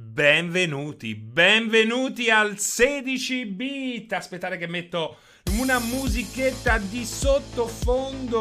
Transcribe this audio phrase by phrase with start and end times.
[0.00, 4.12] Benvenuti, benvenuti al 16 bit.
[4.12, 5.16] Aspettate che metto
[5.58, 8.36] una musichetta di sottofondo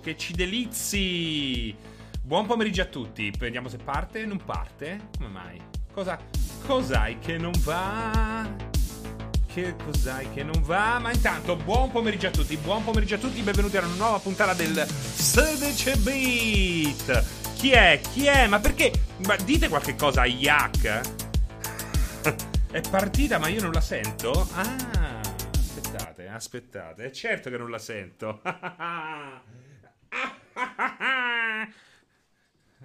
[0.00, 1.74] che ci delizi.
[2.22, 3.32] Buon pomeriggio a tutti.
[3.36, 4.24] Vediamo se parte.
[4.24, 5.08] Non parte?
[5.16, 5.60] Come mai?
[5.92, 6.16] Cosa?
[6.64, 8.48] Cos'hai che non va?
[9.52, 11.00] Che cos'hai che non va?
[11.00, 12.56] Ma intanto, buon pomeriggio a tutti.
[12.56, 13.42] Buon pomeriggio a tutti.
[13.42, 17.39] Benvenuti a una nuova puntata del 16 bit.
[17.60, 18.00] Chi è?
[18.00, 18.46] Chi è?
[18.46, 18.90] Ma perché?
[19.26, 21.02] Ma dite qualche cosa a Yak?
[22.72, 24.48] è partita, ma io non la sento?
[24.54, 25.20] Ah,
[25.52, 27.04] aspettate, aspettate.
[27.04, 28.40] È certo che non la sento.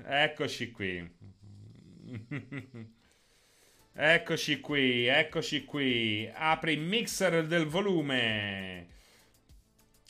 [0.08, 1.10] Eccoci qui.
[3.94, 6.30] Eccoci qui, eccoci qui.
[6.34, 8.88] Apri il mixer del volume.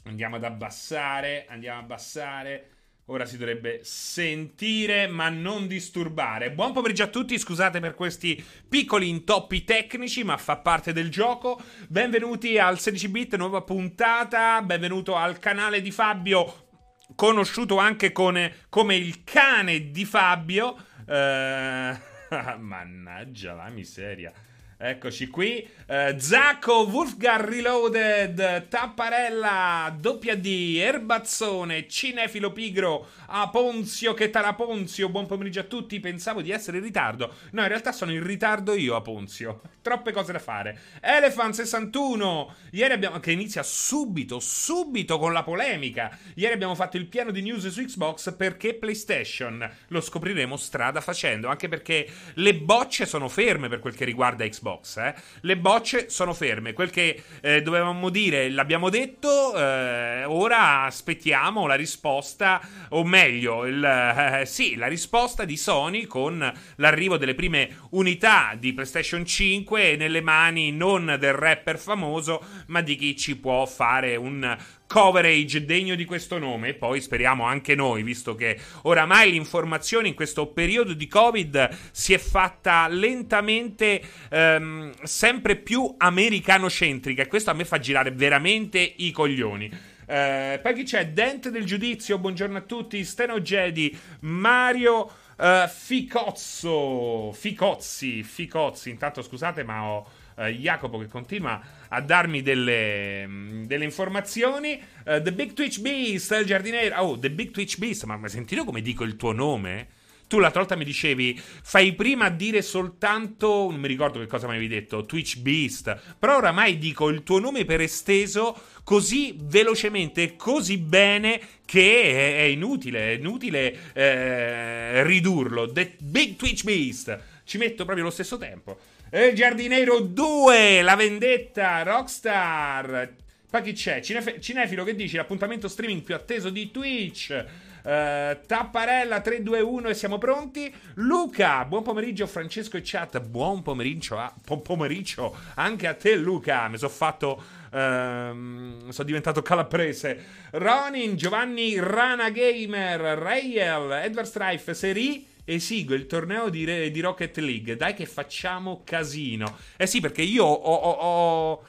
[0.06, 2.70] Andiamo ad abbassare, andiamo ad abbassare.
[3.10, 6.52] Ora si dovrebbe sentire ma non disturbare.
[6.52, 11.62] Buon pomeriggio a tutti, scusate per questi piccoli intoppi tecnici, ma fa parte del gioco.
[11.88, 14.60] Benvenuti al 16 bit, nuova puntata.
[14.64, 16.70] Benvenuto al canale di Fabio,
[17.14, 20.76] conosciuto anche con, come il cane di Fabio.
[21.08, 21.96] Eh,
[22.58, 24.34] mannaggia la miseria.
[24.78, 25.66] Eccoci qui.
[25.88, 35.08] Uh, Zacco, Wolfgar Reloaded, Tapparella, Doppia D, Erbazzone, Cinefilo Pigro, Aponzio che Ponzio.
[35.08, 36.02] Buon pomeriggio a tutti.
[36.02, 37.34] Pensavo di essere in ritardo.
[37.52, 39.62] No, in realtà sono in ritardo io, Aponzio.
[39.82, 40.78] Troppe cose da fare.
[41.00, 42.56] Elephant 61.
[42.72, 43.22] Ieri abbiamo.
[43.22, 46.18] che inizia subito, subito con la polemica.
[46.34, 49.70] Ieri abbiamo fatto il piano di news su Xbox perché PlayStation.
[49.88, 51.48] Lo scopriremo strada facendo.
[51.48, 54.64] Anche perché le bocce sono ferme per quel che riguarda Xbox.
[54.66, 54.98] Xbox.
[54.98, 55.14] Eh.
[55.42, 56.74] Le bocce sono ferme.
[56.74, 59.56] Quel che eh, dovevamo dire l'abbiamo detto.
[59.56, 66.52] Eh, ora aspettiamo la risposta, o meglio, il, eh, sì, la risposta di Sony con
[66.78, 72.96] l'arrivo delle prime unità di PlayStation 5 nelle mani non del rapper famoso, ma di
[72.96, 74.58] chi ci può fare un
[74.88, 76.70] coverage degno di questo nome.
[76.70, 82.14] E poi speriamo anche noi, visto che oramai l'informazione in questo periodo di Covid si
[82.14, 87.24] è fatta lentamente ehm, sempre più americanocentrica.
[87.24, 89.94] E questo a me fa girare veramente i coglioni.
[90.08, 91.08] Eh, poi chi c'è?
[91.08, 93.04] Dente del giudizio, buongiorno a tutti.
[93.04, 95.24] Steno Jedi, Mario.
[95.38, 98.90] Uh, Ficozzo, Ficozzi, Ficozzi.
[98.90, 104.82] Intanto scusate, ma ho uh, Jacopo che continua a darmi delle, mm, delle informazioni.
[105.06, 106.96] Uh, The Big Twitch Beast, il giardiniere.
[106.96, 109.88] Oh, The Big Twitch Beast, ma hai sentito come dico il tuo nome?
[110.28, 114.48] Tu l'altra volta mi dicevi, fai prima a dire soltanto, non mi ricordo che cosa
[114.48, 120.36] mi avevi detto, Twitch Beast, però oramai dico il tuo nome per esteso così velocemente,
[120.36, 125.72] così bene che è, inutile, è inutile eh, ridurlo.
[125.72, 128.80] The Big Twitch Beast, ci metto proprio lo stesso tempo.
[129.10, 133.14] E il giardiniero 2, la vendetta, Rockstar.
[133.50, 134.02] Poi chi c'è?
[134.02, 135.16] Cinef- Cinefilo che dici?
[135.16, 137.46] L'appuntamento streaming più atteso di Twitch.
[137.84, 140.74] Uh, Tapparella 321 e siamo pronti.
[140.96, 143.20] Luca, buon pomeriggio Francesco e chat.
[143.22, 146.68] Buon pomeriggio, a, buon pomeriggio anche a te Luca.
[146.68, 150.50] Mi sono fatto uh, sono diventato calabrese.
[150.52, 157.76] Ronin, Giovanni Rana Gamer, Rayel, Edward Strife, Seri esigo il torneo di, di, Rocket League.
[157.76, 159.58] Dai che facciamo casino.
[159.78, 161.64] Eh sì, perché io ho, ho, ho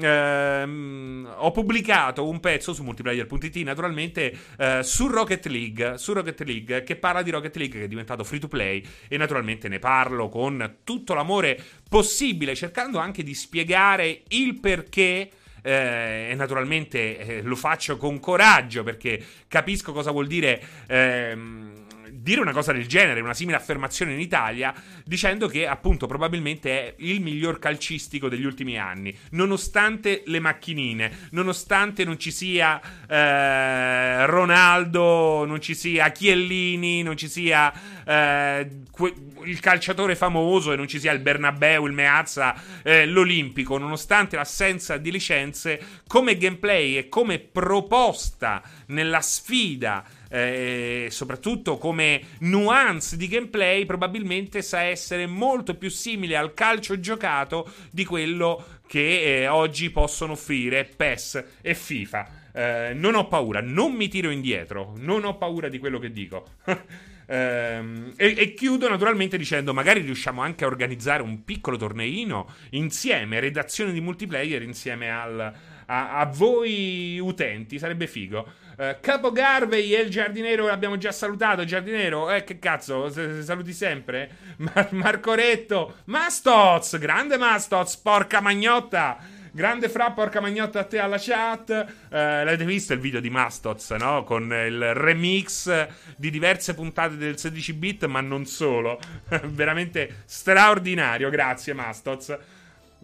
[0.00, 6.84] Ehm, ho pubblicato un pezzo su multiplayer.it naturalmente eh, su Rocket League su Rocket League
[6.84, 10.28] che parla di Rocket League che è diventato free to play e naturalmente ne parlo
[10.28, 15.30] con tutto l'amore possibile cercando anche di spiegare il perché
[15.62, 21.86] eh, e naturalmente eh, lo faccio con coraggio perché capisco cosa vuol dire ehm,
[22.22, 24.72] dire una cosa del genere, una simile affermazione in Italia,
[25.04, 32.04] dicendo che appunto probabilmente è il miglior calcistico degli ultimi anni, nonostante le macchinine, nonostante
[32.04, 37.72] non ci sia eh, Ronaldo, non ci sia Chiellini, non ci sia
[38.04, 42.54] eh, que- il calciatore famoso e non ci sia il Bernabeu, il Meazza,
[42.84, 51.76] eh, l'Olimpico, nonostante l'assenza di licenze, come gameplay e come proposta nella sfida eh, soprattutto
[51.76, 58.80] come nuance di gameplay, probabilmente sa essere molto più simile al calcio giocato di quello
[58.86, 62.40] che eh, oggi possono offrire PES e FIFA.
[62.54, 66.46] Eh, non ho paura, non mi tiro indietro, non ho paura di quello che dico.
[67.24, 73.40] Ehm, e, e, chiudo naturalmente dicendo: magari riusciamo anche a organizzare un piccolo torneino insieme,
[73.40, 75.40] redazione di multiplayer insieme al,
[75.86, 78.46] a, a, voi utenti, sarebbe figo.
[78.82, 81.64] Uh, Capo Garvey e il giardiniero l'abbiamo già salutato.
[81.64, 83.08] Giardiniero, eh, che cazzo,
[83.40, 84.28] saluti sempre?
[84.58, 89.18] Mar- Marco Retto, Mastoz, grande Mastoz, porca magnotta.
[89.52, 91.68] Grande fra, porca magnotta a te alla chat.
[91.68, 94.24] Uh, l'avete visto il video di Mastoz, no?
[94.24, 95.86] Con il remix
[96.16, 98.98] di diverse puntate del 16 bit, ma non solo.
[99.44, 101.30] Veramente straordinario.
[101.30, 102.36] Grazie, Mastoz.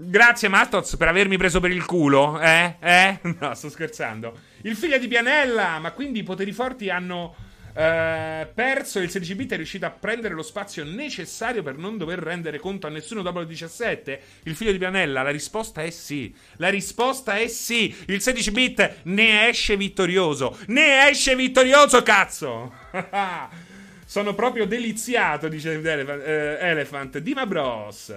[0.00, 2.38] Grazie, Mastoz, per avermi preso per il culo.
[2.40, 2.76] Eh?
[2.78, 3.18] Eh?
[3.40, 4.32] No, sto scherzando.
[4.62, 7.34] Il figlio di Pianella, ma quindi i poteri forti hanno
[7.74, 9.00] eh, perso.
[9.00, 12.86] Il 16 bit è riuscito a prendere lo spazio necessario per non dover rendere conto
[12.86, 14.20] a nessuno dopo il 17.
[14.44, 16.32] Il figlio di Pianella, la risposta è sì.
[16.58, 17.92] La risposta è sì.
[18.06, 20.56] Il 16 bit ne esce vittorioso.
[20.66, 22.72] Ne esce vittorioso, cazzo!
[24.06, 27.16] Sono proprio deliziato, dice Elephant.
[27.16, 27.22] Eh.
[27.22, 28.16] Dima Bros.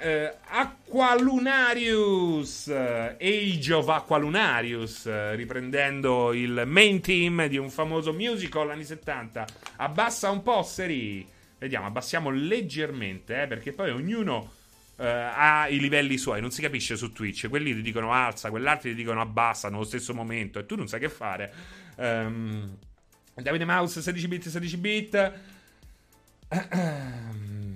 [0.00, 8.84] Uh, Aqualunarius, Age of Aqualunarius, uh, riprendendo il main team di un famoso musical anni
[8.84, 9.44] 70.
[9.76, 11.26] Abbassa un po', Seri.
[11.58, 14.52] Vediamo, abbassiamo leggermente, eh, perché poi ognuno
[14.98, 17.48] uh, ha i livelli suoi, non si capisce su Twitch.
[17.48, 21.00] Quelli ti dicono alza, quell'altro ti dicono abbassa nello stesso momento e tu non sai
[21.00, 21.52] che fare.
[21.96, 22.76] Um,
[23.34, 25.32] Davide Mouse 16 bit, 16 bit.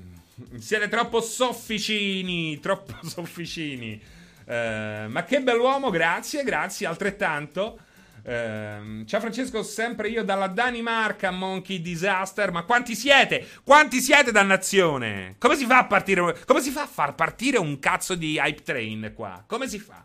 [0.59, 4.01] Siete troppo sofficini, troppo sofficini.
[4.45, 7.79] Uh, ma che bell'uomo, grazie, grazie, altrettanto.
[8.25, 12.53] Uh, ciao Francesco, sempre io dalla Danimarca, Monkey Disaster.
[12.53, 13.47] Ma quanti siete?
[13.65, 15.37] Quanti siete, dannazione?
[15.39, 16.39] Come si fa a partire?
[16.45, 19.43] Come si fa a far partire un cazzo di hype train qua?
[19.47, 20.05] Come si fa?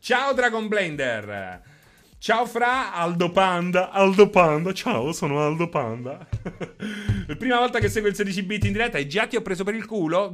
[0.00, 1.76] Ciao Dragon Blender.
[2.20, 6.26] Ciao Fra, Aldo Panda, Aldo Panda, ciao, sono Aldo Panda.
[7.38, 9.76] Prima volta che seguo il 16 bit in diretta e già ti ho preso per
[9.76, 10.28] il culo,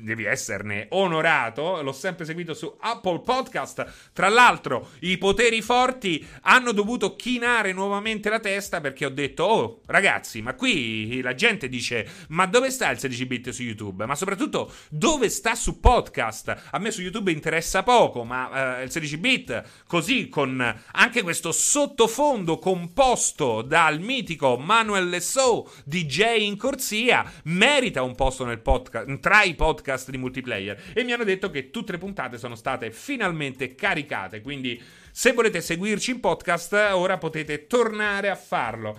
[0.00, 1.82] devi esserne onorato.
[1.82, 4.10] L'ho sempre seguito su Apple Podcast.
[4.12, 9.80] Tra l'altro, i poteri forti hanno dovuto chinare nuovamente la testa perché ho detto: Oh,
[9.86, 14.06] ragazzi, ma qui la gente dice: Ma dove sta il 16 bit su YouTube?
[14.06, 16.68] Ma soprattutto, dove sta su podcast?
[16.70, 20.60] A me su YouTube interessa poco, ma eh, il 16 bit, così con
[20.92, 28.60] anche questo sottofondo composto dal mitico Manuel Lesso, DJ in corsia, merita un posto nel
[28.60, 32.38] podcast, tra i podcast podcast di multiplayer e mi hanno detto che tutte le puntate
[32.38, 38.98] sono state finalmente caricate, quindi se volete seguirci in podcast ora potete tornare a farlo.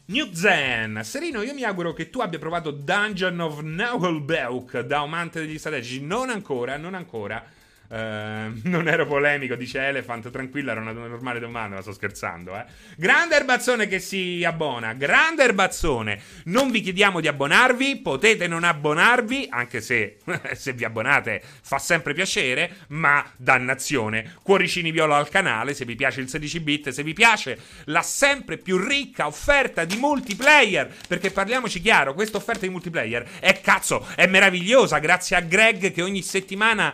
[0.09, 5.41] New Zen, Serino, io mi auguro che tu abbia provato Dungeon of Nagelbeuk da amante
[5.41, 6.01] degli strategici.
[6.01, 7.45] Non ancora, non ancora.
[7.89, 10.31] Uh, non ero polemico, dice Elephant.
[10.31, 12.57] Tranquilla, era una normale domanda, ma sto scherzando.
[12.57, 12.65] Eh.
[12.97, 14.93] Grande Erbazzone che si abbona.
[14.95, 16.21] Grande Erbazzone.
[16.45, 17.97] Non vi chiediamo di abbonarvi.
[17.99, 20.19] Potete non abbonarvi, anche se
[20.55, 22.77] se vi abbonate fa sempre piacere.
[22.89, 24.35] Ma dannazione.
[24.43, 25.75] Cuoricini viola al canale.
[25.75, 29.97] Se vi piace il 16 bit, se vi piace la sempre più ricca offerta di
[29.97, 30.93] multiplayer.
[31.07, 34.99] Perché parliamoci chiaro, questa offerta di multiplayer è cazzo, è meravigliosa.
[34.99, 36.93] Grazie a Greg che ogni settimana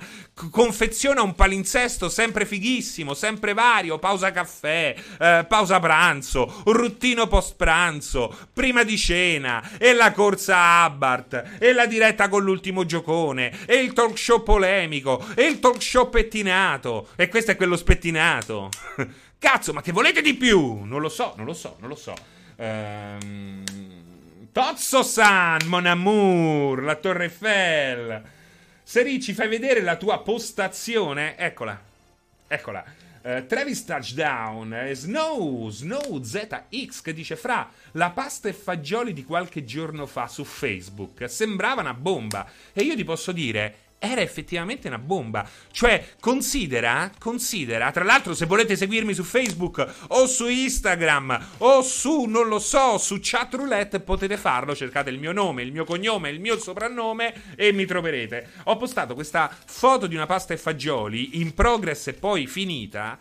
[0.50, 8.36] confeziona un palinsesto sempre fighissimo, sempre vario, pausa caffè, eh, pausa pranzo, ruttino post pranzo,
[8.52, 13.92] prima di cena, e la corsa Abbart, e la diretta con l'ultimo giocone, e il
[13.92, 18.68] talk show polemico, e il talk show pettinato, e questo è quello spettinato.
[19.38, 20.84] Cazzo, ma che volete di più?
[20.84, 22.14] Non lo so, non lo so, non lo so.
[22.56, 23.64] Ehm...
[24.52, 28.22] Tozzo-san, Mon Amour, la Torre Eiffel.
[28.84, 31.36] Seri, ci fai vedere la tua postazione?
[31.38, 31.80] Eccola.
[32.48, 32.84] Eccola.
[33.22, 39.24] Uh, Travis Touchdown, uh, Snow, Snow ZX che dice fra la pasta e fagioli di
[39.24, 44.88] qualche giorno fa su Facebook sembrava una bomba e io ti posso dire era effettivamente
[44.88, 45.48] una bomba.
[45.70, 52.24] Cioè, considera, considera, tra l'altro se volete seguirmi su Facebook o su Instagram o su,
[52.24, 56.40] non lo so, su Chatroulette potete farlo, cercate il mio nome, il mio cognome, il
[56.40, 58.48] mio soprannome e mi troverete.
[58.64, 63.16] Ho postato questa foto di una pasta e fagioli in progress e poi finita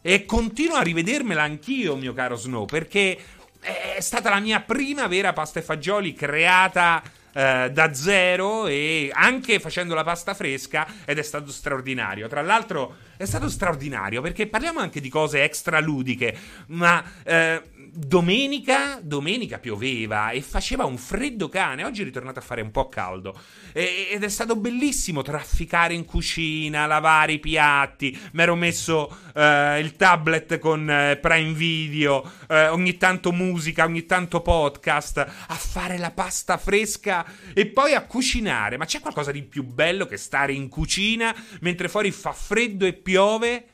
[0.00, 3.18] e continuo a rivedermela anch'io, mio caro Snow, perché
[3.58, 9.60] è stata la mia prima vera pasta e fagioli creata eh, da zero e anche
[9.60, 12.28] facendo la pasta fresca ed è stato straordinario.
[12.28, 16.36] Tra l'altro è stato straordinario perché parliamo anche di cose extra ludiche,
[16.68, 21.84] ma eh, domenica, domenica pioveva e faceva un freddo cane.
[21.84, 23.38] Oggi è ritornato a fare un po' caldo.
[23.72, 28.18] E, ed è stato bellissimo trafficare in cucina, lavare i piatti.
[28.32, 34.06] Mi ero messo eh, il tablet con eh, Prime Video, eh, ogni tanto musica, ogni
[34.06, 38.76] tanto podcast, a fare la pasta fresca e poi a cucinare.
[38.76, 42.92] Ma c'è qualcosa di più bello che stare in cucina mentre fuori fa freddo e
[42.92, 43.64] piove?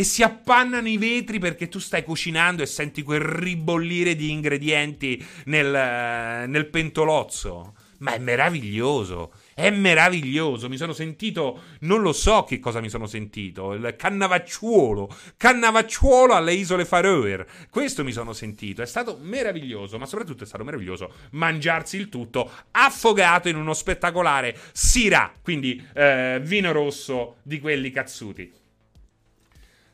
[0.00, 5.22] E si appannano i vetri perché tu stai cucinando e senti quel ribollire di ingredienti
[5.44, 7.74] nel, nel pentolozzo.
[7.98, 9.30] Ma è meraviglioso.
[9.52, 10.70] È meraviglioso.
[10.70, 13.74] Mi sono sentito, non lo so che cosa mi sono sentito.
[13.74, 15.14] Il cannavacciuolo.
[15.36, 17.46] Cannavacciuolo alle isole Faroe.
[17.68, 18.80] Questo mi sono sentito.
[18.80, 19.98] È stato meraviglioso.
[19.98, 25.30] Ma soprattutto è stato meraviglioso mangiarsi il tutto affogato in uno spettacolare Syrah.
[25.42, 28.59] Quindi eh, vino rosso di quelli cazzuti.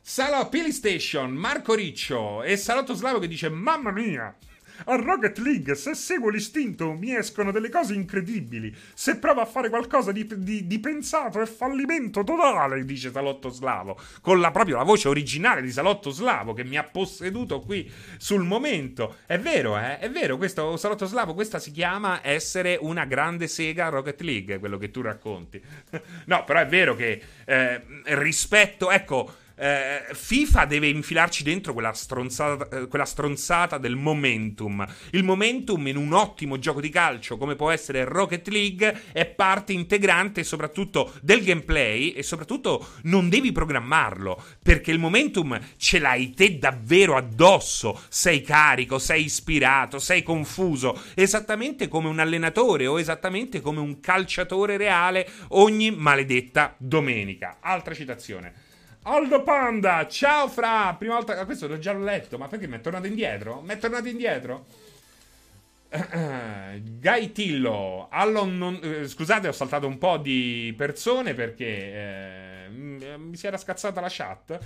[0.09, 4.33] Salo Pili Station, Marco Riccio e Salotto Slavo che dice Mamma mia!
[4.85, 8.73] A Rocket League, se seguo l'istinto, mi escono delle cose incredibili.
[8.93, 13.99] Se provo a fare qualcosa di, di, di pensato, è fallimento totale, dice Salotto Slavo.
[14.21, 18.45] Con la, proprio la voce originale di Salotto Slavo che mi ha posseduto qui sul
[18.45, 19.17] momento.
[19.25, 19.99] È vero, eh?
[19.99, 24.59] È vero, questo Salotto Slavo, questa si chiama essere una grande sega a Rocket League,
[24.59, 25.61] quello che tu racconti.
[26.27, 32.69] no, però è vero che eh, rispetto, ecco eh, FIFA deve infilarci dentro quella stronzata,
[32.69, 34.85] eh, quella stronzata, del momentum.
[35.11, 39.73] Il momentum in un ottimo gioco di calcio come può essere Rocket League è parte
[39.73, 46.59] integrante soprattutto del gameplay e soprattutto non devi programmarlo perché il momentum ce l'hai te
[46.59, 47.99] davvero addosso.
[48.09, 54.77] Sei carico, sei ispirato, sei confuso, esattamente come un allenatore o esattamente come un calciatore
[54.77, 57.57] reale ogni maledetta domenica.
[57.61, 58.66] Altra citazione.
[59.09, 63.07] Aldo Panda, ciao Fra, prima volta, questo l'ho già letto, ma perché mi è tornato
[63.07, 63.61] indietro?
[63.61, 64.65] Mi è tornato indietro?
[66.99, 73.47] Gaitillo, Allon non, eh, scusate ho saltato un po' di persone perché eh, mi si
[73.47, 74.59] era scazzata la chat.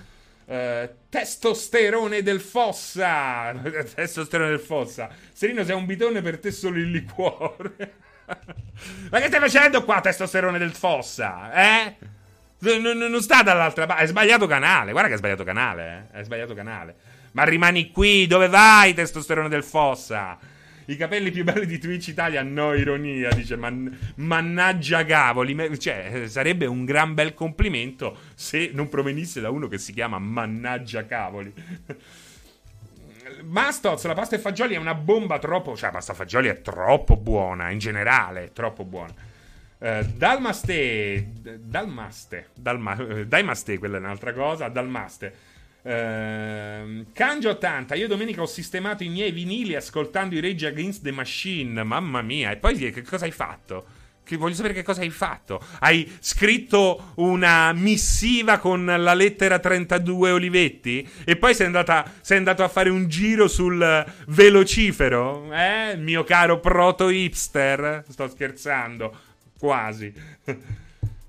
[0.45, 3.53] Eh, testosterone del Fossa,
[3.93, 5.11] testosterone del Fossa.
[5.31, 7.93] Serino sei un bitone per te solo il liquore.
[9.11, 11.53] ma che stai facendo qua testosterone del Fossa?
[11.53, 12.19] Eh?
[12.61, 14.03] Non, non sta dall'altra parte.
[14.03, 14.91] Hai sbagliato canale.
[14.91, 16.09] Guarda che hai sbagliato canale.
[16.11, 16.17] Eh.
[16.17, 16.95] Hai sbagliato canale.
[17.31, 18.27] Ma rimani qui.
[18.27, 20.37] Dove vai, testosterone del Fossa?
[20.85, 25.79] I capelli più belli di Twitch Italia, no ironia, dice man- mannaggia cavoli.
[25.79, 31.05] Cioè, sarebbe un gran bel complimento se non provenisse da uno che si chiama mannaggia
[31.05, 31.53] cavoli.
[33.43, 35.75] Mastoz, la pasta e fagioli è una bomba troppo.
[35.75, 39.13] Cioè, la pasta e fagioli è troppo buona, in generale, è troppo buona.
[39.81, 44.67] Uh, Dalmaste, Dalmaste, Dalma, uh, Daimaste, quella è un'altra cosa.
[44.67, 45.33] Dalmaste.
[45.81, 51.09] Uh, Kanjo 80, io domenica ho sistemato i miei vinili ascoltando i Rage Against the
[51.09, 51.81] Machine.
[51.81, 53.85] Mamma mia, e poi che cosa hai fatto?
[54.23, 55.59] Che voglio sapere che cosa hai fatto.
[55.79, 61.09] Hai scritto una missiva con la lettera 32 Olivetti?
[61.25, 65.51] E poi sei, andata, sei andato a fare un giro sul velocifero?
[65.51, 68.05] Eh, mio caro proto hipster?
[68.07, 69.29] Sto scherzando.
[69.61, 70.11] Quasi.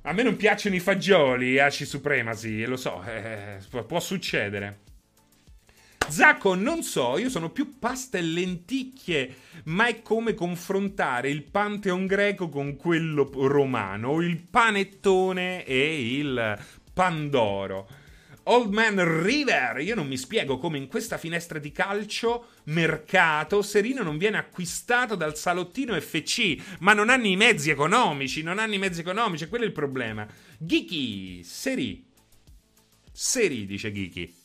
[0.04, 4.78] A me non piacciono i fagioli, Aci Supremacy, lo so, eh, può succedere.
[6.08, 9.34] Zacco, non so, io sono più pasta e lenticchie,
[9.64, 16.58] ma è come confrontare il pantheon greco con quello romano, il panettone e il
[16.94, 17.86] pandoro.
[18.44, 24.02] Old Man River, io non mi spiego come in questa finestra di calcio mercato Serino
[24.02, 28.78] non viene acquistato dal salottino FC, ma non hanno i mezzi economici, non hanno i
[28.78, 30.26] mezzi economici, quello è il problema.
[30.58, 32.04] Ghiki, Seri.
[33.12, 34.40] Seri, dice Ghiki.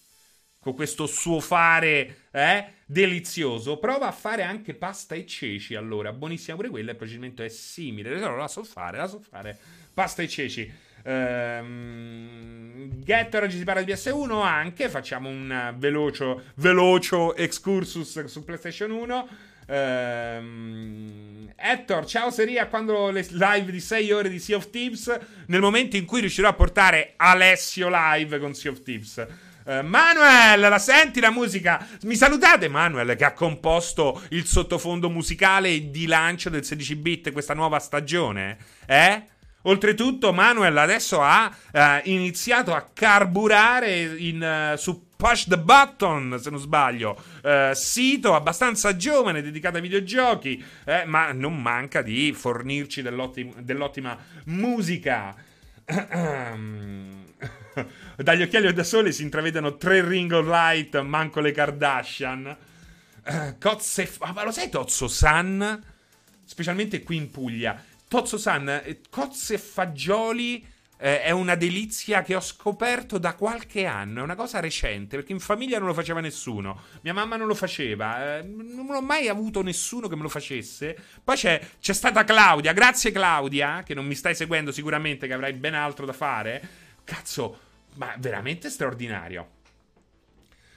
[0.60, 5.75] Con questo suo fare eh, delizioso, prova a fare anche pasta e ceci.
[5.75, 6.92] Allora, buonissima pure quella.
[6.92, 8.20] Il procedimento è simile.
[8.20, 9.58] La so fare, la so fare.
[9.94, 10.72] Pasta e ceci.
[11.07, 14.89] Ehm, Get oggi si parla di PS1 anche.
[14.89, 19.27] Facciamo un velocio, velocio excursus su PlayStation 1.
[19.67, 22.67] Um, Hector, ciao Seria.
[22.67, 25.17] Quando le live di 6 ore di Sea of Thieves?
[25.45, 29.25] Nel momento in cui riuscirò a portare Alessio live con Sea of Thieves.
[29.63, 31.87] Uh, Manuel, la senti la musica?
[32.01, 37.53] Mi salutate, Manuel, che ha composto il sottofondo musicale di lancio del 16 bit questa
[37.53, 38.57] nuova stagione?
[38.85, 39.35] Eh?
[39.67, 46.50] Oltretutto, Manuel adesso ha uh, iniziato a carburare in, uh, su Push the Button, se
[46.50, 53.01] non sbaglio, uh, sito abbastanza giovane dedicato ai videogiochi, eh, ma non manca di fornirci
[53.01, 55.36] dell'ottima, dell'ottima musica.
[58.15, 62.57] Dagli occhiali da sole si intravedono tre ring of light, manco le Kardashian.
[63.59, 65.83] Cozze, ma lo sai Tozzo San?
[66.45, 67.83] Specialmente qui in Puglia.
[68.07, 70.65] Tozzo-san, eh, cozze e fagioli
[70.99, 74.21] eh, è una delizia che ho scoperto da qualche anno.
[74.21, 76.81] È una cosa recente, perché in famiglia non lo faceva nessuno.
[77.01, 78.37] Mia mamma non lo faceva.
[78.37, 80.97] Eh, non ho mai avuto nessuno che me lo facesse.
[81.23, 82.73] Poi c'è, c'è stata Claudia.
[82.73, 86.67] Grazie Claudia, che non mi stai seguendo sicuramente, che avrai ben altro da fare.
[87.03, 87.59] Cazzo,
[87.95, 89.55] ma veramente straordinario.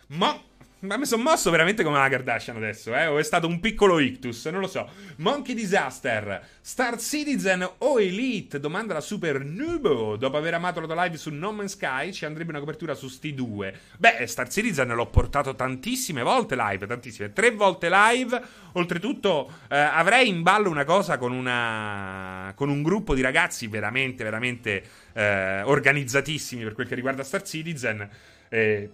[0.08, 0.38] Ma
[0.80, 3.06] ma mi sono mosso veramente come una Kardashian adesso, eh?
[3.06, 4.88] O è stato un piccolo ictus, non lo so.
[5.16, 8.58] Monkey Disaster, Star Citizen o Elite?
[8.58, 10.16] Domanda la Super Nubo.
[10.16, 13.34] Dopo aver amato la live su No Man's Sky, ci andrebbe una copertura su sti
[13.34, 13.74] 2.
[13.98, 17.32] Beh, Star Citizen l'ho portato tantissime volte live, tantissime.
[17.32, 18.40] Tre volte live.
[18.72, 22.52] Oltretutto, eh, avrei in ballo una cosa con una.
[22.54, 24.82] con un gruppo di ragazzi veramente, veramente
[25.12, 28.08] eh, organizzatissimi per quel che riguarda Star Citizen.
[28.48, 28.90] Eh,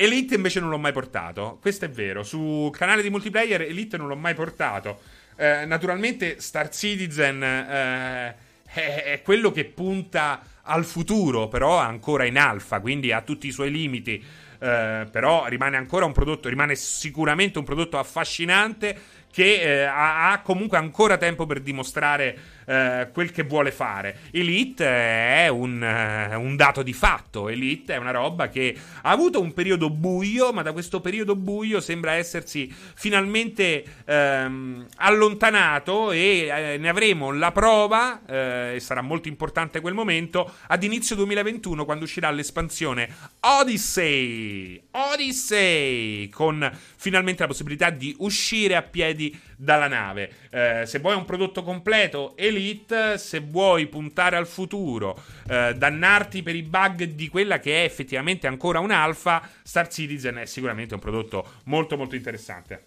[0.00, 1.58] Elite invece non l'ho mai portato.
[1.60, 2.22] Questo è vero.
[2.22, 5.00] Su canale di multiplayer Elite non l'ho mai portato.
[5.36, 12.38] Eh, naturalmente Star Citizen eh, è, è, quello che punta al futuro, però ancora in
[12.38, 14.24] alfa, quindi ha tutti i suoi limiti.
[14.62, 18.98] Eh, però rimane ancora un prodotto, rimane sicuramente un prodotto affascinante
[19.30, 24.18] che eh, ha, ha comunque ancora tempo per dimostrare eh, quel che vuole fare.
[24.30, 27.48] Elite è un, uh, un, dato di fatto.
[27.48, 31.80] Elite è una roba che ha avuto un periodo buio, ma da questo periodo buio
[31.80, 39.28] sembra essersi finalmente ehm, allontanato e eh, ne avremo la prova, eh, e sarà molto
[39.28, 43.08] importante quel momento, ad inizio 2021 quando uscirà l'espansione
[43.40, 44.80] Odyssey.
[44.90, 46.28] Odyssey!
[46.28, 50.32] Con finalmente la possibilità di uscire a piedi dalla nave.
[50.50, 56.56] Eh, se vuoi un prodotto completo, Elite, se vuoi puntare al futuro, eh, dannarti per
[56.56, 61.46] i bug di quella che è effettivamente ancora un'alfa, Star Citizen è sicuramente un prodotto
[61.64, 62.86] molto molto interessante.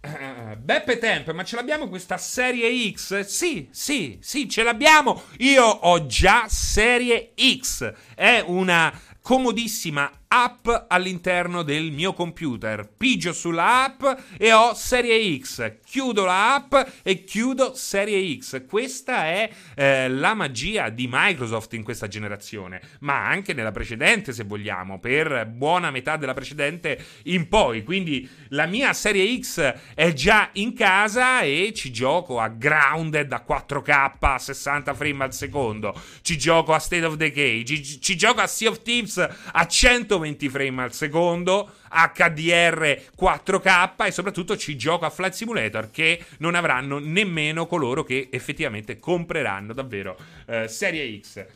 [0.00, 3.20] Uh, Beppe Temp, ma ce l'abbiamo questa serie X?
[3.20, 5.22] Sì, sì, sì, ce l'abbiamo.
[5.38, 7.92] Io ho già serie X.
[8.14, 12.88] È una comodissima app all'interno del mio computer.
[12.96, 14.04] Pigio sulla app
[14.36, 15.78] e ho Serie X.
[15.84, 18.66] Chiudo la app e chiudo Serie X.
[18.66, 24.44] Questa è eh, la magia di Microsoft in questa generazione, ma anche nella precedente, se
[24.44, 27.82] vogliamo, per buona metà della precedente in poi.
[27.82, 33.44] Quindi la mia Serie X è già in casa e ci gioco a Grounded a
[33.46, 35.98] 4K a 60 frame al secondo.
[36.20, 37.64] Ci gioco a State of Decay.
[37.64, 39.16] Ci, ci gioco a Sea of Thieves
[39.52, 45.90] a 100 120 frame al secondo, HDR 4K e soprattutto ci gioco a Flight Simulator
[45.90, 51.46] che non avranno nemmeno coloro che effettivamente compreranno davvero eh, Serie X.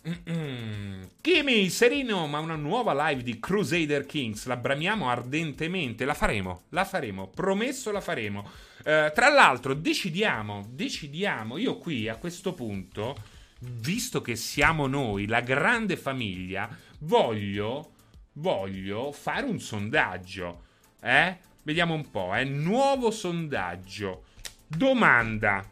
[1.20, 4.46] Kimi, serino, ma una nuova live di Crusader Kings.
[4.46, 6.04] La bramiamo ardentemente.
[6.04, 7.26] La faremo, la faremo.
[7.26, 8.48] Promesso la faremo.
[8.78, 11.58] Uh, tra l'altro, decidiamo, decidiamo.
[11.58, 13.16] Io qui a questo punto,
[13.58, 16.68] visto che siamo noi, la grande famiglia,
[16.98, 17.92] voglio,
[18.34, 20.62] voglio fare un sondaggio.
[21.00, 21.36] Eh?
[21.62, 22.44] Vediamo un po', eh.
[22.44, 24.24] Nuovo sondaggio.
[24.66, 25.64] Domanda.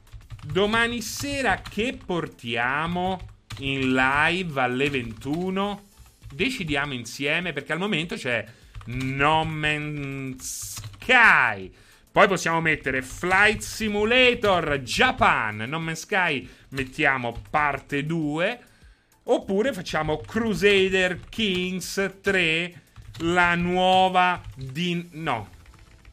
[0.43, 3.19] Domani sera che portiamo
[3.59, 5.85] in live alle 21?
[6.33, 8.45] Decidiamo insieme perché al momento c'è
[8.87, 11.73] No Man's Sky.
[12.13, 15.65] Poi possiamo mettere Flight Simulator Japan.
[15.69, 18.61] No Man's Sky mettiamo parte 2.
[19.29, 22.83] Oppure facciamo Crusader Kings 3,
[23.19, 25.09] la nuova di...
[25.15, 25.49] no,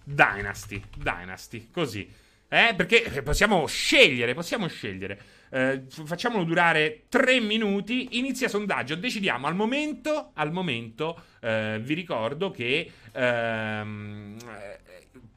[0.04, 2.12] Dynasty, Dynasty, così.
[2.48, 5.22] Eh, perché possiamo scegliere, possiamo scegliere.
[5.52, 12.50] Eh, facciamolo durare 3 minuti, inizia sondaggio, decidiamo al momento, al momento eh, vi ricordo
[12.50, 14.38] che ehm,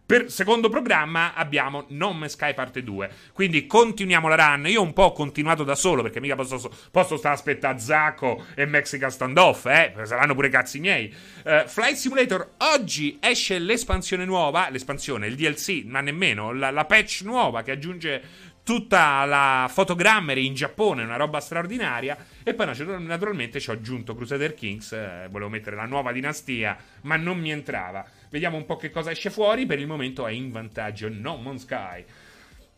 [0.06, 3.10] per secondo programma abbiamo No Man's Sky parte 2.
[3.32, 4.68] Quindi continuiamo la run.
[4.68, 8.44] Io un po' ho continuato da solo perché mica posso, posso stare a aspettare Zacco
[8.54, 9.92] e Mexican Standoff, eh.
[10.04, 11.12] Saranno pure cazzi miei.
[11.44, 17.22] Uh, Flight Simulator oggi esce l'espansione nuova, l'espansione, il DLC, ma nemmeno, la, la patch
[17.24, 18.22] nuova che aggiunge
[18.66, 22.16] tutta la fotogrammery in Giappone, una roba straordinaria.
[22.42, 27.16] E poi naturalmente ci ho aggiunto Crusader Kings, eh, volevo mettere la nuova dinastia, ma
[27.16, 28.04] non mi entrava.
[28.28, 29.66] Vediamo un po' che cosa esce fuori.
[29.66, 32.04] Per il momento è in vantaggio No Man's Sky.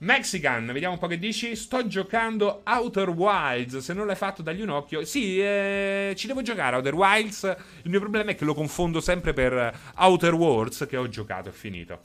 [0.00, 1.56] Mexican, vediamo un po' che dici.
[1.56, 3.78] Sto giocando Outer Wilds.
[3.78, 5.04] Se non l'hai fatto, dagli un occhio.
[5.04, 7.56] Sì, eh, ci devo giocare Outer Wilds.
[7.82, 11.52] Il mio problema è che lo confondo sempre per Outer Worlds, che ho giocato e
[11.52, 12.00] finito.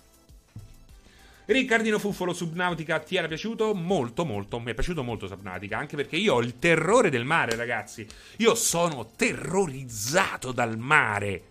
[1.46, 3.76] Riccardino Fuffolo Subnautica ti era piaciuto?
[3.76, 4.60] Molto, molto.
[4.60, 5.78] Mi è piaciuto molto Subnautica.
[5.78, 8.08] Anche perché io ho il terrore del mare, ragazzi.
[8.38, 11.42] Io sono terrorizzato dal mare.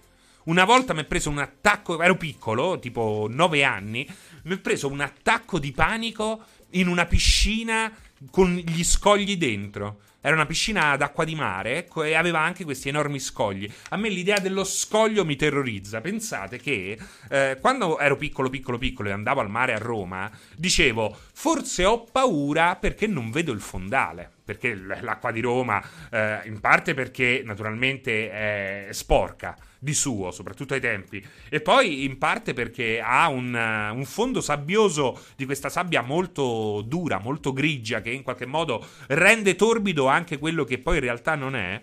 [0.45, 4.09] Una volta mi è preso un attacco, ero piccolo, tipo 9 anni,
[4.45, 7.95] mi è preso un attacco di panico in una piscina
[8.29, 10.01] con gli scogli dentro.
[10.21, 13.71] Era una piscina d'acqua di mare ecco, e aveva anche questi enormi scogli.
[13.91, 16.01] A me l'idea dello scoglio mi terrorizza.
[16.01, 21.17] Pensate che eh, quando ero piccolo, piccolo, piccolo e andavo al mare a Roma, dicevo
[21.35, 24.29] forse ho paura perché non vedo il fondale.
[24.45, 30.81] Perché l'acqua di Roma, eh, in parte perché naturalmente è sporca di suo, soprattutto ai
[30.81, 31.21] tempi.
[31.49, 37.19] E poi in parte perché ha un, un fondo sabbioso di questa sabbia molto dura,
[37.19, 41.57] molto grigia, che in qualche modo rende torbido anche quello che poi in realtà non
[41.57, 41.83] è.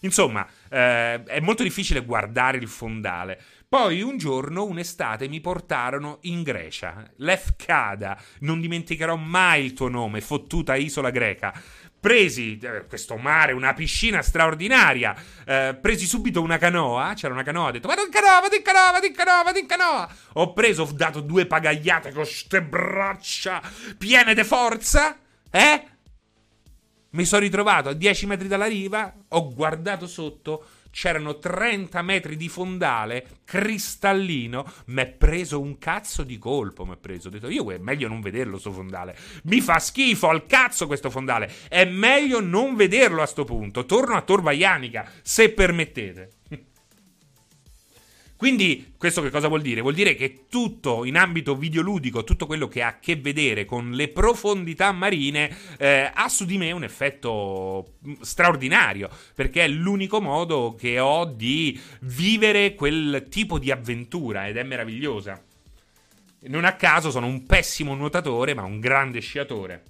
[0.00, 3.40] Insomma, eh, è molto difficile guardare il fondale.
[3.68, 10.20] Poi un giorno, un'estate, mi portarono in Grecia, Lefkada, non dimenticherò mai il tuo nome,
[10.20, 11.54] fottuta isola greca.
[12.00, 17.68] Presi eh, questo mare, una piscina straordinaria, eh, presi subito una canoa, c'era una canoa,
[17.68, 20.08] ho detto vado in canoa, vado in canoa, vado in canoa, vado in canoa.
[20.34, 23.60] Ho preso, ho dato due pagagliate con queste braccia
[23.98, 25.18] piene di forza,
[25.50, 25.84] eh?
[27.10, 32.48] Mi sono ritrovato a 10 metri dalla riva, ho guardato sotto, c'erano 30 metri di
[32.48, 34.64] fondale cristallino.
[34.86, 36.84] Mi è preso un cazzo di colpo.
[36.84, 37.28] Mi è preso.
[37.28, 39.16] Ho detto, io è meglio non vederlo sto fondale.
[39.44, 41.50] Mi fa schifo al cazzo questo fondale.
[41.68, 43.86] È meglio non vederlo a sto punto.
[43.86, 46.32] Torno a Tor Vaianica, se permettete.
[48.40, 49.82] Quindi questo che cosa vuol dire?
[49.82, 53.90] Vuol dire che tutto in ambito videoludico, tutto quello che ha a che vedere con
[53.90, 60.22] le profondità marine, eh, ha su di me un effetto mm, straordinario, perché è l'unico
[60.22, 65.38] modo che ho di vivere quel tipo di avventura ed è meravigliosa.
[66.44, 69.82] Non a caso sono un pessimo nuotatore, ma un grande sciatore.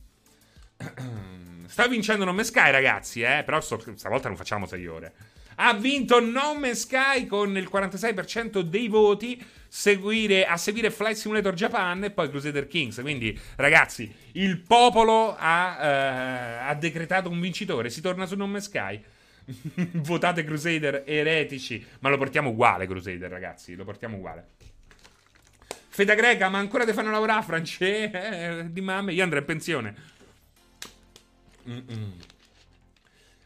[1.68, 3.44] Sta vincendo Non Me Sky, ragazzi, eh?
[3.44, 5.12] Però stavolta non facciamo 6 ore
[5.62, 9.42] ha vinto No Man's Sky con il 46% dei voti.
[9.68, 13.00] Seguire, a seguire Flight Simulator Japan e poi Crusader Kings.
[13.00, 17.90] Quindi, ragazzi, il popolo ha, uh, ha decretato un vincitore.
[17.90, 19.00] Si torna su No Man's Sky.
[20.00, 21.84] Votate Crusader eretici.
[22.00, 23.74] Ma lo portiamo uguale, Crusader, ragazzi.
[23.74, 24.46] Lo portiamo uguale.
[25.88, 27.84] Feda greca, ma ancora ti fanno lavorare, France?
[27.84, 29.94] Eh, di mamme, io andrei in pensione.
[31.68, 32.14] Mm-mm.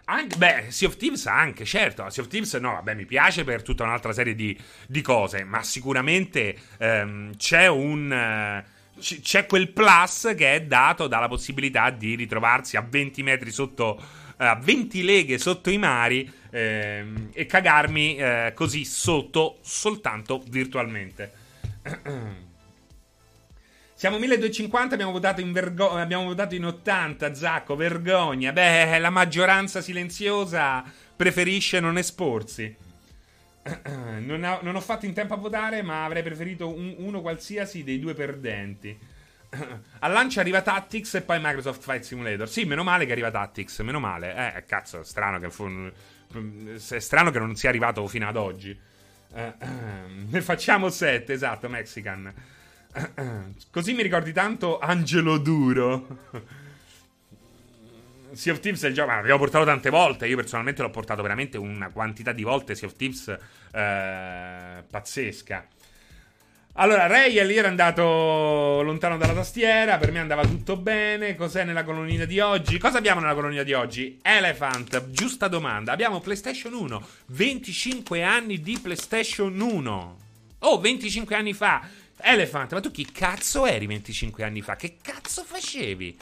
[0.07, 2.09] Anche, beh, Sea of Thieves anche, certo.
[2.11, 5.63] Sea of Thieves no, vabbè, mi piace per tutta un'altra serie di, di cose, ma
[5.63, 8.13] sicuramente ehm, c'è un...
[8.13, 14.01] Eh, c'è quel plus che è dato dalla possibilità di ritrovarsi a 20 metri sotto,
[14.39, 21.33] eh, a 20 leghe sotto i mari ehm, e cagarmi eh, così sotto soltanto virtualmente.
[24.05, 28.53] Siamo 1250, abbiamo votato in, vergo- abbiamo votato in 80, Zacco, vergogna.
[28.53, 30.85] Beh, la maggioranza silenziosa
[31.17, 32.77] preferisce non esporsi.
[34.21, 37.83] Non, ha, non, ho fatto in tempo a votare, ma avrei preferito un, uno qualsiasi
[37.83, 38.95] dei due perdenti.
[40.01, 42.47] Al lancio arriva Tactics e poi Microsoft Flight Simulator.
[42.47, 44.55] Sì, meno male che arriva Tactics, meno male.
[44.55, 48.79] Eh, cazzo, strano che, è strano che non sia arrivato fino ad oggi.
[49.33, 52.33] ne facciamo 7, esatto, Mexican.
[53.71, 56.07] Così mi ricordi tanto Angelo Duro.
[58.33, 60.27] Sea of Thieves è il gioco, ma l'abbiamo portato tante volte.
[60.27, 62.75] Io personalmente l'ho portato veramente una quantità di volte.
[62.75, 65.67] Sea of Thieves eh, pazzesca.
[66.77, 69.99] Allora, Rayel era andato lontano dalla tastiera.
[69.99, 71.37] Per me andava tutto bene.
[71.37, 72.79] Cos'è nella colonnina di oggi?
[72.79, 74.19] Cosa abbiamo nella colonnina di oggi?
[74.23, 75.93] Elephant, giusta domanda.
[75.93, 77.07] Abbiamo PlayStation 1.
[77.27, 80.17] 25 anni di PlayStation 1.
[80.61, 81.87] Oh, 25 anni fa
[82.27, 84.77] Elephant, ma tu chi cazzo eri 25 anni fa?
[84.77, 86.19] Che cazzo facevi?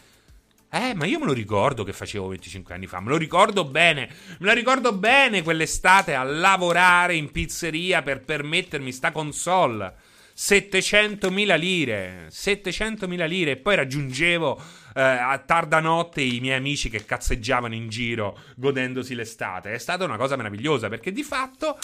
[0.69, 4.09] Eh, ma io me lo ricordo che facevo 25 anni fa, me lo ricordo bene,
[4.39, 9.95] me lo ricordo bene quell'estate a lavorare in pizzeria per permettermi sta console.
[10.35, 14.61] 700.000 lire, 700.000 lire e poi raggiungevo
[14.95, 19.73] eh, a tarda notte i miei amici che cazzeggiavano in giro godendosi l'estate.
[19.73, 21.79] È stata una cosa meravigliosa perché di fatto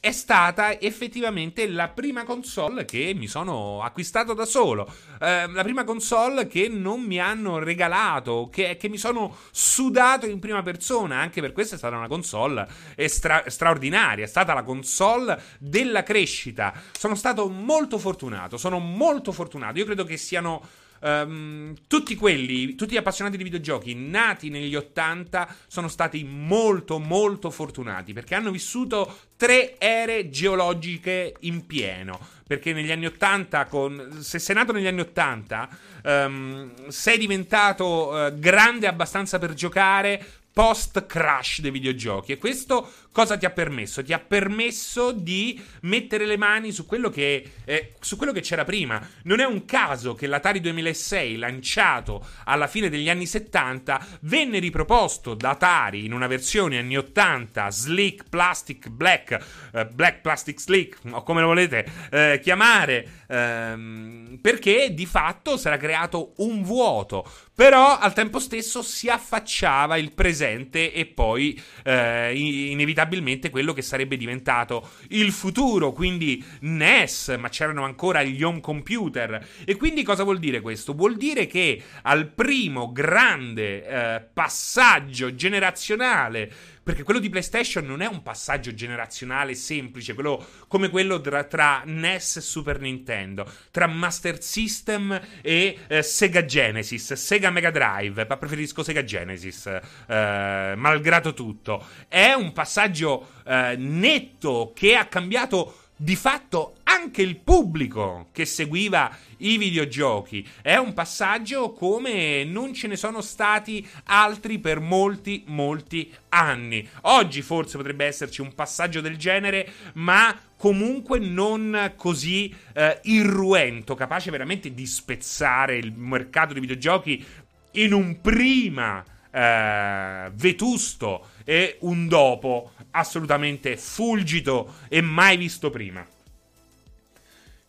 [0.00, 4.90] è stata effettivamente la prima console che mi sono acquistato da solo.
[5.20, 10.38] Eh, la prima console che non mi hanno regalato, che, che, mi sono sudato in
[10.38, 11.18] prima persona.
[11.18, 12.66] Anche per questo è stata una console
[13.06, 14.24] stra- straordinaria.
[14.24, 16.72] È stata la console della crescita.
[16.92, 18.56] Sono stato molto fortunato.
[18.56, 19.78] Sono molto fortunato.
[19.78, 20.62] Io credo che siano
[21.00, 27.50] Um, tutti quelli, tutti gli appassionati di videogiochi nati negli 80 sono stati molto molto
[27.50, 32.18] fortunati perché hanno vissuto tre ere geologiche in pieno.
[32.50, 38.08] Perché negli anni 80, con, se sei nato negli anni 80, um, ehm, sei diventato
[38.08, 42.32] uh, grande abbastanza per giocare, post crash dei videogiochi.
[42.32, 44.02] E questo cosa ti ha permesso?
[44.02, 48.64] Ti ha permesso di mettere le mani su quello che, eh, su quello che c'era
[48.64, 49.00] prima.
[49.24, 55.34] Non è un caso che l'Atari 2006, lanciato alla fine degli anni 70, venne riproposto
[55.34, 59.38] da Atari in una versione anni 80, Slick Plastic Black,
[59.72, 65.76] eh, Black Plastic Slick, o come lo volete eh, chiamare, ehm, perché di fatto era
[65.76, 67.28] creato un vuoto.
[67.54, 74.16] Però al tempo stesso si affacciava il presente e poi eh, inevitabilmente quello che sarebbe
[74.16, 79.46] diventato il futuro, quindi NES, ma c'erano ancora gli home computer.
[79.64, 80.94] E quindi cosa vuol dire questo?
[80.94, 86.50] Vuol dire che al primo grande eh, passaggio generazionale
[86.82, 91.82] perché quello di PlayStation non è un passaggio generazionale semplice, quello, come quello tra, tra,
[91.84, 98.36] NES e Super Nintendo, tra Master System e eh, Sega Genesis, Sega Mega Drive, ma
[98.36, 101.84] preferisco Sega Genesis, eh, malgrado tutto.
[102.08, 109.10] È un passaggio eh, netto che ha cambiato di fatto anche il pubblico che seguiva
[109.38, 110.46] i videogiochi.
[110.60, 116.86] È un passaggio come non ce ne sono stati altri per molti, molti anni.
[117.02, 124.30] Oggi forse potrebbe esserci un passaggio del genere, ma comunque non così eh, irruento, capace
[124.30, 127.24] veramente di spezzare il mercato dei videogiochi
[127.72, 136.06] in un prima eh, vetusto e un dopo assolutamente fulgido e mai visto prima.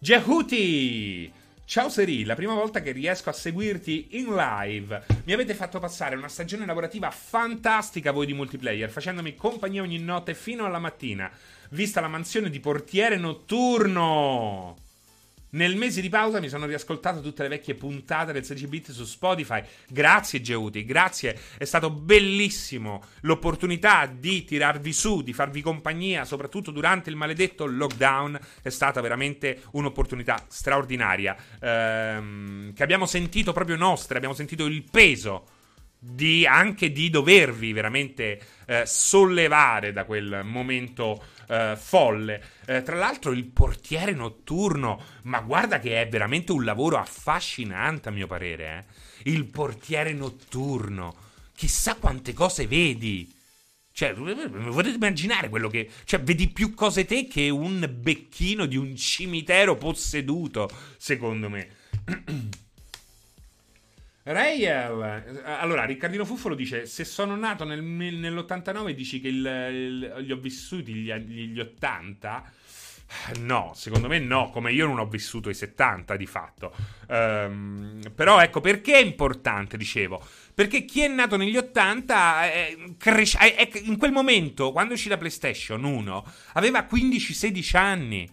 [0.04, 1.32] Jehuti!
[1.64, 5.06] Ciao Seri, la prima volta che riesco a seguirti in live.
[5.26, 10.34] Mi avete fatto passare una stagione lavorativa fantastica voi di multiplayer, facendomi compagnia ogni notte
[10.34, 11.30] fino alla mattina,
[11.70, 14.76] vista la mansione di portiere notturno.
[15.52, 19.04] Nel mese di pausa mi sono riascoltato tutte le vecchie puntate del 16 bit su
[19.04, 19.62] Spotify.
[19.88, 21.38] Grazie Geuti, grazie.
[21.58, 28.40] È stato bellissimo l'opportunità di tirarvi su, di farvi compagnia, soprattutto durante il maledetto lockdown.
[28.62, 31.36] È stata veramente un'opportunità straordinaria.
[31.60, 35.60] Ehm, che abbiamo sentito proprio nostra, abbiamo sentito il peso
[36.04, 42.42] di, anche di dovervi veramente eh, sollevare da quel momento eh, folle.
[42.66, 48.12] Eh, tra l'altro il portiere notturno, ma guarda che è veramente un lavoro affascinante a
[48.14, 48.88] mio parere.
[49.24, 49.32] Eh?
[49.32, 51.14] Il portiere notturno,
[51.54, 53.36] chissà quante cose vedi.
[53.94, 55.90] Cioè, potete immaginare quello che.
[56.06, 61.70] Cioè, vedi più cose te che un becchino di un cimitero posseduto, secondo me.
[64.24, 70.32] Rayel, allora Riccardino Fuffolo dice: Se sono nato nel, nell'89, dici che il, il, li
[70.32, 72.54] ho vissuti gli, gli 80.
[73.40, 76.74] No, secondo me no, come io non ho vissuto i 70 di fatto.
[77.08, 80.24] Um, però ecco perché è importante, dicevo.
[80.54, 85.18] Perché chi è nato negli 80, eh, cres- eh, in quel momento, quando uscì la
[85.18, 88.30] PlayStation 1, aveva 15-16 anni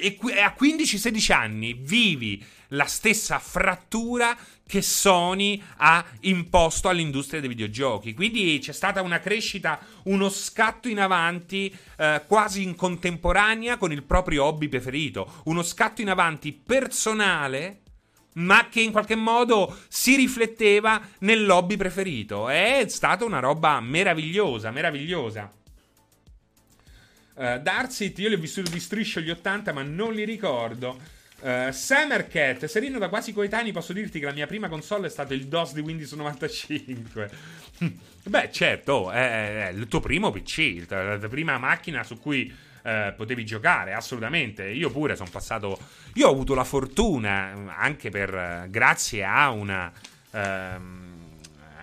[0.00, 8.14] e a 15-16 anni vivi la stessa frattura che Sony ha imposto all'industria dei videogiochi.
[8.14, 14.02] Quindi c'è stata una crescita, uno scatto in avanti eh, quasi in contemporanea con il
[14.04, 17.80] proprio hobby preferito, uno scatto in avanti personale
[18.32, 22.48] ma che in qualche modo si rifletteva nel lobby preferito.
[22.48, 25.52] È stata una roba meravigliosa, meravigliosa.
[27.34, 31.18] Uh, Darsit, io li ho vissuti di striscio gli 80, ma non li ricordo.
[31.40, 35.32] Uh, Summercat, Serino da quasi coetanei, posso dirti che la mia prima console è stato
[35.32, 37.30] il DOS di Windows 95.
[38.24, 43.14] Beh, certo, è, è, il tuo primo PC, la tua prima macchina su cui uh,
[43.16, 44.64] potevi giocare, assolutamente.
[44.68, 45.78] Io pure sono passato.
[46.14, 49.90] Io ho avuto la fortuna, anche per grazie a una.
[50.32, 51.08] Um,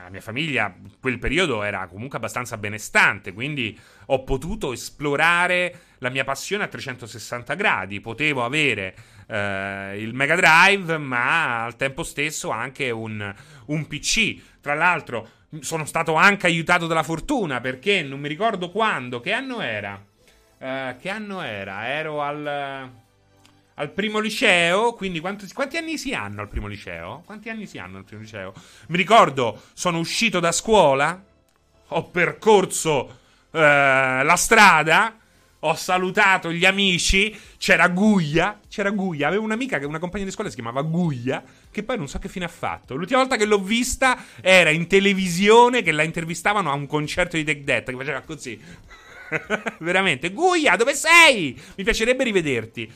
[0.07, 6.23] la mia famiglia quel periodo era comunque abbastanza benestante, quindi ho potuto esplorare la mia
[6.23, 7.99] passione a 360 gradi.
[7.99, 8.95] Potevo avere
[9.27, 13.33] eh, il Mega Drive, ma al tempo stesso anche un,
[13.65, 14.41] un PC.
[14.61, 15.29] Tra l'altro,
[15.59, 20.03] sono stato anche aiutato dalla fortuna perché non mi ricordo quando, che anno era.
[20.59, 21.87] Uh, che anno era?
[21.87, 22.89] Ero al,
[23.75, 24.93] al primo liceo.
[24.93, 27.21] Quindi quanti, quanti, anni si hanno al primo liceo?
[27.25, 28.53] Quanti anni si hanno al primo liceo?
[28.87, 31.23] Mi ricordo, sono uscito da scuola.
[31.91, 33.19] Ho percorso
[33.51, 35.15] uh, la strada
[35.59, 40.55] ho salutato gli amici, c'era Guglia, c'era Guglia, avevo un'amica, una compagna di scuola si
[40.55, 42.95] chiamava Guglia, che poi non so che fine ha fatto.
[42.95, 47.43] L'ultima volta che l'ho vista era in televisione che la intervistavano a un concerto di
[47.43, 48.59] Take That, che faceva così.
[49.79, 51.59] Veramente, Guglia, dove sei?
[51.75, 52.91] Mi piacerebbe rivederti.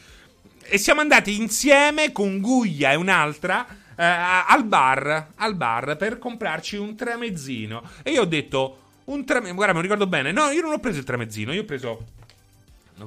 [0.64, 6.78] E siamo andati insieme con Guglia e un'altra eh, al bar, al bar per comprarci
[6.78, 7.82] un tramezzino.
[8.04, 10.32] E io ho detto, un tramezzino, guarda, me lo ricordo bene.
[10.32, 12.06] No, io non ho preso il tramezzino, io ho preso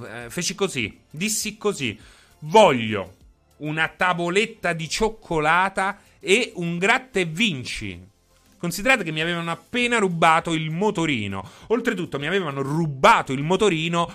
[0.03, 1.99] eh, feci così, dissi così,
[2.41, 3.17] voglio
[3.59, 8.13] una tavoletta di cioccolata e un gratta e vinci.
[8.59, 11.49] Considerate che mi avevano appena rubato il motorino.
[11.69, 14.13] Oltretutto mi avevano rubato il motorino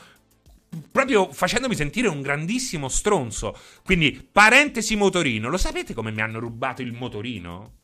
[0.92, 3.56] proprio facendomi sentire un grandissimo stronzo.
[3.84, 5.50] Quindi, parentesi motorino.
[5.50, 7.79] Lo sapete come mi hanno rubato il motorino?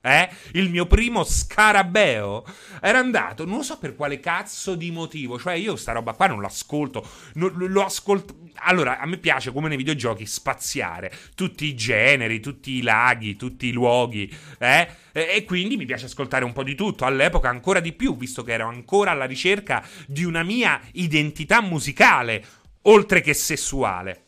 [0.00, 0.28] Eh?
[0.52, 2.44] Il mio primo scarabeo
[2.80, 5.38] era andato, non so per quale cazzo di motivo.
[5.38, 7.06] Cioè, io sta roba qua non l'ascolto.
[7.34, 8.36] Non, lo ascolto.
[8.60, 13.66] Allora, a me piace come nei videogiochi spaziare tutti i generi, tutti i laghi, tutti
[13.66, 14.32] i luoghi.
[14.58, 14.88] Eh?
[15.12, 17.04] E quindi mi piace ascoltare un po' di tutto.
[17.04, 22.44] All'epoca ancora di più, visto che ero ancora alla ricerca di una mia identità musicale,
[22.82, 24.26] oltre che sessuale.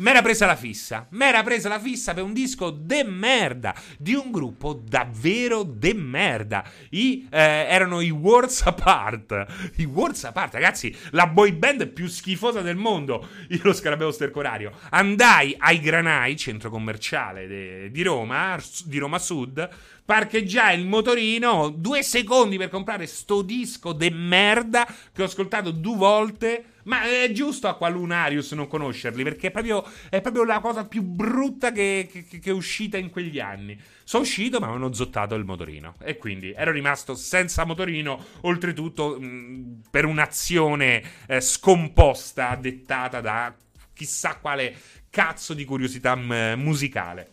[0.00, 1.08] M'era presa la fissa.
[1.10, 3.74] M'era presa la fissa per un disco de merda.
[3.98, 6.64] Di un gruppo davvero de merda.
[6.90, 9.72] I, eh, erano i Worlds Apart.
[9.78, 10.96] I Worlds Apart, ragazzi.
[11.10, 13.26] La boy band più schifosa del mondo.
[13.48, 14.70] Io lo scarabeo stercorario.
[14.90, 19.68] Andai ai Granai, centro commerciale de, di Roma, di Roma Sud
[20.08, 25.96] parcheggiai il motorino due secondi per comprare sto disco de merda che ho ascoltato due
[25.96, 26.64] volte.
[26.84, 31.02] Ma è giusto a Qualunarius non conoscerli perché è proprio, è proprio la cosa più
[31.02, 33.78] brutta che, che, che, è uscita in quegli anni.
[34.02, 35.96] Sono uscito, ma hanno zottato il motorino.
[36.00, 43.54] E quindi ero rimasto senza motorino, oltretutto mh, per un'azione eh, scomposta dettata da
[43.92, 44.74] chissà quale
[45.10, 47.30] cazzo di curiosità m- musicale.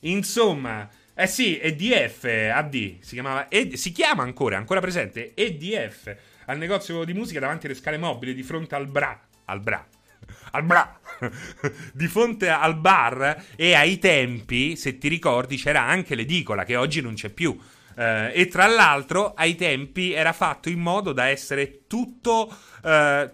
[0.00, 0.86] Insomma.
[1.18, 7.04] Eh sì, EDF AD si chiamava Ed, si chiama ancora, ancora presente EDF al negozio
[7.04, 9.86] di musica davanti alle scale mobili di fronte al Bra, al Bra.
[10.50, 10.98] Al bra
[11.92, 17.00] di fronte al bar e ai tempi, se ti ricordi, c'era anche l'edicola che oggi
[17.00, 17.50] non c'è più.
[17.50, 22.54] Uh, e tra l'altro, ai tempi era fatto in modo da essere tutto.
[22.82, 23.28] Uh,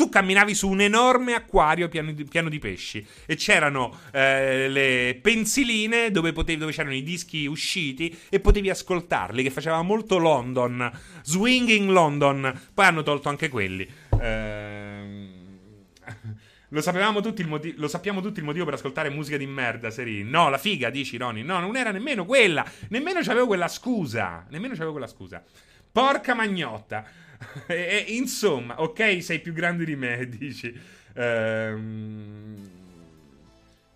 [0.00, 5.18] tu camminavi su un enorme acquario pieno di, pieno di pesci e c'erano eh, le
[5.20, 10.90] pensiline dove, potevi, dove, c'erano i dischi usciti e potevi ascoltarli, che faceva molto London,
[11.22, 12.60] Swinging London.
[12.72, 13.86] Poi hanno tolto anche quelli.
[14.22, 15.28] Eh,
[16.68, 16.82] lo,
[17.12, 20.22] motivo, lo sappiamo tutti il motivo per ascoltare musica di merda, Seri.
[20.22, 21.42] No, la figa, dici Ronnie.
[21.42, 22.64] No, non era nemmeno quella.
[22.88, 24.46] Nemmeno c'avevo quella scusa.
[24.48, 25.42] Nemmeno c'avevo quella scusa.
[25.92, 27.04] Porca magnotta.
[27.66, 30.78] e, e, insomma, ok, sei più grande di me, dici.
[31.14, 32.70] Ehm...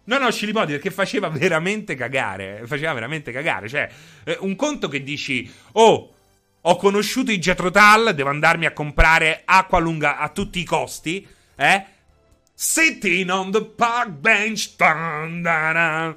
[0.07, 2.63] No, no, Scilipoti perché faceva veramente cagare.
[2.67, 3.69] Faceva veramente cagare.
[3.69, 3.91] Cioè,
[4.25, 6.15] eh, un conto che dici, oh,
[6.61, 11.27] ho conosciuto i Jetrotal, devo andarmi a comprare acqua lunga a tutti i costi,
[11.57, 11.85] eh?
[12.55, 16.17] Sitting on the park bench, dun, dun, dun.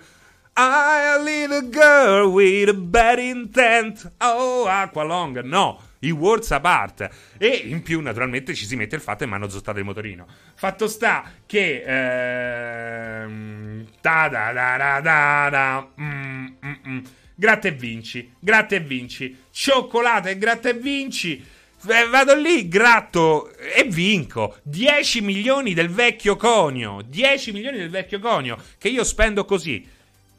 [0.56, 4.12] I a little girl with a bad intent.
[4.20, 5.42] Oh, acqua longa.
[5.42, 7.10] No, i words apart.
[7.38, 10.28] E in più, naturalmente, ci si mette il fatto che mi hanno zottato il motorino.
[10.56, 11.84] Fatto sta che.
[11.86, 15.88] Ehm, da da da da da.
[16.02, 17.00] Mm, mm, mm.
[17.36, 18.34] Gratta e vinci.
[18.40, 19.38] Gratta e vinci.
[19.52, 21.56] Cioccolata e gratta e vinci.
[21.90, 27.02] Eh, vado lì, gratto e vinco 10 milioni del vecchio conio.
[27.08, 29.88] 10 milioni del vecchio conio che io spendo così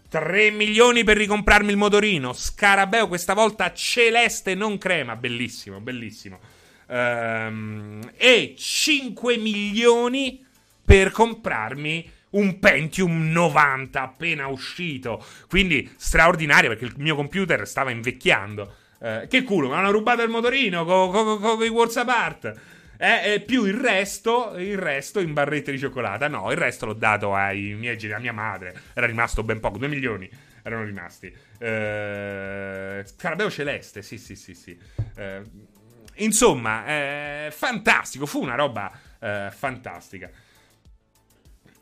[0.09, 2.33] 3 milioni per ricomprarmi il motorino.
[2.33, 5.17] Scarabeo questa volta celeste, non crema.
[5.17, 6.39] Bellissimo, bellissimo.
[6.87, 10.45] Um, e 5 milioni
[10.83, 15.25] per comprarmi un Pentium 90 appena uscito.
[15.49, 18.75] Quindi straordinario perché il mio computer stava invecchiando.
[18.99, 22.61] Uh, che culo, mi hanno rubato il motorino con co, co, co, i Words Apart.
[22.99, 26.29] Eh, eh, più il resto, il resto in barrette di cioccolata.
[26.29, 28.75] No, il resto l'ho dato ai miei genitori, a mia madre.
[28.93, 30.29] Era rimasto ben poco, 2 milioni
[30.69, 31.35] erano rimasti.
[31.59, 34.79] Eh, Scarabeo celeste, sì, sì, sì, sì.
[35.17, 35.43] Eh,
[36.17, 40.31] insomma, eh, fantastico, fu una roba eh, fantastica.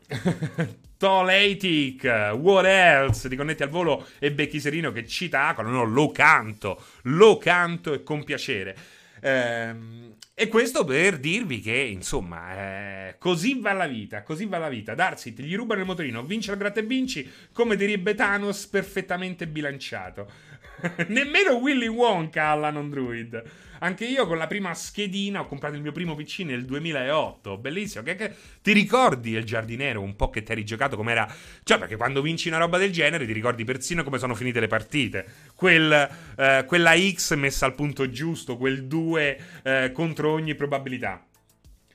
[0.97, 2.03] Toletic,
[2.33, 7.37] What Else, riconnetti al volo e Becchi Serino che cita Aqualo, no, lo canto, lo
[7.37, 8.75] canto e con piacere.
[9.21, 14.69] Ehm, e questo per dirvi che, insomma, eh, così va la vita, così va la
[14.69, 14.93] vita.
[14.93, 20.29] Darsit gli rubano il motorino, vince la gratta e vinci, come direbbe Thanos, perfettamente bilanciato.
[21.07, 23.43] Nemmeno Willy Wonka non druid.
[23.79, 27.57] Anche io con la prima schedina ho comprato il mio primo PC nel 2008.
[27.57, 28.03] Bellissimo.
[28.03, 31.31] Che, che, ti ricordi il giardinero un po' che ti eri giocato com'era?
[31.63, 34.67] Cioè, perché quando vinci una roba del genere ti ricordi persino come sono finite le
[34.67, 35.25] partite.
[35.55, 41.23] Quel, eh, quella X messa al punto giusto, quel 2 eh, contro ogni probabilità.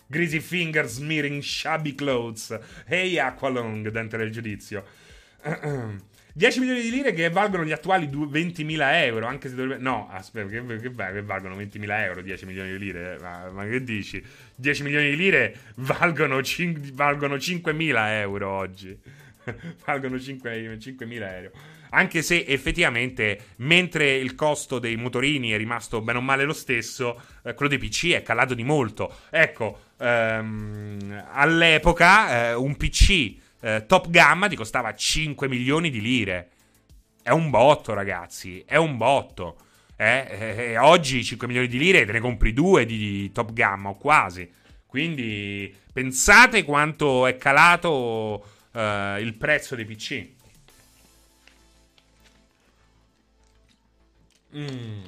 [0.07, 2.57] Greasy fingers smearing shabby clothes.
[2.87, 4.85] Hey Aqualong, dente del giudizio.
[6.35, 9.83] 10 milioni di lire che valgono gli attuali 20.000 euro, anche se dovrebbe...
[9.83, 13.19] No, aspetta, che, che, che valgono 20.000 euro, 10 milioni di lire?
[13.21, 14.25] Ma, ma, che dici?
[14.55, 18.99] 10 milioni di lire valgono, cin- valgono 5.000 euro oggi.
[19.85, 21.51] valgono 5, 5.000 euro.
[21.95, 27.21] Anche se effettivamente, mentre il costo dei motorini è rimasto bene o male lo stesso,
[27.43, 29.15] eh, quello dei PC è calato di molto.
[29.29, 33.35] Ecco, ehm, all'epoca eh, un PC
[33.65, 36.51] eh, top gamma ti costava 5 milioni di lire.
[37.23, 38.65] è un botto, ragazzi.
[38.67, 39.57] È un botto.
[39.97, 40.73] Eh?
[40.73, 44.51] Eh, oggi 5 milioni di lire te ne compri due di, top gamma o quasi.
[44.85, 50.29] Quindi pensate quanto è calato uh, il prezzo dei PC.
[54.57, 55.05] Mm.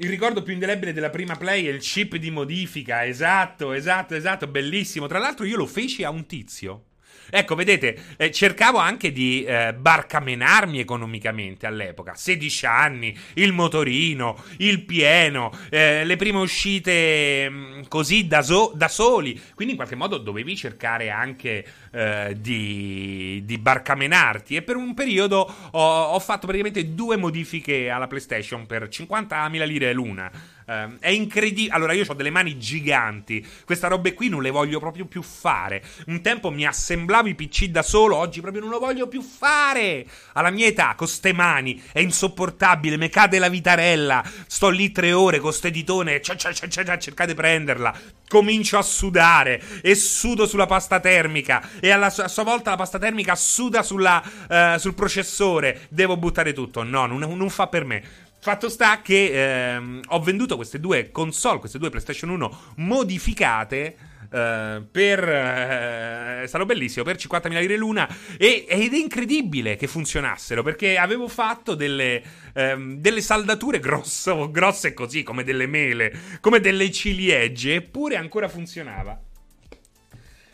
[0.00, 3.04] Il ricordo più indelebile della prima play è il chip di modifica.
[3.04, 4.46] Esatto, esatto, esatto.
[4.46, 5.08] Bellissimo.
[5.08, 6.84] Tra l'altro, io lo feci a un tizio
[7.30, 12.14] Ecco, vedete, eh, cercavo anche di eh, barcamenarmi economicamente all'epoca.
[12.14, 18.72] 16 anni, il motorino, il pieno, eh, le prime uscite mh, mm, così da, so-
[18.74, 19.38] da, soli.
[19.54, 24.56] Quindi in qualche modo dovevi cercare anche eh, di, di, barcamenarti.
[24.56, 29.92] E per un periodo ho, ho fatto praticamente due modifiche alla PlayStation per 50.000 lire
[29.92, 30.30] l'una.
[30.68, 31.72] Uh, è incredibile.
[31.72, 33.44] Allora, io ho delle mani giganti.
[33.64, 35.82] Questa roba qui non le voglio proprio più fare.
[36.08, 40.06] Un tempo mi assemblavo i PC da solo, oggi proprio non lo voglio più fare.
[40.34, 42.98] Alla mia età, con ste mani, è insopportabile.
[42.98, 44.22] Mi cade la vitarella.
[44.46, 46.20] Sto lì tre ore con ste ditone.
[46.20, 47.94] Cercate di prenderla.
[48.28, 51.66] Comincio a sudare e sudo sulla pasta termica.
[51.80, 55.86] E alla a sua volta la pasta termica suda sulla, uh, sul processore.
[55.88, 56.82] Devo buttare tutto.
[56.82, 58.02] No, non, non fa per me.
[58.40, 63.96] Fatto sta che ehm, ho venduto queste due console, queste due PlayStation 1 modificate.
[64.30, 68.06] Uh, per uh, è stato bellissimo per 50.000 lire l'una
[68.36, 72.22] e, ed è incredibile che funzionassero perché avevo fatto delle,
[72.52, 76.12] um, delle saldature grosso, grosse così come delle mele
[76.42, 79.18] come delle ciliegie eppure ancora funzionava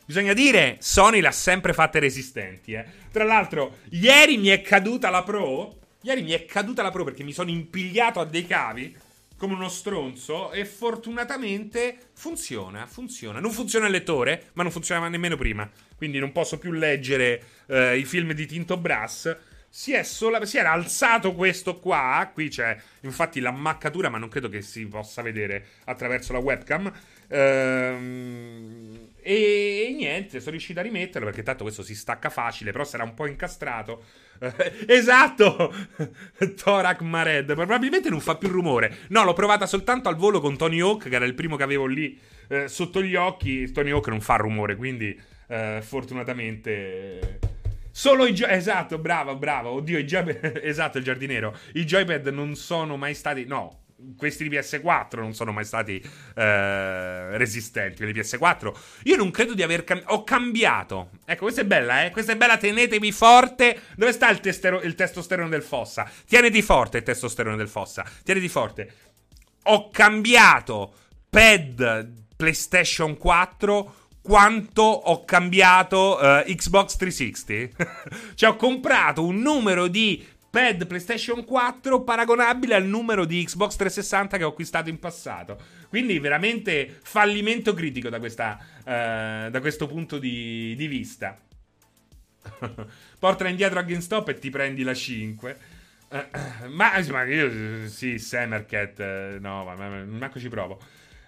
[0.04, 2.72] Bisogna dire, Sony l'ha sempre fatte resistenti.
[2.72, 2.84] Eh.
[3.10, 7.22] Tra l'altro, ieri mi è caduta la Pro Ieri mi è caduta la Pro perché
[7.22, 8.94] mi sono impigliato a dei cavi
[9.38, 13.40] come uno stronzo e fortunatamente funziona, funziona.
[13.40, 15.68] Non funziona il lettore, ma non funzionava nemmeno prima.
[15.96, 19.34] Quindi non posso più leggere eh, i film di Tinto Brass.
[19.70, 24.60] Si, sola- si era alzato questo qua, qui c'è infatti l'ammaccatura, ma non credo che
[24.60, 26.92] si possa vedere attraverso la webcam.
[27.28, 32.84] Ehm, e, e, niente, sono riuscito a rimetterlo perché tanto questo si stacca facile, però
[32.84, 34.04] sarà un po' incastrato.
[34.86, 35.72] esatto!
[36.62, 37.54] Thorac Mared.
[37.54, 38.98] Probabilmente non fa più rumore.
[39.08, 41.86] No, l'ho provata soltanto al volo con Tony Hawk, che era il primo che avevo
[41.86, 43.72] lì eh, sotto gli occhi.
[43.72, 45.18] Tony Hawk non fa rumore, quindi
[45.48, 47.38] eh, fortunatamente.
[47.90, 48.56] Solo i joypad.
[48.56, 49.70] Esatto, bravo, bravo.
[49.70, 50.60] Oddio, i joypad.
[50.62, 51.56] esatto, il giardiniero.
[51.72, 53.46] I joypad non sono mai stati.
[53.46, 53.83] No,
[54.16, 56.02] questi di PS4 non sono mai stati
[56.34, 57.96] eh, resistenti.
[57.96, 58.72] Quelli di PS4
[59.04, 60.12] io non credo di aver cambiato.
[60.14, 61.10] Ho cambiato.
[61.24, 62.10] Ecco, questa è bella, eh.
[62.10, 62.56] Questa è bella.
[62.56, 63.80] Tenetevi forte.
[63.96, 66.10] Dove sta il, testero- il testosterone del fossa?
[66.26, 68.04] Tieniti forte il testosterone del fossa.
[68.22, 68.92] Tieniti forte.
[69.64, 70.94] Ho cambiato
[71.30, 73.94] pad PlayStation 4
[74.24, 78.32] quanto ho cambiato uh, Xbox 360.
[78.34, 84.36] cioè, ho comprato un numero di pad PlayStation 4 paragonabile al numero di Xbox 360
[84.36, 85.58] che ho acquistato in passato.
[85.88, 91.36] Quindi veramente fallimento critico da, questa, uh, da questo punto di, di vista.
[93.18, 95.58] Portala indietro a GameStop e ti prendi la 5.
[96.08, 100.80] Uh, eh, ma, ma io sì, Samercat, uh, no, ma, ma, manco ci provo.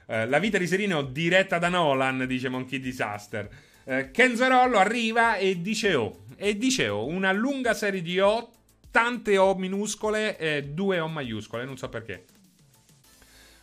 [0.06, 3.48] Uh, la vita di Serino diretta da Nolan, dice Monkey Disaster.
[3.82, 8.54] Uh, Kenzarollo arriva e dice oh, e dice oh, una lunga serie di 8
[8.96, 12.24] tante O minuscole e due O maiuscole, non so perché.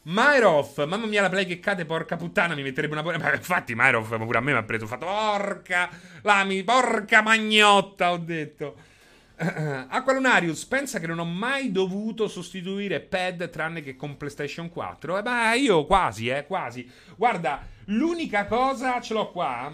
[0.04, 3.18] Myrov, mamma mia la play che cade, porca puttana, mi metterebbe una.
[3.18, 5.90] Ma infatti Myrov pure a me mi ha preso, ho fatto porca,
[6.22, 8.76] la mi, porca magnotta, ho detto.
[9.38, 15.16] Aqualunarius pensa che non ho mai dovuto sostituire pad tranne che con PlayStation 4.
[15.16, 16.88] E eh beh, io quasi, eh, quasi.
[17.16, 19.74] Guarda, l'unica cosa ce l'ho qua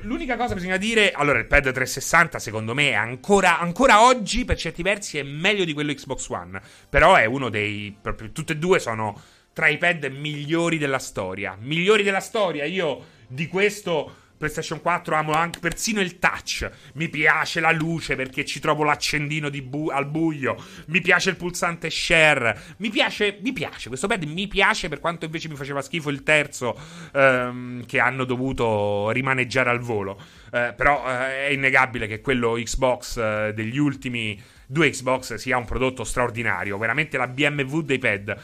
[0.00, 4.44] L'unica cosa che bisogna dire, allora il pad 360 secondo me è ancora, ancora oggi
[4.44, 8.54] per certi versi è meglio di quello Xbox One, però è uno dei, proprio, tutte
[8.54, 9.20] e due sono
[9.52, 15.32] tra i pad migliori della storia, migliori della storia, io di questo PlayStation 4 amo
[15.32, 16.70] anche persino il touch.
[16.94, 20.56] Mi piace la luce perché ci trovo l'accendino bu- al buio.
[20.86, 22.58] Mi piace il pulsante share.
[22.78, 23.88] Mi piace, mi piace.
[23.88, 26.78] Questo pad mi piace per quanto invece mi faceva schifo il terzo
[27.12, 30.18] ehm, che hanno dovuto rimaneggiare al volo.
[30.52, 35.64] Eh, però eh, è innegabile che quello Xbox eh, degli ultimi due Xbox sia un
[35.64, 36.78] prodotto straordinario.
[36.78, 38.36] Veramente la BMW dei pad.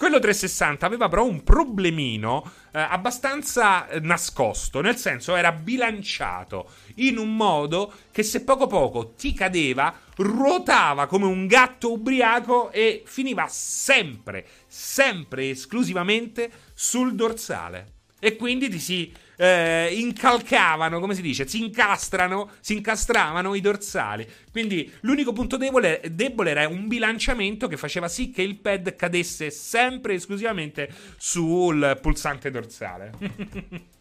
[0.00, 7.18] Quello 360 aveva però un problemino eh, abbastanza eh, nascosto, nel senso era bilanciato in
[7.18, 13.46] un modo che se poco poco ti cadeva, ruotava come un gatto ubriaco e finiva
[13.50, 17.96] sempre, sempre esclusivamente sul dorsale.
[18.18, 24.28] E quindi ti si eh, incalcavano, come si dice, si incastrano, si incastravano i dorsali.
[24.52, 29.50] Quindi l'unico punto debole, debole era un bilanciamento che faceva sì che il pad cadesse
[29.50, 33.12] sempre esclusivamente sul pulsante dorsale.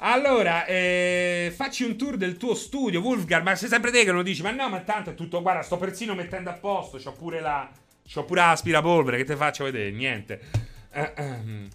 [0.00, 3.42] Allora, eh, facci un tour del tuo studio, Wolfgang.
[3.42, 4.42] Ma sei sempre te che lo dici?
[4.42, 5.42] Ma no, ma tanto è tutto.
[5.42, 6.98] Guarda, sto persino mettendo a posto.
[6.98, 7.68] C'ho pure la.
[8.08, 9.16] C'ho pure l'aspirapolvere.
[9.16, 9.90] Che te faccio vedere?
[9.90, 10.40] Niente.
[10.94, 11.68] Uh, um.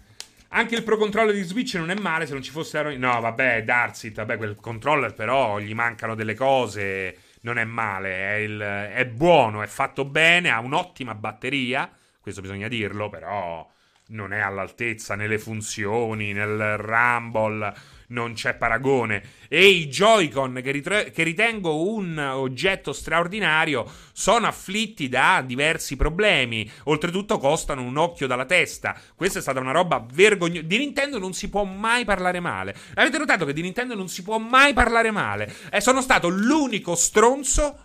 [0.56, 2.96] Anche il Pro Controller di Switch non è male se non ci fosse Aero...
[2.96, 8.34] No, vabbè, Darsit, vabbè, quel controller però gli mancano delle cose, non è male, è,
[8.34, 8.60] il...
[8.60, 11.90] è buono, è fatto bene, ha un'ottima batteria,
[12.20, 13.68] questo bisogna dirlo, però
[14.08, 17.74] non è all'altezza nelle funzioni, nel Rumble
[18.14, 19.22] non c'è paragone.
[19.48, 26.70] E i Joy-Con, che, ritre- che, ritengo un oggetto straordinario, sono afflitti da diversi problemi.
[26.84, 28.98] Oltretutto costano un occhio dalla testa.
[29.14, 30.62] Questa è stata una roba vergognosa.
[30.62, 32.74] Di Nintendo non si può mai parlare male.
[32.94, 35.52] Avete notato che di Nintendo non si può mai parlare male?
[35.70, 37.78] Eh, sono stato l'unico stronzo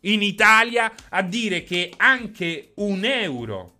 [0.00, 3.74] in Italia a dire che anche un euro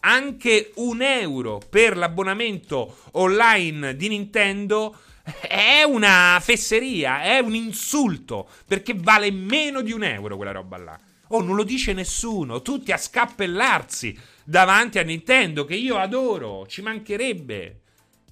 [0.00, 4.96] anche un euro per l'abbonamento online di Nintendo
[5.40, 11.00] è una fesseria, è un insulto, perché vale meno di un euro quella roba là.
[11.28, 16.82] Oh, non lo dice nessuno, tutti a scappellarsi davanti a Nintendo, che io adoro, ci
[16.82, 17.80] mancherebbe.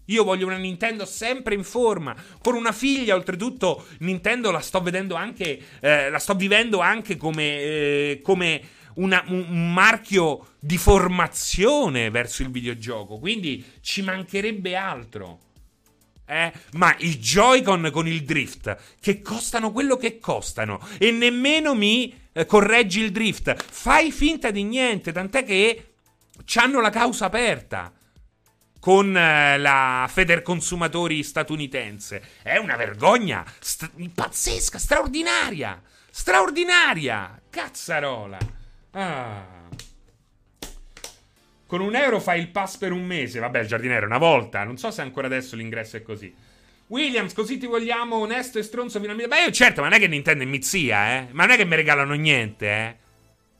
[0.06, 5.14] Io voglio una Nintendo sempre in forma, con una figlia, oltretutto Nintendo la sto vedendo
[5.14, 8.62] anche, eh, la sto vivendo anche come, eh, come
[8.94, 15.40] una, un marchio di formazione verso il videogioco, quindi ci mancherebbe altro.
[16.28, 16.52] Eh?
[16.72, 22.44] Ma i Joy-Con con il drift, che costano quello che costano, e nemmeno mi eh,
[22.44, 23.56] correggi il drift.
[23.56, 25.92] Fai finta di niente, tant'è che
[26.56, 27.90] hanno la causa aperta
[28.78, 32.22] con eh, la Federconsumatori statunitense.
[32.42, 35.82] È una vergogna st- pazzesca, straordinaria.
[36.10, 37.40] Straordinaria.
[37.48, 38.38] Cazzarola.
[38.92, 39.57] Ah.
[41.68, 43.40] Con un euro fai il pass per un mese.
[43.40, 44.64] Vabbè, il giardiniere, una volta.
[44.64, 46.34] Non so se ancora adesso l'ingresso è così.
[46.86, 50.00] Williams, così ti vogliamo onesto e stronzo fino a Beh, io certo, ma non è
[50.00, 51.26] che Nintendo è mizia, eh.
[51.32, 52.96] Ma non è che mi regalano niente, eh.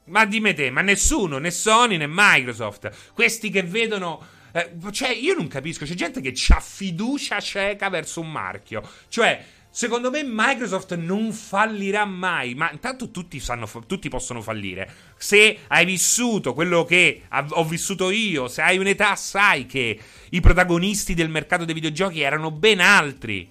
[0.04, 3.12] Ma dimmi te, ma nessuno, né Sony né Microsoft.
[3.12, 4.26] Questi che vedono.
[4.52, 5.84] Eh, cioè, io non capisco.
[5.84, 8.82] C'è gente che ha fiducia cieca verso un marchio.
[9.08, 9.44] Cioè.
[9.78, 14.92] Secondo me Microsoft non fallirà mai, ma intanto tutti, sanno, tutti possono fallire.
[15.16, 19.96] Se hai vissuto quello che ho vissuto io, se hai un'età sai che
[20.30, 23.48] i protagonisti del mercato dei videogiochi erano ben altri.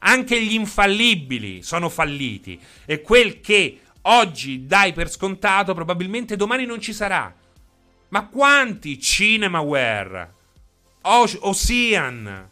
[0.00, 6.80] Anche gli infallibili sono falliti e quel che oggi dai per scontato probabilmente domani non
[6.80, 7.32] ci sarà.
[8.08, 10.32] Ma quanti Cinemaware?
[11.02, 12.48] Ocean?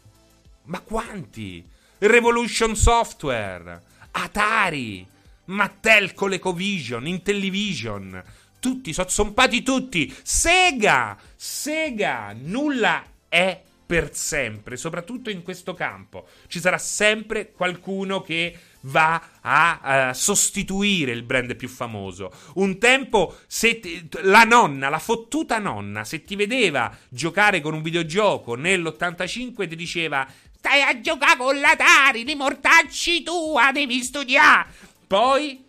[0.63, 1.75] Ma quanti?
[1.99, 3.81] Revolution Software,
[4.11, 5.07] Atari,
[5.45, 8.23] Mattel ColecoVision, Intellivision,
[8.59, 10.15] tutti, sono zompati tutti.
[10.21, 16.27] Sega, Sega, nulla è per sempre, soprattutto in questo campo.
[16.47, 22.31] Ci sarà sempre qualcuno che va a uh, sostituire il brand più famoso.
[22.55, 28.55] Un tempo, ti, la nonna, la fottuta nonna, se ti vedeva giocare con un videogioco
[28.55, 30.27] nell'85 ti diceva
[30.57, 34.69] Stai a giocare con l'Atari, di mortacci tua, devi studiare.
[35.05, 35.63] Poi,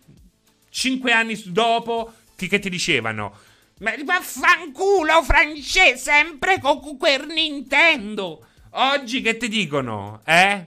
[0.69, 3.37] cinque anni dopo, ti, che ti dicevano?
[3.79, 8.45] Ma vaffanculo francese, sempre con quel Nintendo.
[8.71, 10.65] Oggi che ti dicono, eh?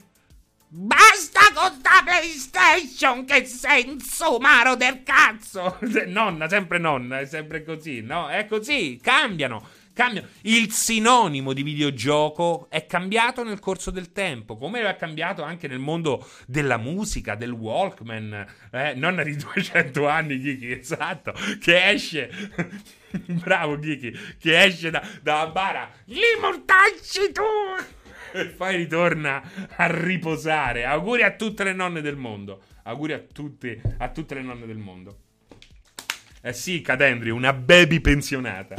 [0.69, 5.79] Basta con sta PlayStation, che senso umano del cazzo!
[6.07, 8.29] nonna, sempre nonna, è sempre così, no?
[8.29, 9.81] È così, cambiano.
[9.95, 10.27] Cambia.
[10.43, 15.81] Il sinonimo di videogioco è cambiato nel corso del tempo, come è cambiato anche nel
[15.81, 18.95] mondo della musica, del Walkman, eh?
[18.95, 22.31] nonna di 200 anni, Kiki, esatto, che esce...
[23.13, 25.91] Bravo Kiki, che esce da, da bara.
[26.07, 27.43] Gli mortacci tu!
[28.33, 29.43] E poi ritorna
[29.77, 30.87] a riposare.
[30.87, 32.63] Auguri a tutte le nonne del mondo.
[32.85, 35.19] Auguri a, tutti, a tutte le nonne del mondo.
[36.41, 38.75] Eh sì, Cadendri, una baby pensionata.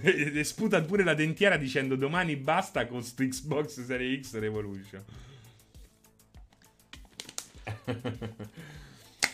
[0.00, 5.04] E sputa pure la dentiera dicendo domani basta con sto Xbox Series X Revolution.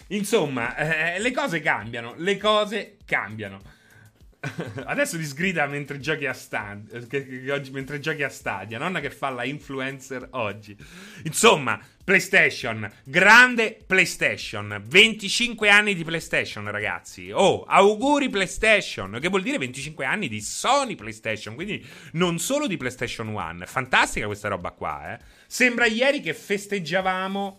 [0.09, 3.81] Insomma, eh, le cose cambiano, le cose cambiano.
[4.86, 6.99] Adesso ti sgrida mentre giochi a Stadia.
[7.07, 8.78] Che, che, che mentre giochi a Stadia.
[8.78, 10.76] Nonna che fa la influencer oggi.
[11.24, 12.90] Insomma, PlayStation.
[13.05, 14.82] Grande PlayStation.
[14.84, 17.30] 25 anni di PlayStation, ragazzi.
[17.30, 19.18] Oh, auguri PlayStation.
[19.20, 21.55] Che vuol dire 25 anni di Sony PlayStation.
[21.55, 23.66] Quindi non solo di PlayStation 1.
[23.66, 25.18] Fantastica questa roba qua, eh.
[25.47, 27.59] Sembra ieri che festeggiavamo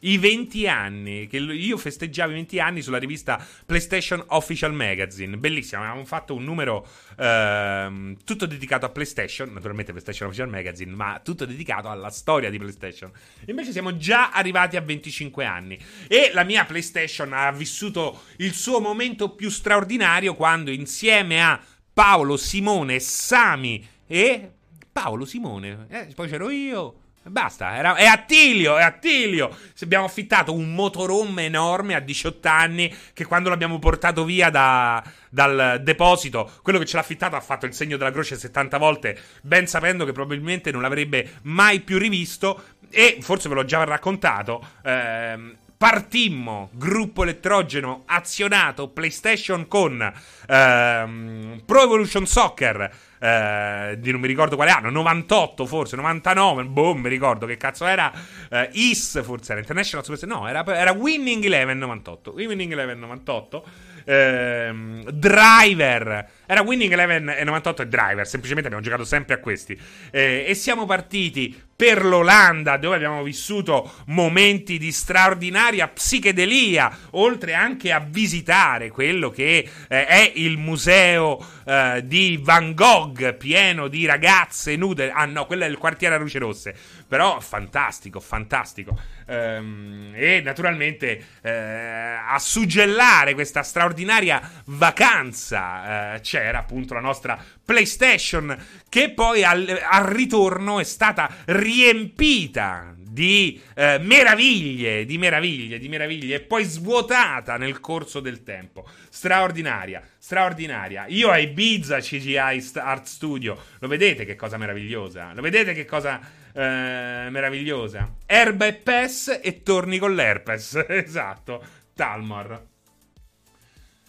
[0.00, 5.36] i 20 anni, che io festeggiavo i 20 anni sulla rivista PlayStation Official Magazine.
[5.36, 6.86] Bellissimo, avevamo fatto un numero
[7.16, 12.58] ehm, tutto dedicato a PlayStation, naturalmente PlayStation Official Magazine, ma tutto dedicato alla storia di
[12.58, 13.10] PlayStation.
[13.46, 18.80] Invece siamo già arrivati a 25 anni e la mia PlayStation ha vissuto il suo
[18.80, 21.60] momento più straordinario quando insieme a
[21.92, 24.52] Paolo, Simone, Sami e
[24.92, 29.56] Paolo Simone, eh, poi c'ero io Basta, era, è Attilio, è Attilio.
[29.82, 35.80] Abbiamo affittato un motorhome enorme a 18 anni che quando l'abbiamo portato via da, dal
[35.82, 39.66] deposito, quello che ce l'ha affittato ha fatto il segno della croce 70 volte, ben
[39.66, 44.66] sapendo che probabilmente non l'avrebbe mai più rivisto e forse ve l'ho già raccontato.
[44.82, 50.12] Ehm, partimmo, gruppo elettrogeno azionato PlayStation con
[50.48, 52.90] ehm, Pro Evolution Soccer
[53.20, 57.86] eh, di non mi ricordo quale anno, 98 forse, 99, boh, mi ricordo che cazzo
[57.86, 58.12] era,
[58.50, 63.64] eh, IS forse era International Super no, era, era Winning Eleven 98, Winning Eleven 98,
[64.04, 69.78] ehm, Driver, era Winning Eleven e 98 e Driver, semplicemente abbiamo giocato sempre a questi,
[70.10, 77.92] eh, e siamo partiti per l'Olanda, dove abbiamo vissuto momenti di straordinaria psichedelia, oltre anche
[77.92, 84.74] a visitare quello che eh, è il museo eh, di Van Gogh, pieno di ragazze
[84.74, 85.12] nude.
[85.12, 86.74] Ah no, quello è il quartiere a luce rosse.
[87.06, 88.98] Però fantastico, fantastico.
[89.26, 98.56] Ehm, e naturalmente eh, a suggellare questa straordinaria vacanza eh, c'era appunto la nostra PlayStation
[98.88, 101.30] che poi al, al ritorno è stata
[101.68, 108.88] riempita di eh, meraviglie, di meraviglie, di meraviglie e poi svuotata nel corso del tempo.
[109.10, 111.06] Straordinaria, straordinaria.
[111.08, 115.32] Io a Ibiza CGI Art Studio, lo vedete che cosa meravigliosa?
[115.34, 116.20] Lo vedete che cosa
[116.52, 118.14] eh, meravigliosa?
[118.24, 120.84] Erba e PES e torni con l'herpes.
[120.88, 121.64] esatto,
[121.94, 122.66] Talmor.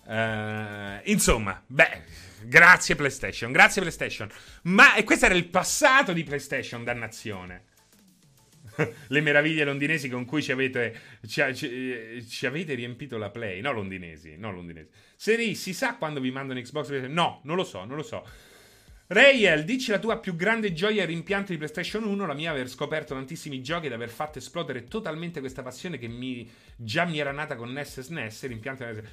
[0.07, 2.03] Eh, insomma, beh,
[2.45, 4.29] grazie PlayStation, grazie PlayStation.
[4.63, 7.63] Ma e questo era il passato di PlayStation, dannazione.
[9.07, 13.61] le meraviglie londinesi con cui ci avete, ci, ci, ci avete riempito la play.
[13.61, 14.89] No, londinesi, no, londinesi.
[15.15, 16.89] Seri, si sa quando vi mandano Xbox?
[17.07, 18.25] No, non lo so, non lo so.
[19.11, 22.69] Rayel, dici la tua più grande gioia e rimpianto di PlayStation 1, la mia aver
[22.69, 27.31] scoperto tantissimi giochi ed aver fatto esplodere totalmente questa passione che mi, già mi era
[27.31, 29.03] nata con NES e SNES, rimpianto eh,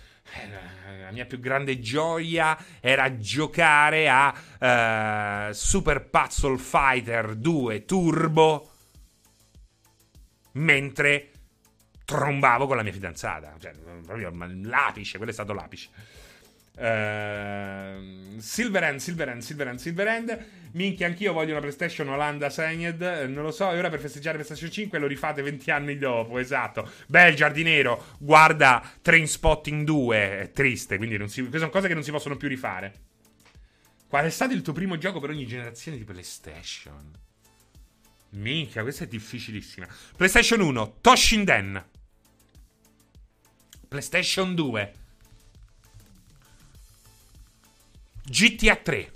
[1.00, 8.70] la mia più grande gioia era giocare a uh, Super Puzzle Fighter 2 Turbo
[10.52, 11.30] mentre
[12.04, 13.54] trombavo con la mia fidanzata.
[13.58, 13.72] Cioè,
[14.04, 14.30] proprio
[14.62, 15.88] l'apice, quello è stato l'apice.
[16.76, 20.46] Uh, Silverhand, Silverhand, Silverhand, Silverhand.
[20.72, 23.00] Minchia, anch'io voglio una PlayStation Olanda Segned.
[23.28, 23.72] Non lo so.
[23.72, 26.38] E ora per festeggiare PlayStation 5 lo rifate 20 anni dopo.
[26.38, 26.90] Esatto.
[27.06, 30.40] Beh, il giardinero guarda Train Spotting 2.
[30.40, 30.98] È triste.
[30.98, 32.92] Quindi non si, queste sono cose che non si possono più rifare.
[34.06, 37.10] Qual è stato il tuo primo gioco per ogni generazione di PlayStation?
[38.30, 39.86] Minchia, questa è difficilissima.
[40.16, 41.84] PlayStation 1, Toshinden.
[43.88, 44.92] PlayStation 2.
[48.28, 49.10] GTA 3.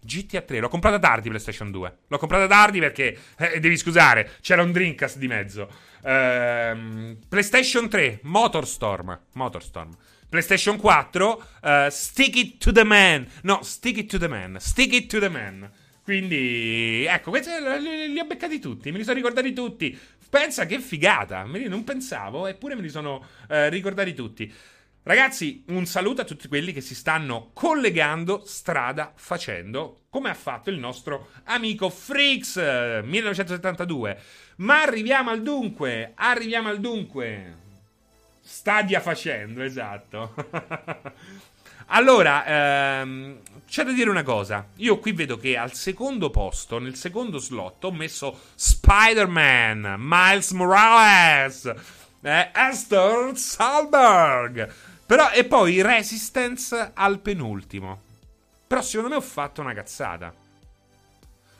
[0.00, 1.96] GTA 3, l'ho comprata tardi PlayStation 2.
[2.08, 5.68] L'ho comprata tardi perché, eh, devi scusare, c'era un Dreamcast di mezzo.
[6.02, 9.18] Ehm, PlayStation 3, Motorstorm.
[9.32, 9.96] Motorstorm.
[10.28, 13.26] PlayStation 4, uh, eh, Stick It to the Man.
[13.42, 14.56] No, Stick It to the Man.
[14.58, 15.70] Stick It to the Man.
[16.02, 19.98] Quindi, ecco, li, li ho beccati tutti, me li sono ricordati tutti.
[20.28, 24.52] Pensa che figata, non pensavo, eppure me li sono eh, ricordati tutti.
[25.06, 30.70] Ragazzi, un saluto a tutti quelli che si stanno collegando strada facendo, come ha fatto
[30.70, 32.56] il nostro amico Freaks
[33.04, 34.18] 1972.
[34.56, 37.54] Ma arriviamo al dunque, arriviamo al dunque.
[38.40, 40.34] Stadia facendo, esatto.
[41.88, 44.68] allora, ehm, c'è da dire una cosa.
[44.76, 51.70] Io qui vedo che al secondo posto, nel secondo slot, ho messo Spider-Man, Miles Morales,
[52.22, 54.92] eh, Esther Salberg.
[55.06, 58.00] Però, e poi Resistance al penultimo.
[58.66, 60.34] Però secondo me ho fatto una cazzata.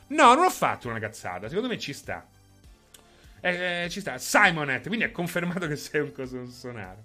[0.07, 1.47] No, non ho fatto una cazzata.
[1.47, 2.25] Secondo me ci sta.
[3.41, 4.17] Eh, eh, ci sta.
[4.17, 7.03] Simonet, quindi è confermato che sei un coso sonaro.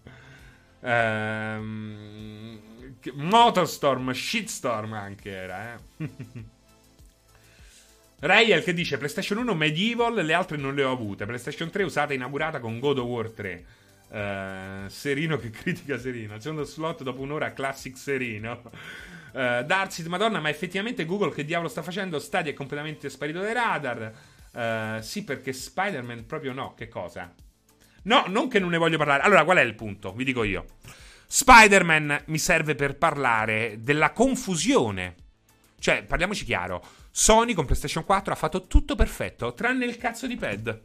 [0.83, 2.69] Ehm
[3.15, 5.79] Motorstorm, Shitstorm anche era, eh.
[8.21, 11.25] Rayel che dice PlayStation 1 Medieval, le altre non le ho avute.
[11.25, 13.65] PlayStation 3 usata e inaugurata con God of War 3.
[14.13, 16.35] Eh, Serino che critica Serino.
[16.35, 18.63] Al secondo slot dopo un'ora classic Serino.
[19.33, 22.19] Uh, Darcy, madonna, ma effettivamente Google che diavolo sta facendo?
[22.19, 24.13] Stadia è completamente sparito dai radar.
[24.53, 26.75] Uh, sì, perché Spider-Man proprio no.
[26.75, 27.33] Che cosa?
[28.03, 29.23] No, non che non ne voglio parlare.
[29.23, 30.13] Allora, qual è il punto?
[30.13, 30.65] Vi dico io.
[31.27, 35.15] Spider-Man mi serve per parlare della confusione.
[35.79, 36.85] Cioè, parliamoci chiaro.
[37.13, 40.83] Sony con PlayStation 4 ha fatto tutto perfetto, tranne il cazzo di pad.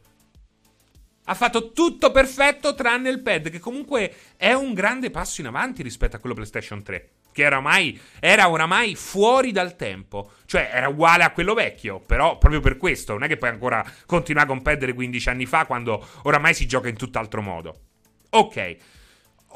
[1.28, 5.82] Ha fatto tutto perfetto tranne il pad, che comunque è un grande passo in avanti
[5.82, 7.10] rispetto a quello PlayStation 3.
[7.32, 10.30] Che era, ormai, era oramai fuori dal tempo.
[10.46, 12.00] Cioè, era uguale a quello vecchio.
[12.00, 15.66] Però, proprio per questo, non è che puoi ancora continuare a competere 15 anni fa,
[15.66, 17.80] quando oramai si gioca in tutt'altro modo.
[18.30, 18.76] Ok.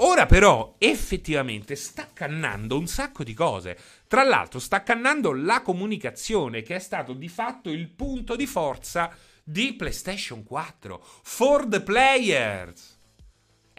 [0.02, 3.76] Ora però effettivamente sta cannando un sacco di cose.
[4.08, 9.14] Tra l'altro sta cannando la comunicazione che è stato di fatto il punto di forza
[9.44, 12.99] di PlayStation 4 for the players.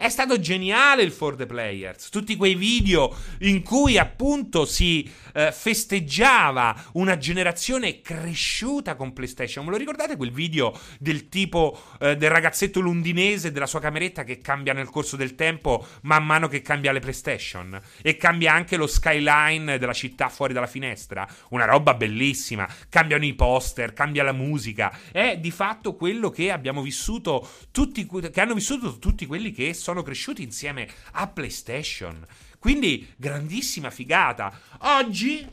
[0.02, 2.08] È stato geniale il For the Players.
[2.08, 9.64] Tutti quei video in cui appunto si eh, festeggiava una generazione cresciuta con PlayStation.
[9.64, 14.40] Me lo ricordate quel video del tipo eh, del ragazzetto londinese della sua cameretta che
[14.40, 17.80] cambia nel corso del tempo man mano che cambia le PlayStation?
[18.02, 21.28] E cambia anche lo skyline della città fuori dalla finestra.
[21.50, 22.68] Una roba bellissima.
[22.88, 24.98] Cambiano i poster, cambia la musica.
[25.12, 29.91] È di fatto quello che abbiamo vissuto tutti, che hanno vissuto tutti quelli che sono
[29.92, 32.26] sono cresciuti insieme a PlayStation.
[32.58, 34.58] Quindi grandissima figata.
[34.80, 35.46] Oggi...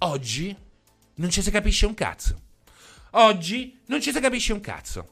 [0.00, 0.54] Oggi
[1.14, 2.40] non ci si capisce un cazzo.
[3.12, 5.08] Oggi non ci si capisce un cazzo.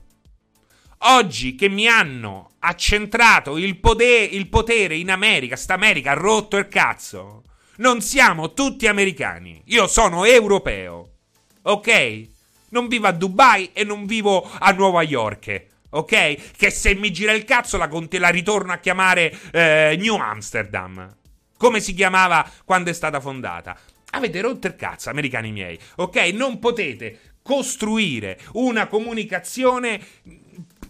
[0.99, 6.57] Oggi che mi hanno accentrato il, poder, il potere in America, sta America ha rotto
[6.57, 7.45] il cazzo.
[7.79, 9.63] Non siamo tutti americani.
[9.67, 11.15] Io sono europeo.
[11.63, 12.29] Ok?
[12.69, 16.53] Non vivo a Dubai e non vivo a Nuova York ok?
[16.57, 21.15] Che se mi gira il cazzo la, conte- la ritorno a chiamare eh, New Amsterdam.
[21.57, 23.77] Come si chiamava quando è stata fondata?
[24.11, 26.17] Avete rotto il cazzo, americani miei, ok?
[26.33, 30.01] Non potete costruire una comunicazione.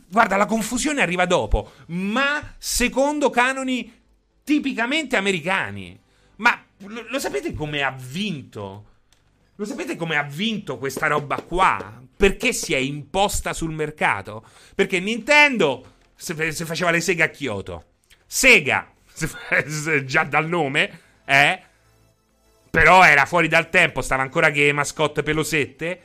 [0.09, 3.92] Guarda, la confusione arriva dopo, ma secondo canoni
[4.44, 5.98] tipicamente americani.
[6.36, 8.94] Ma lo, lo sapete come ha vinto?
[9.57, 12.02] Lo sapete come ha vinto questa roba qua?
[12.14, 14.44] Perché si è imposta sul mercato?
[14.74, 16.34] Perché Nintendo si
[16.64, 17.84] faceva le seghe a Kyoto.
[18.26, 18.90] Sega,
[20.04, 21.62] già dal nome, eh?
[22.70, 26.00] Però era fuori dal tempo, stava ancora che mascotte pelosette.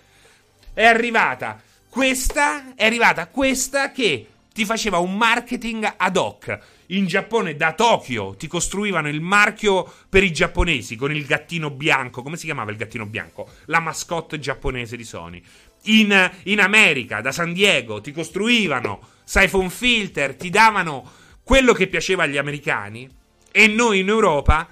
[0.73, 6.57] È arrivata questa, è arrivata questa che ti faceva un marketing ad hoc
[6.91, 12.21] in Giappone da Tokyo ti costruivano il marchio per i giapponesi con il gattino bianco.
[12.21, 13.49] Come si chiamava il gattino bianco?
[13.65, 15.41] La mascotte giapponese di Sony.
[15.85, 21.09] In, in America, da San Diego, ti costruivano Siphon Filter, ti davano
[21.43, 23.09] quello che piaceva agli americani.
[23.51, 24.67] E noi in Europa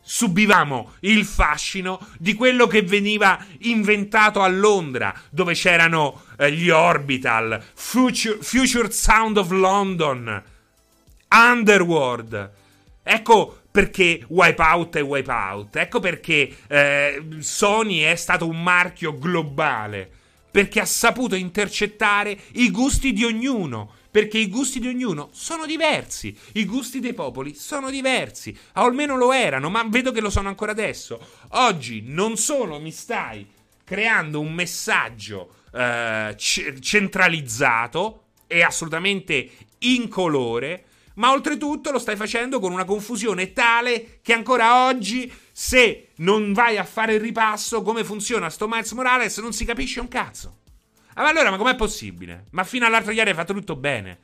[0.00, 7.62] subivamo il fascino di quello che veniva inventato a Londra, dove c'erano eh, gli Orbital,
[7.74, 10.56] Future, Future Sound of London
[11.28, 12.52] Underworld.
[13.02, 15.76] Ecco perché Wipeout è Wipeout.
[15.76, 20.10] Ecco perché eh, Sony è stato un marchio globale.
[20.50, 23.92] Perché ha saputo intercettare i gusti di ognuno.
[24.10, 26.36] Perché i gusti di ognuno sono diversi.
[26.54, 28.56] I gusti dei popoli sono diversi.
[28.74, 31.20] O almeno lo erano, ma vedo che lo sono ancora adesso.
[31.50, 33.46] Oggi non solo mi stai
[33.84, 40.84] creando un messaggio eh, c- centralizzato e assolutamente incolore
[41.18, 46.78] ma oltretutto lo stai facendo con una confusione tale che ancora oggi, se non vai
[46.78, 50.60] a fare il ripasso come funziona sto Miles Morales, non si capisce un cazzo.
[51.14, 52.46] Ah, ma allora, ma com'è possibile?
[52.50, 54.18] Ma fino all'altro ieri hai fatto tutto bene.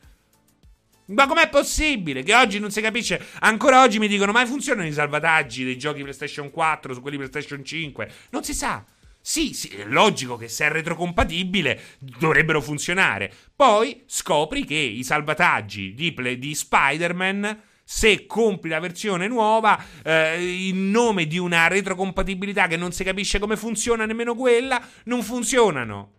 [1.07, 3.21] Ma com'è possibile che oggi non si capisce?
[3.41, 7.65] Ancora oggi mi dicono: ma funzionano i salvataggi dei giochi PlayStation 4 su quelli PlayStation
[7.65, 8.13] 5?
[8.31, 8.85] Non si sa.
[9.27, 13.33] Sì, sì, è logico che se è retrocompatibile dovrebbero funzionare.
[13.57, 20.91] Poi scopri che i salvataggi di, di Spider-Man se compri la versione nuova eh, in
[20.91, 26.13] nome di una retrocompatibilità che non si capisce come funziona nemmeno quella, non funzionano.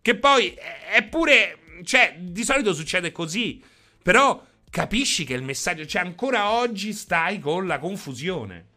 [0.00, 0.56] Che poi
[0.90, 3.62] è pure, cioè, di solito succede così,
[4.02, 8.76] però capisci che il messaggio, cioè ancora oggi stai con la confusione.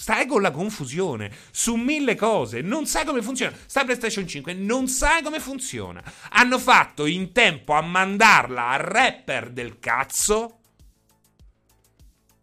[0.00, 3.54] Stai con la confusione su mille cose, non sai come funziona.
[3.66, 6.02] Sta PlayStation 5, non sai come funziona.
[6.30, 10.54] Hanno fatto in tempo a mandarla a rapper del cazzo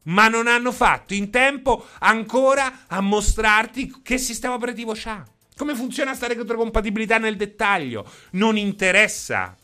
[0.03, 5.25] ma non hanno fatto in tempo ancora a mostrarti che sistema operativo c'ha.
[5.55, 8.07] Come funziona sta retrocompatibilità nel dettaglio?
[8.33, 9.57] Non interessa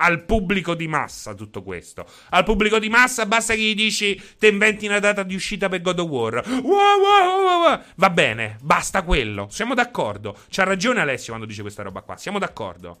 [0.00, 2.06] al pubblico di massa tutto questo.
[2.30, 5.80] Al pubblico di massa basta che gli dici te inventi una data di uscita per
[5.80, 6.48] God of War.
[6.48, 9.48] Wow, wow, wow, Va bene, basta quello.
[9.50, 10.36] Siamo d'accordo.
[10.48, 12.16] C'ha ragione Alessio quando dice questa roba qua.
[12.16, 13.00] Siamo d'accordo.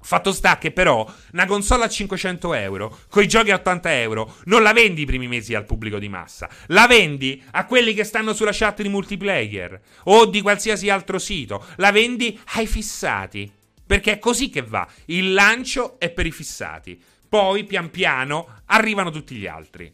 [0.00, 4.36] Fatto sta che però una console a 500 euro, con i giochi a 80 euro,
[4.44, 6.48] non la vendi i primi mesi al pubblico di massa.
[6.68, 11.64] La vendi a quelli che stanno sulla chat di multiplayer o di qualsiasi altro sito.
[11.76, 13.57] La vendi ai fissati.
[13.88, 14.86] Perché è così che va.
[15.06, 17.02] Il lancio è per i fissati.
[17.26, 19.90] Poi, pian piano, arrivano tutti gli altri.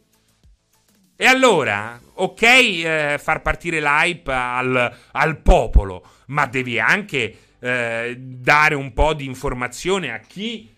[1.16, 8.74] E allora, ok, eh, far partire l'hype al, al popolo, ma devi anche eh, dare
[8.74, 10.68] un po' di informazione a chi,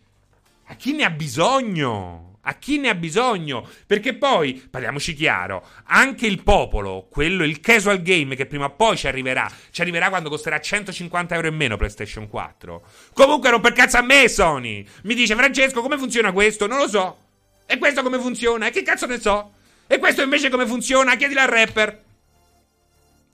[0.66, 2.35] a chi ne ha bisogno.
[2.48, 3.68] A chi ne ha bisogno?
[3.86, 8.96] Perché poi, parliamoci chiaro, anche il popolo, quello, il casual game che prima o poi
[8.96, 12.82] ci arriverà, ci arriverà quando costerà 150 euro in meno PlayStation 4.
[13.12, 14.86] Comunque non per cazzo a me, Sony!
[15.02, 16.68] Mi dice, Francesco, come funziona questo?
[16.68, 17.18] Non lo so.
[17.66, 18.68] E questo come funziona?
[18.68, 19.52] E che cazzo ne so?
[19.88, 21.16] E questo invece come funziona?
[21.16, 22.02] Chiedilo al rapper.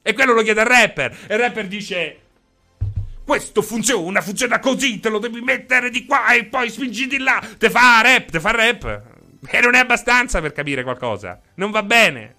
[0.01, 1.17] E quello lo chiede al rapper.
[1.27, 2.21] E il rapper dice,
[3.25, 7.43] questo funziona, funziona così, te lo devi mettere di qua e poi spingi di là.
[7.59, 9.03] Te fa rap, te fa rap.
[9.49, 11.41] E non è abbastanza per capire qualcosa.
[11.55, 12.35] Non va bene.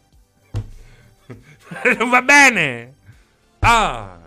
[1.97, 2.93] non va bene.
[3.59, 4.19] Ah,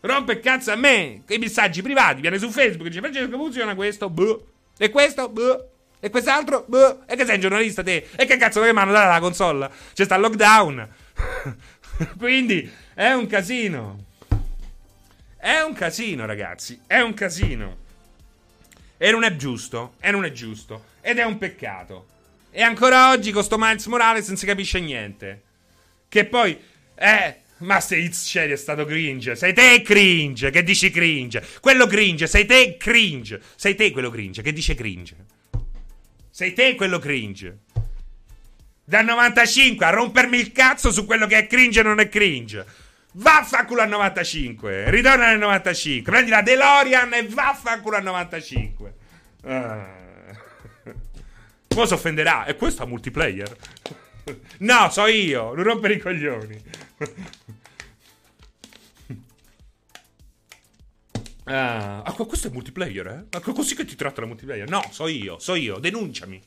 [0.00, 1.22] rompe cazzo a me.
[1.28, 4.46] I messaggi privati, viene su Facebook, dice Francesco funziona questo, boh.
[4.76, 5.70] E questo, boh.
[6.00, 7.06] E quest'altro, boh.
[7.06, 8.08] E che sei un giornalista te?
[8.16, 9.70] E che cazzo che mano dare la console?
[9.92, 10.88] C'è sta il lockdown.
[12.18, 14.08] Quindi è un casino.
[15.40, 16.78] È un casino, ragazzi.
[16.86, 17.78] È un casino.
[18.98, 19.94] E non è giusto.
[19.98, 20.84] E non è giusto.
[21.00, 22.06] Ed è un peccato.
[22.50, 25.42] E ancora oggi con sto Miles Morales non si capisce niente.
[26.08, 26.58] Che poi.
[26.94, 27.36] Eh.
[27.60, 29.34] Master Hits Cherry è stato cringe.
[29.34, 31.42] Sei te cringe che dici cringe.
[31.60, 33.40] Quello cringe, sei te cringe.
[33.56, 35.16] Sei te quello cringe che dice cringe.
[36.30, 37.58] Sei te quello cringe.
[38.84, 42.88] Dal 95 a rompermi il cazzo su quello che è cringe e non è cringe.
[43.12, 44.90] Vaffanculo al 95.
[44.90, 46.10] Ritorna nel 95.
[46.10, 48.94] Prendi la DeLorean e vaffanculo al 95.
[49.44, 49.98] Ah.
[51.66, 52.44] Poi si offenderà.
[52.44, 53.56] E questo è multiplayer?
[54.58, 55.54] No, so io.
[55.54, 56.62] Non rompere i coglioni.
[61.44, 63.24] Ah, ah questo è multiplayer, eh?
[63.30, 64.68] Ma così che ti tratta la multiplayer?
[64.68, 65.78] No, so io, so io.
[65.78, 66.40] Denunciami.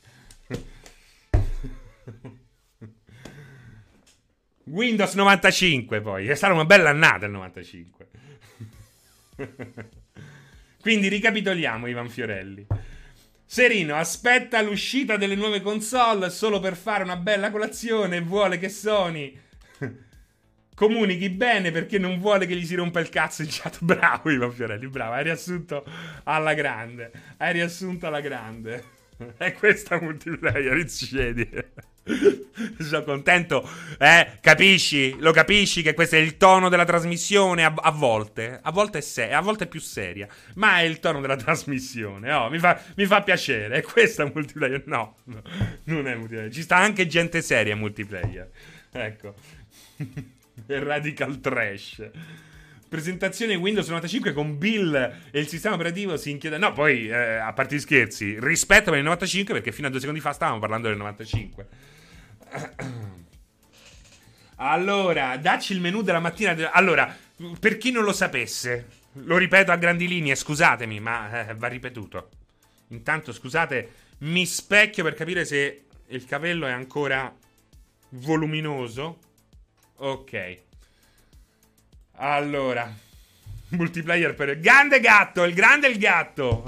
[4.66, 8.07] Windows 95 poi, è stata una bella annata il 95.
[10.80, 12.66] Quindi ricapitoliamo Ivan Fiorelli.
[13.45, 18.70] Serino aspetta l'uscita delle nuove console solo per fare una bella colazione e vuole che
[18.70, 19.39] Sony
[20.74, 23.78] comunichi bene perché non vuole che gli si rompa il cazzo in chat.
[23.84, 25.86] Bravo Ivan Fiorelli, bravo, hai riassunto
[26.24, 27.11] alla grande.
[27.38, 28.84] Hai riassunto alla grande.
[29.38, 31.49] È questa multiplayer, Rizzedi.
[32.80, 34.38] Sono contento, eh?
[34.41, 35.16] Capisci?
[35.20, 37.64] Lo capisci che questo è il tono della trasmissione?
[37.64, 40.99] A, a volte, a volte è, se- a volte è più seria, ma è il
[40.99, 42.32] tono della trasmissione.
[42.34, 43.82] Oh, mi, fa, mi fa piacere.
[43.82, 43.84] È
[44.34, 44.84] multiplayer?
[44.86, 45.41] No, no,
[45.86, 46.51] non è multiplayer.
[46.51, 48.49] Ci sta anche gente seria multiplayer.
[48.91, 49.36] Ecco,
[50.68, 52.10] radical trash.
[52.89, 54.93] Presentazione Windows 95 con Bill
[55.32, 56.58] e il sistema operativo si inchiede.
[56.60, 59.99] No, poi, eh, a parte gli scherzi, rispetto per il 95 perché fino a due
[59.99, 61.68] secondi fa stavamo parlando del 95.
[64.58, 66.72] Allora, dacci il menu della mattina.
[66.72, 67.16] Allora,
[67.60, 72.30] per chi non lo sapesse, lo ripeto a grandi linee, scusatemi, ma eh, va ripetuto.
[72.89, 77.34] Intanto, scusate, mi specchio per capire se il capello è ancora
[78.10, 79.20] voluminoso.
[79.97, 80.58] Ok.
[82.18, 82.91] Allora,
[83.70, 84.60] multiplayer per...
[84.60, 86.64] Grande gatto, il grande il gatto.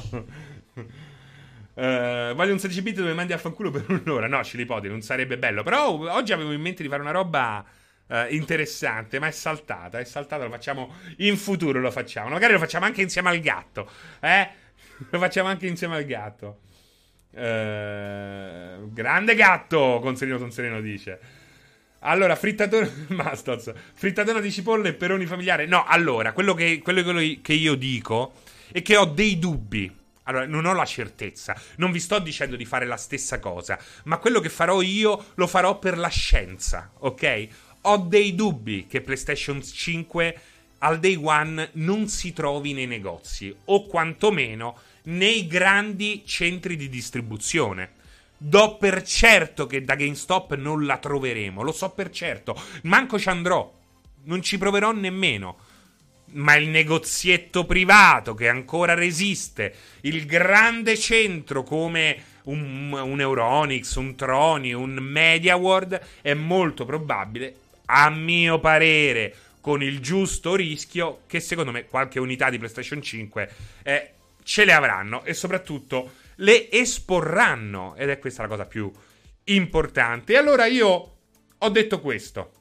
[1.75, 4.27] Uh, voglio un 16 bit dove mandi a fanculo per un'ora.
[4.27, 5.61] No, ce li poti, non sarebbe bello.
[5.63, 7.63] Però oggi avevo in mente di fare una roba
[8.07, 9.99] uh, interessante, ma è saltata.
[9.99, 11.79] È saltata, lo facciamo in futuro.
[11.79, 12.29] Lo facciamo.
[12.29, 13.89] Magari lo facciamo anche insieme al gatto.
[14.21, 14.49] Eh?
[15.09, 16.59] Lo facciamo anche insieme al gatto.
[17.31, 21.19] Uh, grande gatto, Conserino Conserino dice.
[21.99, 22.89] Allora, frittatore.
[23.09, 23.73] Mastos.
[23.93, 25.65] Frittatona di cipolle e peroni familiare.
[25.65, 27.03] No, allora, quello che, quello
[27.41, 28.35] che io dico
[28.71, 30.03] è che ho dei dubbi.
[30.27, 34.17] Allora, non ho la certezza, non vi sto dicendo di fare la stessa cosa, ma
[34.17, 37.47] quello che farò io lo farò per la scienza, ok?
[37.81, 40.39] Ho dei dubbi che PlayStation 5
[40.79, 47.91] al day one non si trovi nei negozi, o quantomeno nei grandi centri di distribuzione.
[48.37, 52.59] Do per certo che da GameStop non la troveremo, lo so per certo.
[52.83, 53.71] Manco ci andrò,
[54.23, 55.57] non ci proverò nemmeno.
[56.27, 64.15] Ma il negozietto privato che ancora resiste, il grande centro come un, un Euronics, un
[64.15, 67.55] Troni, un MediaWorld, è molto probabile,
[67.85, 73.49] a mio parere, con il giusto rischio, che secondo me qualche unità di PlayStation 5
[73.83, 74.11] eh,
[74.43, 77.95] ce le avranno e soprattutto le esporranno.
[77.95, 78.91] Ed è questa la cosa più
[79.45, 80.33] importante.
[80.33, 81.15] E allora io
[81.57, 82.51] ho detto questo.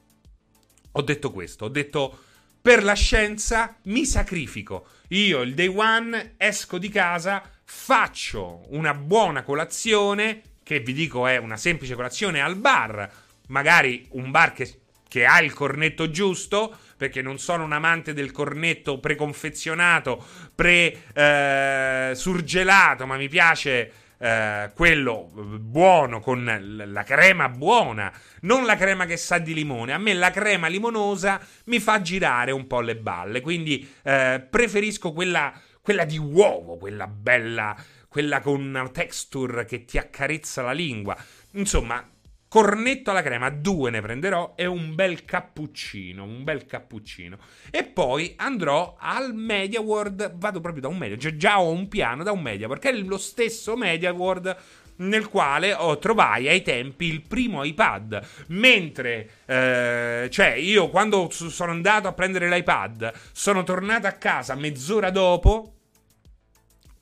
[0.93, 1.65] Ho detto questo.
[1.65, 2.19] Ho detto
[2.65, 4.87] per la scienza mi sacrifico.
[5.09, 11.37] Io il day one esco di casa, faccio una buona colazione, che vi dico è
[11.37, 13.07] una semplice colazione al bar,
[13.49, 18.31] magari un bar che, che ha il cornetto giusto, perché non sono un amante del
[18.31, 26.43] cornetto preconfezionato, pre-surgelato, eh, ma mi piace eh, quello buono con
[26.85, 28.11] la crema buona,
[28.41, 29.93] non la crema che sa di limone.
[29.93, 35.11] A me la crema limonosa mi fa girare un po' le balle, quindi eh, preferisco
[35.11, 37.75] quella, quella di uovo, quella bella,
[38.07, 41.15] quella con una texture che ti accarezza la lingua.
[41.51, 42.03] Insomma,
[42.47, 47.37] cornetto alla crema, due ne prenderò e un bel cappuccino, un bel cappuccino.
[47.69, 51.87] E poi andrò al Media World, vado proprio da un Media, cioè già ho un
[51.87, 54.55] piano da un Media, perché è lo stesso Media World
[54.97, 58.25] nel quale oh, trovai ai tempi il primo iPad.
[58.47, 65.09] Mentre, eh, cioè, io quando sono andato a prendere l'iPad, sono tornato a casa mezz'ora
[65.09, 65.71] dopo.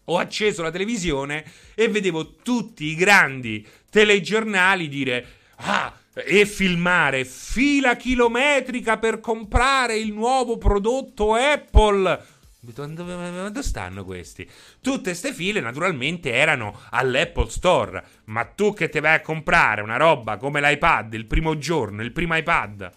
[0.07, 5.25] Ho acceso la televisione e vedevo tutti i grandi telegiornali dire
[5.57, 12.25] Ah, e filmare fila chilometrica per comprare il nuovo prodotto Apple.
[12.59, 14.49] Dove stanno questi?
[14.81, 18.03] Tutte queste file naturalmente erano all'Apple Store.
[18.25, 22.11] Ma tu che ti vai a comprare una roba come l'iPad il primo giorno, il
[22.11, 22.89] primo iPad,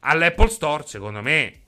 [0.00, 1.60] all'Apple Store, secondo me,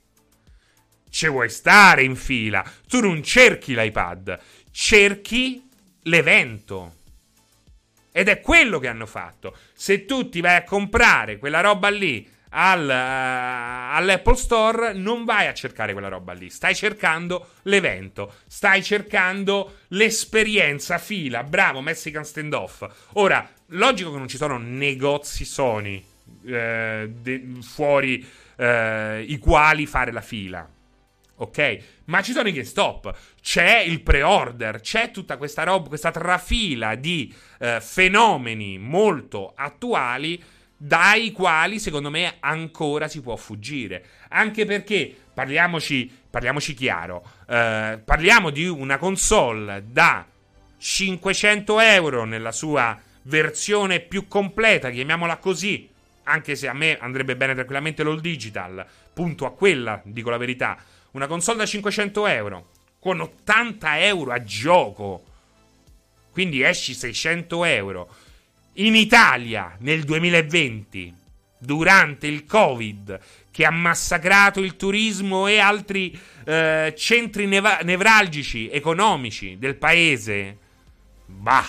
[1.09, 2.63] ci vuoi stare in fila.
[2.87, 4.39] Tu non cerchi l'iPad,
[4.71, 5.67] cerchi
[6.03, 6.96] l'evento.
[8.17, 9.55] Ed è quello che hanno fatto.
[9.73, 15.45] Se tu ti vai a comprare quella roba lì al, uh, all'Apple Store, non vai
[15.45, 16.49] a cercare quella roba lì.
[16.49, 21.43] Stai cercando l'evento, stai cercando l'esperienza fila.
[21.43, 22.87] Bravo, Mexican standoff.
[23.13, 26.03] Ora, logico che non ci sono negozi Sony
[26.43, 30.67] eh, de- fuori eh, i quali fare la fila
[31.37, 31.77] ok?
[32.05, 37.33] Ma ci sono i GameStop, c'è il pre-order, c'è tutta questa roba, questa trafila di
[37.59, 40.41] eh, fenomeni molto attuali
[40.79, 44.05] dai quali secondo me ancora si può fuggire.
[44.29, 50.25] Anche perché, parliamoci, parliamoci chiaro, eh, parliamo di una console da
[50.77, 55.89] 500 euro nella sua versione più completa, chiamiamola così,
[56.23, 60.77] anche se a me andrebbe bene tranquillamente l'all digital, punto a quella, dico la verità
[61.17, 62.67] una console da 500 euro
[62.99, 65.23] con 80 euro a gioco.
[66.31, 68.09] Quindi esci 600 euro.
[68.73, 71.13] In Italia nel 2020,
[71.57, 79.57] durante il Covid, che ha massacrato il turismo e altri eh, centri neva- nevralgici economici
[79.57, 80.57] del paese.
[81.25, 81.67] Bah,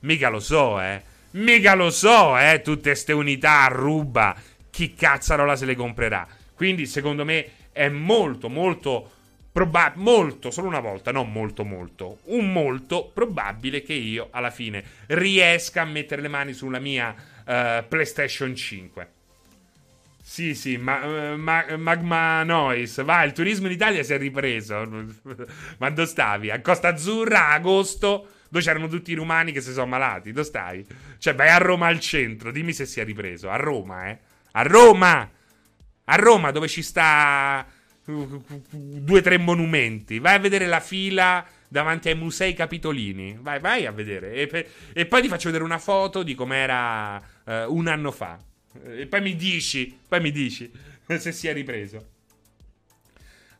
[0.00, 1.02] mica lo so, eh.
[1.32, 2.60] Mica lo so, eh.
[2.64, 4.34] Tutte queste unità a ruba.
[4.70, 6.26] Chi cazzarola se le comprerà?
[6.54, 9.10] Quindi, secondo me, è molto, molto
[9.50, 14.84] probabile, molto, solo una volta, non molto, molto, un molto probabile che io alla fine
[15.06, 19.08] riesca a mettere le mani sulla mia uh, PlayStation 5.
[20.22, 23.02] Sì, sì, ma, ma, Magma Noise.
[23.02, 24.86] Va, il turismo in Italia si è ripreso.
[25.78, 26.50] ma dove stavi?
[26.50, 30.32] A Costa Azzurra, agosto, dove c'erano tutti i rumani che si sono malati.
[30.32, 30.86] Dove stai?
[31.16, 32.52] Cioè, vai a Roma al centro.
[32.52, 33.48] Dimmi se si è ripreso.
[33.48, 34.18] A Roma, eh?
[34.52, 35.28] A Roma!
[36.04, 37.66] A Roma, dove ci sta
[38.04, 40.18] due o tre monumenti.
[40.18, 43.38] Vai a vedere la fila davanti ai musei capitolini.
[43.40, 44.32] Vai, vai a vedere.
[44.32, 48.38] E, e poi ti faccio vedere una foto di com'era uh, un anno fa.
[48.84, 50.70] E poi mi dici, poi mi dici
[51.18, 52.08] se si è ripreso.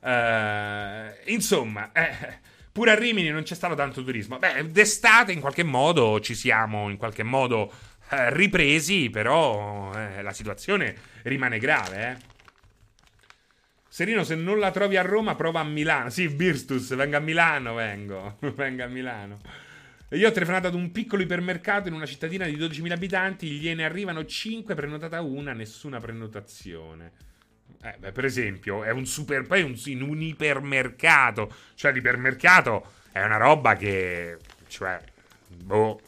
[0.01, 2.39] Uh, insomma, eh,
[2.73, 4.39] pure a Rimini non c'è stato tanto turismo.
[4.39, 7.73] Beh, d'estate in qualche modo ci siamo in qualche modo
[8.11, 12.30] eh, ripresi, però eh, la situazione rimane grave, eh.
[14.01, 16.09] Serino, se non la trovi a Roma, prova a Milano.
[16.09, 18.39] Sì, Birstus, venga a Milano, vengo.
[18.57, 19.41] venga a Milano.
[20.13, 24.25] Io ho telefonato ad un piccolo ipermercato in una cittadina di 12.000 abitanti, gliene arrivano
[24.25, 27.13] 5, prenotata una, nessuna prenotazione.
[27.83, 29.47] Eh, beh, per esempio, è un super.
[29.47, 31.55] Poi un, in un ipermercato.
[31.75, 34.39] Cioè, l'ipermercato è una roba che.
[34.67, 34.99] Cioè.
[35.47, 36.01] Boh.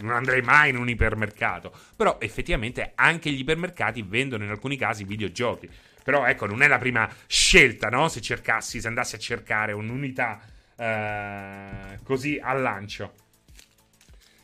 [0.00, 1.72] non andrei mai in un ipermercato.
[1.96, 5.66] Però effettivamente anche gli ipermercati vendono in alcuni casi videogiochi.
[6.08, 8.08] Però ecco, non è la prima scelta, no?
[8.08, 10.40] Se cercassi, se andassi a cercare un'unità
[10.74, 13.12] eh, così al lancio.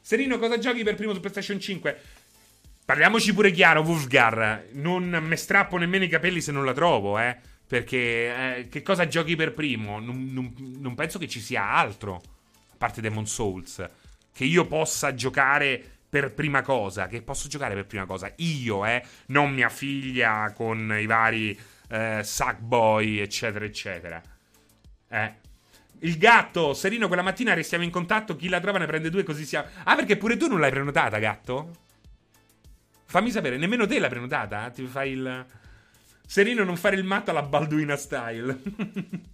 [0.02, 2.00] Serino, cosa giochi per primo su PlayStation 5?
[2.84, 4.66] Parliamoci pure chiaro, Wolfgar.
[4.72, 7.34] Non me strappo nemmeno i capelli se non la trovo, eh.
[7.66, 10.00] Perché eh, che cosa giochi per primo?
[10.00, 12.16] Non, non, non, penso che ci sia altro,
[12.72, 13.88] a parte Demon Souls,
[14.34, 17.08] che io possa giocare per prima cosa.
[17.08, 18.32] Che posso giocare per prima cosa?
[18.36, 19.02] Io, eh.
[19.26, 21.58] Non mia figlia con i vari
[21.88, 24.22] eh, Sackboy, eccetera, eccetera.
[25.08, 25.34] Eh.
[25.98, 28.36] Il gatto, Serino, quella mattina restiamo in contatto.
[28.36, 29.66] Chi la trova ne prende due, così siamo.
[29.82, 31.78] Ah, perché pure tu non l'hai prenotata, gatto?
[33.06, 34.70] Fammi sapere, nemmeno te l'hai prenotata?
[34.70, 35.46] Ti fai il.
[36.24, 38.60] Serino, non fare il matto alla Balduina style.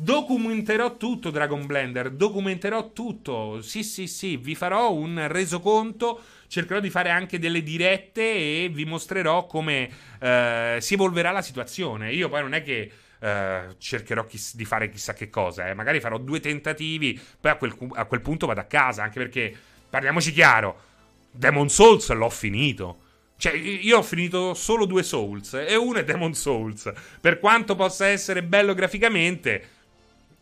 [0.00, 2.10] Documenterò tutto, Dragon Blender.
[2.10, 3.60] Documenterò tutto.
[3.62, 4.36] Sì, sì, sì.
[4.36, 6.20] Vi farò un resoconto.
[6.46, 9.90] Cercherò di fare anche delle dirette e vi mostrerò come
[10.20, 12.12] eh, si evolverà la situazione.
[12.12, 12.90] Io poi non è che.
[13.20, 15.68] Uh, cercherò chiss- di fare chissà che cosa.
[15.68, 15.74] Eh.
[15.74, 19.02] Magari farò due tentativi, poi a quel, a quel, punto vado a casa.
[19.02, 19.52] Anche perché,
[19.90, 20.80] parliamoci chiaro,
[21.32, 23.00] Demon Souls l'ho finito.
[23.36, 26.92] Cioè, io ho finito solo due Souls e uno è Demon Souls.
[27.20, 29.77] Per quanto possa essere bello graficamente,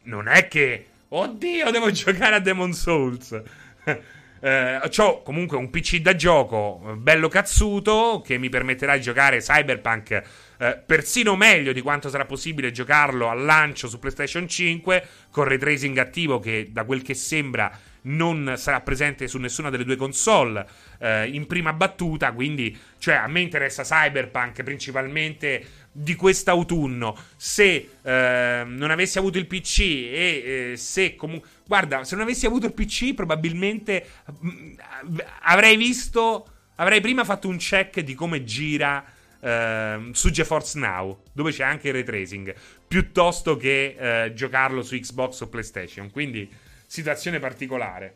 [0.06, 0.86] non è che.
[1.08, 3.40] Oddio, devo giocare a Demon Souls.
[4.40, 10.22] eh, ho comunque un PC da gioco bello cazzuto che mi permetterà di giocare Cyberpunk
[10.58, 15.58] eh, persino meglio di quanto sarà possibile giocarlo al lancio su PlayStation 5 con ray
[15.58, 17.70] tracing attivo che da quel che sembra
[18.06, 20.64] non sarà presente su nessuna delle due console
[20.98, 22.32] eh, in prima battuta.
[22.32, 25.64] Quindi, cioè, a me interessa Cyberpunk principalmente
[25.96, 27.16] di quest'autunno.
[27.36, 31.48] Se eh, non avessi avuto il PC e eh, se comunque.
[31.66, 34.06] Guarda, se non avessi avuto il PC, probabilmente
[34.40, 34.72] mh, mm,
[35.42, 36.50] avrei visto.
[36.76, 39.04] Avrei prima fatto un check di come gira.
[39.38, 42.52] Uh, su GeForce Now, dove c'è anche il ray tracing,
[42.88, 46.10] piuttosto che uh, giocarlo su Xbox o PlayStation.
[46.10, 46.50] Quindi
[46.86, 48.14] situazione particolare.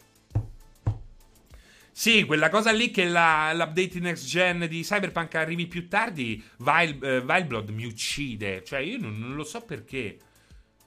[2.01, 7.21] Sì, quella cosa lì che la, l'update next gen di Cyberpunk arrivi più tardi, Vile,
[7.21, 8.65] uh, mi uccide.
[8.65, 10.17] Cioè, io non, non, lo so perché.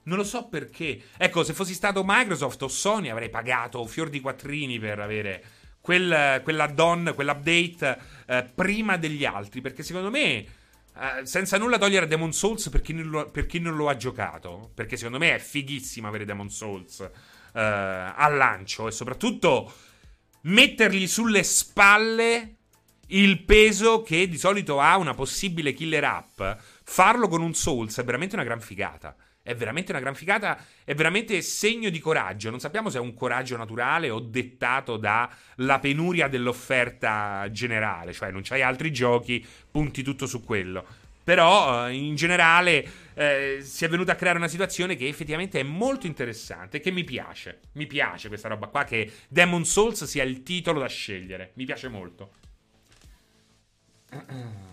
[0.05, 0.99] Non lo so perché.
[1.15, 5.43] Ecco, se fossi stato Microsoft o Sony avrei pagato fior di quattrini per avere
[5.81, 7.97] quel, quell'add-on, quell'update
[8.29, 9.61] uh, prima degli altri.
[9.61, 10.43] Perché secondo me,
[10.95, 14.71] uh, senza nulla togliere Demon Souls per chi, lo, per chi non lo ha giocato,
[14.73, 17.07] perché secondo me è fighissimo avere Demon Souls
[17.53, 19.71] eh, al lancio e soprattutto
[20.43, 22.55] mettergli sulle spalle
[23.07, 26.41] il peso che di solito ha una possibile killer app.
[26.83, 29.15] Farlo con un Souls è veramente una gran figata.
[29.45, 32.49] È veramente una gran figata, è veramente segno di coraggio.
[32.49, 38.41] Non sappiamo se è un coraggio naturale o dettato dalla penuria dell'offerta generale, cioè non
[38.41, 40.85] c'hai altri giochi, punti tutto su quello.
[41.25, 42.85] Però eh, in generale
[43.15, 46.91] eh, si è venuta a creare una situazione che effettivamente è molto interessante e che
[46.91, 47.61] mi piace.
[47.73, 51.51] Mi piace questa roba qua che Demon Souls sia il titolo da scegliere.
[51.55, 52.31] Mi piace molto.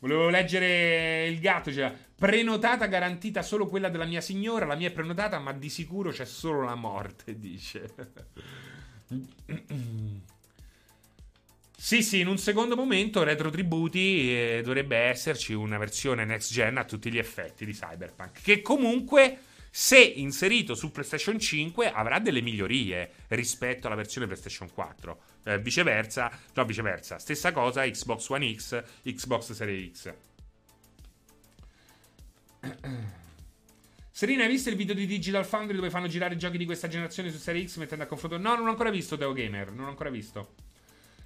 [0.00, 4.92] Volevo leggere il gatto, cioè, prenotata garantita solo quella della mia signora, la mia è
[4.92, 7.94] prenotata, ma di sicuro c'è solo la morte, dice.
[11.80, 16.76] Sì, sì, in un secondo momento Retro Tributi eh, dovrebbe esserci una versione next gen
[16.76, 19.38] a tutti gli effetti di Cyberpunk, che comunque
[19.70, 25.20] se inserito su PlayStation 5 avrà delle migliorie rispetto alla versione PlayStation 4.
[25.44, 30.14] Eh, viceversa, no, viceversa, stessa cosa Xbox One X, Xbox Series X.
[34.10, 36.88] Serena, hai visto il video di Digital Foundry dove fanno girare i giochi di questa
[36.88, 38.36] generazione su Series X mettendo a confronto?
[38.36, 40.66] No, non ho ancora visto Deo Gamer, non ho ancora visto.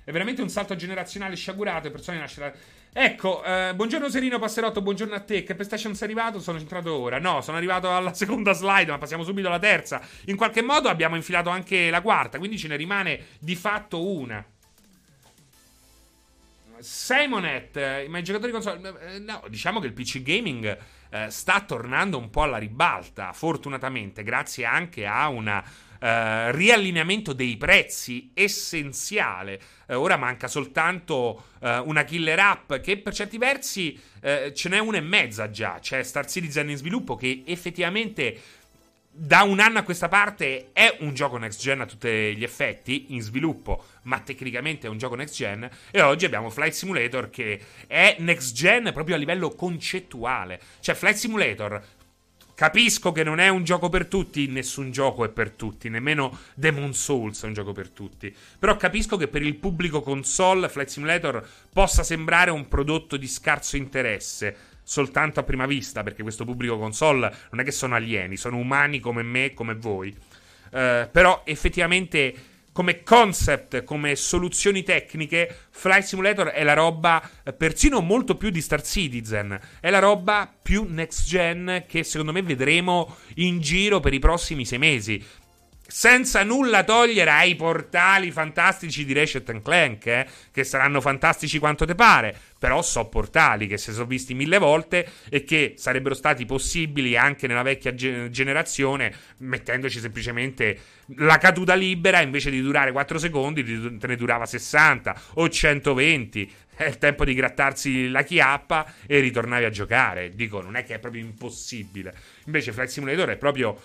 [0.05, 2.53] È veramente un salto generazionale sciagurato e persone nascono.
[2.93, 5.45] Ecco, eh, buongiorno Serino Passerotto, buongiorno a te.
[5.45, 6.41] Che PlayStation sei arrivato?
[6.41, 7.21] Sono entrato ora.
[7.21, 10.03] No, sono arrivato alla seconda slide, ma passiamo subito alla terza.
[10.25, 14.45] In qualche modo abbiamo infilato anche la quarta, quindi ce ne rimane di fatto una.
[16.81, 19.15] Simonet, eh, ma i giocatori console.
[19.15, 20.77] Eh, no, diciamo che il PC gaming
[21.13, 25.63] eh, sta tornando un po' alla ribalta, fortunatamente, grazie anche a una
[26.03, 29.61] Uh, riallineamento dei prezzi essenziale.
[29.87, 34.97] Uh, ora manca soltanto uh, una killer app che per certi versi ce n'è una
[34.97, 35.79] e mezza già.
[35.81, 38.37] C'è Star Citizen in sviluppo che effettivamente
[39.15, 43.07] da un anno a questa parte è un gioco next gen a tutti gli effetti,
[43.09, 45.69] in sviluppo, ma tecnicamente è un gioco next gen.
[45.91, 50.59] E oggi abbiamo Flight Simulator che è next gen proprio a livello concettuale.
[50.81, 51.83] Cioè, Flight Simulator
[52.55, 56.95] Capisco che non è un gioco per tutti, nessun gioco è per tutti, nemmeno Demon
[56.95, 58.33] Souls è un gioco per tutti.
[58.59, 63.77] Però capisco che per il pubblico console Flight Simulator possa sembrare un prodotto di scarso
[63.77, 68.57] interesse soltanto a prima vista, perché questo pubblico console non è che sono alieni, sono
[68.57, 70.15] umani come me e come voi.
[70.71, 78.01] Uh, però effettivamente come concept, come soluzioni tecniche, Flight Simulator è la roba eh, persino
[78.01, 79.61] molto più di Star Citizen.
[79.79, 84.65] È la roba più next gen che secondo me vedremo in giro per i prossimi
[84.65, 85.23] sei mesi
[85.85, 91.95] senza nulla togliere ai portali fantastici di Ratchet Clank, eh, che saranno fantastici quanto te
[91.95, 97.17] pare, però so portali che si sono visti mille volte e che sarebbero stati possibili
[97.17, 100.79] anche nella vecchia ge- generazione, mettendoci semplicemente
[101.17, 103.65] la caduta libera invece di durare 4 secondi,
[103.99, 106.53] te ne durava 60 o 120.
[106.77, 110.29] È il tempo di grattarsi la chiappa e ritornavi a giocare.
[110.31, 112.15] Dico, non è che è proprio impossibile.
[112.45, 113.77] Invece Flight Simulator è proprio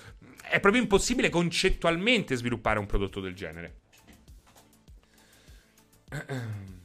[0.43, 3.73] è proprio impossibile concettualmente sviluppare un prodotto del genere.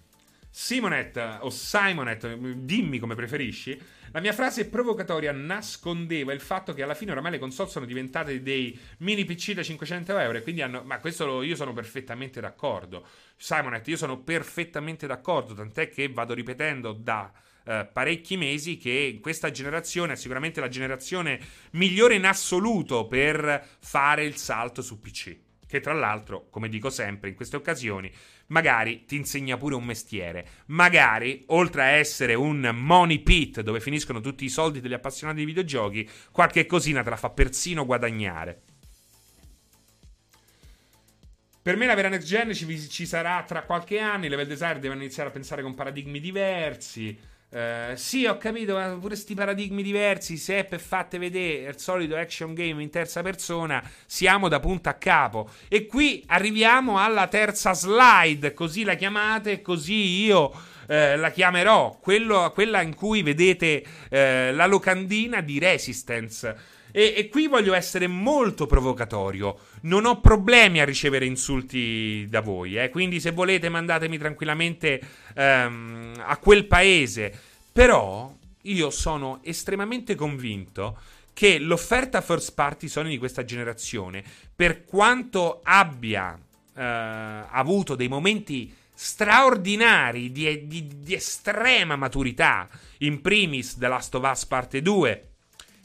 [0.54, 3.80] Simonet o Simonet, dimmi come preferisci.
[4.12, 8.42] La mia frase provocatoria nascondeva il fatto che alla fine oramai le console sono diventate
[8.42, 10.36] dei mini PC da 500 euro.
[10.36, 10.82] E quindi hanno.
[10.84, 13.06] Ma questo lo, io sono perfettamente d'accordo.
[13.36, 15.54] Simonet, io sono perfettamente d'accordo.
[15.54, 17.32] Tant'è che vado ripetendo da
[17.64, 24.24] eh, parecchi mesi che questa generazione è sicuramente la generazione migliore in assoluto per fare
[24.24, 25.51] il salto su PC.
[25.72, 28.12] Che tra l'altro, come dico sempre in queste occasioni,
[28.48, 30.46] magari ti insegna pure un mestiere.
[30.66, 35.46] Magari, oltre a essere un money pit dove finiscono tutti i soldi degli appassionati di
[35.46, 38.60] videogiochi, qualche cosina te la fa persino guadagnare.
[41.62, 44.26] Per me la vera next gen ci, ci sarà tra qualche anno.
[44.26, 47.18] I level designer devono iniziare a pensare con paradigmi diversi.
[47.52, 51.78] Uh, sì, ho capito, ma pure questi paradigmi diversi, se è per fatte vedere il
[51.78, 55.50] solito action game in terza persona, siamo da punto a capo.
[55.68, 60.50] E qui arriviamo alla terza slide, così la chiamate, così io
[60.86, 66.56] eh, la chiamerò, quello, quella in cui vedete eh, la locandina di Resistance.
[66.92, 69.58] E, e, qui voglio essere molto provocatorio.
[69.82, 72.90] Non ho problemi a ricevere insulti da voi, eh?
[72.90, 75.00] quindi se volete mandatemi tranquillamente
[75.34, 77.32] ehm, a quel paese.
[77.72, 78.32] Però
[78.62, 80.98] io sono estremamente convinto
[81.32, 84.22] che l'offerta first party Sony di questa generazione,
[84.54, 86.38] per quanto abbia
[86.74, 94.30] eh, avuto dei momenti straordinari di, di, di estrema maturità, in primis The Last of
[94.30, 95.31] Us Parte 2,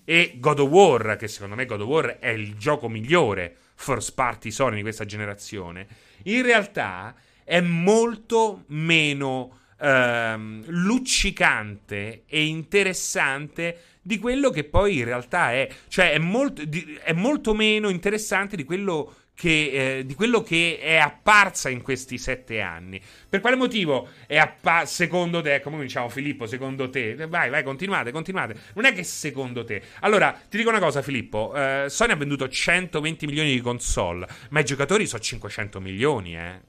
[0.10, 4.14] e God of War, che secondo me God of War è il gioco migliore first
[4.14, 5.86] party Sony di questa generazione,
[6.24, 7.14] in realtà
[7.44, 15.68] è molto meno ehm, luccicante e interessante di quello che poi in realtà è.
[15.90, 20.80] Cioè è molto, di, è molto meno interessante di quello che, eh, di quello che
[20.82, 23.00] è apparsa in questi sette anni.
[23.30, 27.14] Per quale motivo è apparsa, secondo te, come diciamo Filippo, secondo te?
[27.28, 28.56] Vai, vai, continuate, continuate.
[28.74, 29.80] Non è che secondo te.
[30.00, 34.62] Allora, ti dico una cosa Filippo, eh, Sony ha venduto 120 milioni di console, ma
[34.62, 36.60] i giocatori sono 500 milioni, eh.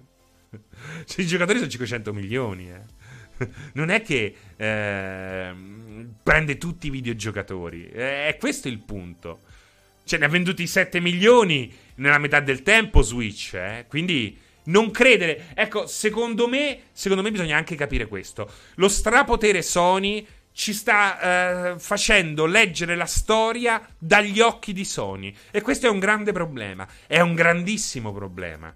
[1.17, 2.97] I giocatori sono 500 milioni, eh.
[3.73, 5.55] Non è che eh,
[6.23, 9.41] prende tutti i videogiocatori, è questo il punto.
[10.09, 13.85] Cioè, ne ha venduti 7 milioni nella metà del tempo Switch, eh?
[13.87, 15.49] Quindi non credere.
[15.55, 18.51] Ecco, secondo me, secondo me bisogna anche capire questo.
[18.77, 25.35] Lo strapotere Sony ci sta eh, facendo leggere la storia dagli occhi di Sony.
[25.51, 26.89] E questo è un grande problema.
[27.07, 28.75] È un grandissimo problema.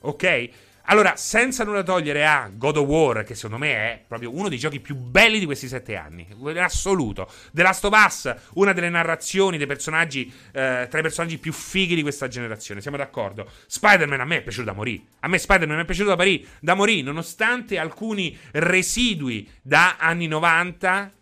[0.00, 0.48] Ok?
[0.88, 4.58] Allora, senza nulla togliere a God of War, che secondo me è proprio uno dei
[4.58, 7.28] giochi più belli di questi sette anni, in assoluto.
[7.52, 11.96] The Last of Us, una delle narrazioni dei personaggi, eh, tra i personaggi più fighi
[11.96, 13.50] di questa generazione, siamo d'accordo.
[13.66, 15.02] Spider-Man a me è piaciuto da morire.
[15.20, 20.28] A me Spider-Man mi è piaciuto da, pari, da morire, nonostante alcuni residui da anni
[20.28, 21.12] 90.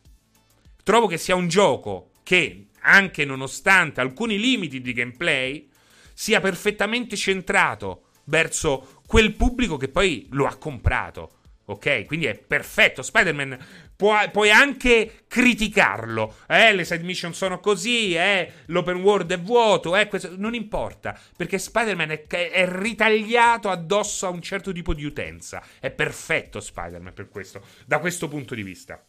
[0.83, 5.71] Trovo che sia un gioco che, anche nonostante alcuni limiti di gameplay,
[6.13, 11.31] sia perfettamente centrato verso quel pubblico che poi lo ha comprato.
[11.67, 12.05] Ok?
[12.05, 13.03] Quindi è perfetto.
[13.03, 13.59] Spider-Man
[13.97, 16.37] puoi anche criticarlo.
[16.47, 21.19] Eh, le side mission sono così, eh, l'open world è vuoto, eh, questo, non importa.
[21.37, 25.63] Perché Spider-Man è, è, ritagliato addosso a un certo tipo di utenza.
[25.81, 29.03] È perfetto Spider-Man per questo, da questo punto di vista.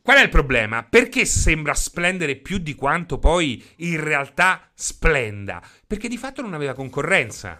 [0.00, 0.82] Qual è il problema?
[0.82, 5.62] Perché sembra splendere più di quanto poi in realtà splenda?
[5.86, 7.58] Perché di fatto non aveva concorrenza.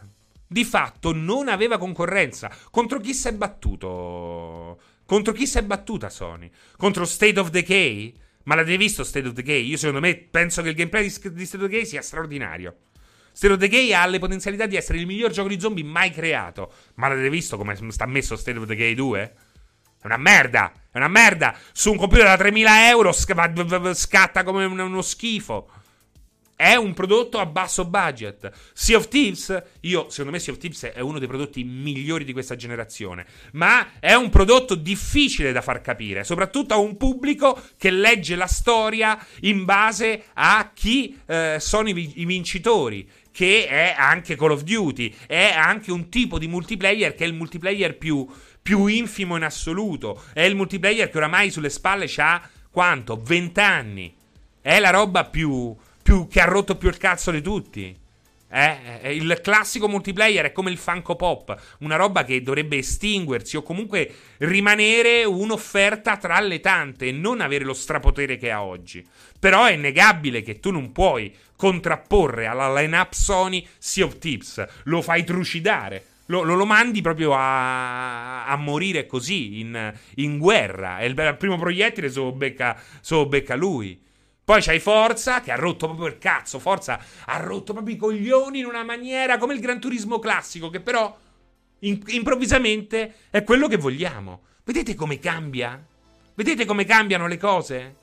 [0.55, 2.49] Di fatto non aveva concorrenza.
[2.71, 4.79] Contro chi si è battuto?
[5.05, 6.49] Contro chi si è battuta Sony?
[6.77, 8.15] Contro State of Decay?
[8.45, 9.67] Ma l'avete visto State of Decay?
[9.67, 12.77] Io secondo me penso che il gameplay di, State of Decay sia straordinario.
[13.33, 16.73] State of Decay ha le potenzialità di essere il miglior gioco di zombie mai creato.
[16.95, 19.35] Ma l'avete visto come sta messo State of Decay 2?
[20.03, 20.73] È una merda!
[20.89, 21.59] È una merda!
[21.73, 25.69] Su un computer da 3000 euro scatta come uno schifo.
[26.57, 28.51] È un prodotto a basso budget.
[28.73, 32.33] Sea of Thieves, io secondo me Sea of Thieves è uno dei prodotti migliori di
[32.33, 37.91] questa generazione, ma è un prodotto difficile da far capire, soprattutto a un pubblico che
[37.91, 44.37] legge la storia in base a chi eh, sono i, i vincitori che è anche
[44.37, 48.25] Call of Duty, è anche un tipo di multiplayer che è il multiplayer più,
[48.63, 53.21] più infimo in assoluto, è il multiplayer che oramai sulle spalle ha quanto?
[53.21, 54.15] 20 anni.
[54.61, 58.03] È la roba più, più, che ha rotto più il cazzo di tutti.
[58.51, 63.63] Eh, il classico multiplayer è come il Funko Pop, una roba che dovrebbe estinguersi o
[63.63, 69.05] comunque rimanere un'offerta tra le tante e non avere lo strapotere che ha oggi.
[69.41, 75.01] Però è innegabile che tu non puoi contrapporre alla line-up Sony Sea of Tips, lo
[75.01, 76.05] fai trucidare.
[76.27, 81.01] Lo, lo, lo, mandi proprio a, a morire così, in, in, guerra.
[81.01, 82.81] E il, il primo proiettile se lo becca,
[83.27, 84.04] becca lui.
[84.45, 86.59] Poi c'hai Forza che ha rotto proprio il cazzo.
[86.59, 90.81] Forza ha rotto proprio i coglioni in una maniera come il Gran Turismo classico, che
[90.81, 91.17] però
[91.81, 94.43] in, improvvisamente è quello che vogliamo.
[94.65, 95.83] Vedete come cambia?
[96.35, 97.95] Vedete come cambiano le cose?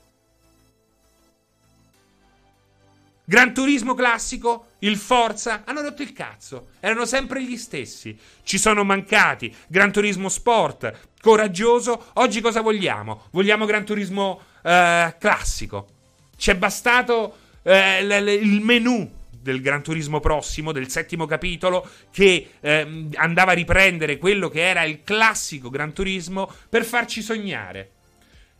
[3.24, 6.70] Gran Turismo classico, il Forza, hanno rotto il cazzo.
[6.80, 8.18] Erano sempre gli stessi.
[8.42, 9.54] Ci sono mancati.
[9.68, 12.10] Gran Turismo Sport, coraggioso.
[12.14, 13.28] Oggi cosa vogliamo?
[13.30, 16.00] Vogliamo Gran Turismo eh, classico.
[16.42, 22.54] C'è bastato eh, l- l- il menu del Gran Turismo prossimo, del settimo capitolo, che
[22.58, 27.90] eh, andava a riprendere quello che era il classico Gran Turismo per farci sognare.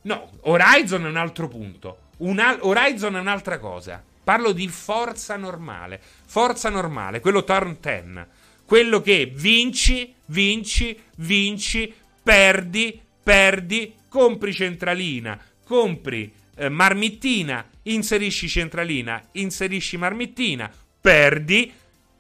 [0.03, 2.11] No, Horizon è un altro punto.
[2.21, 4.01] Al- Horizon è un'altra cosa.
[4.23, 6.01] Parlo di forza normale.
[6.25, 8.25] Forza normale, quello turn 10.
[8.65, 11.93] Quello che vinci, vinci, vinci,
[12.23, 21.73] perdi, perdi, compri centralina, compri eh, marmittina, inserisci centralina, inserisci marmittina, perdi,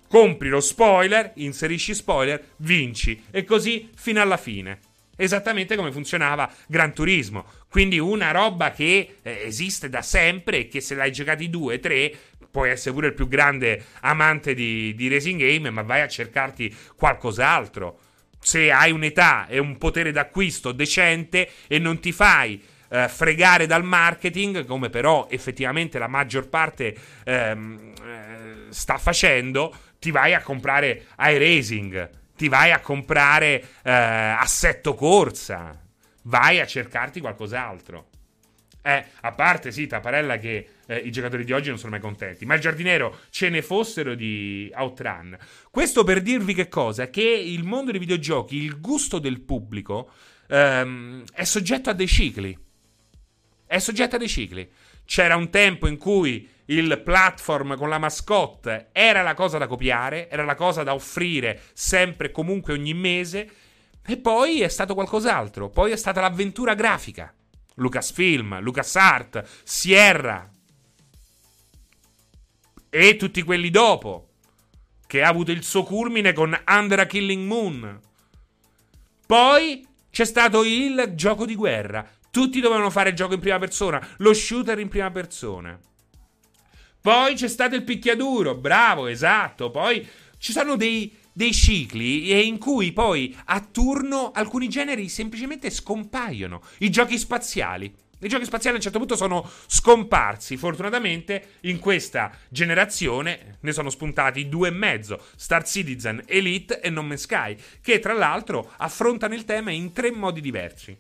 [0.09, 4.79] compri lo spoiler, inserisci spoiler, vinci e così fino alla fine.
[5.17, 7.45] Esattamente come funzionava Gran Turismo.
[7.69, 12.13] Quindi una roba che eh, esiste da sempre e che se l'hai giocati due, tre,
[12.51, 16.75] puoi essere pure il più grande amante di, di racing game, ma vai a cercarti
[16.97, 17.99] qualcos'altro.
[18.39, 22.61] Se hai un'età e un potere d'acquisto decente e non ti fai
[22.93, 26.95] eh, fregare dal marketing, come però effettivamente la maggior parte
[27.25, 34.95] ehm, eh, sta facendo, ti vai a comprare iRacing, ti vai a comprare eh, assetto
[34.95, 35.81] corsa,
[36.25, 38.09] vai a cercarti qualcos'altro.
[38.85, 42.45] Eh, a parte sì, Taparella che eh, i giocatori di oggi non sono mai contenti,
[42.45, 45.39] ma il giardiniero ce ne fossero di Outrun.
[45.71, 47.09] Questo per dirvi che cosa?
[47.09, 50.11] Che il mondo dei videogiochi, il gusto del pubblico,
[50.49, 52.71] ehm, è soggetto a dei cicli
[53.73, 54.71] è soggetta a dei cicli.
[55.07, 60.29] C'era un tempo in cui il platform con la mascotte era la cosa da copiare,
[60.29, 63.51] era la cosa da offrire sempre e comunque ogni mese,
[64.05, 65.71] e poi è stato qualcos'altro.
[65.71, 67.33] Poi è stata l'avventura grafica.
[67.77, 70.51] Lucasfilm, LucasArt, Sierra
[72.91, 74.33] e tutti quelli dopo,
[75.07, 78.01] che ha avuto il suo culmine con Under a Killing Moon.
[79.27, 84.05] Poi c'è stato il gioco di guerra, tutti dovevano fare il gioco in prima persona,
[84.17, 85.79] lo shooter in prima persona.
[86.99, 89.71] Poi c'è stato il picchiaduro, bravo, esatto.
[89.71, 96.63] Poi ci sono dei, dei cicli in cui poi a turno alcuni generi semplicemente scompaiono.
[96.79, 97.95] I giochi spaziali.
[98.21, 100.57] I giochi spaziali a un certo punto sono scomparsi.
[100.57, 107.03] Fortunatamente in questa generazione ne sono spuntati due e mezzo: Star Citizen, Elite e No
[107.03, 110.97] Man's Sky, che tra l'altro affrontano il tema in tre modi diversi.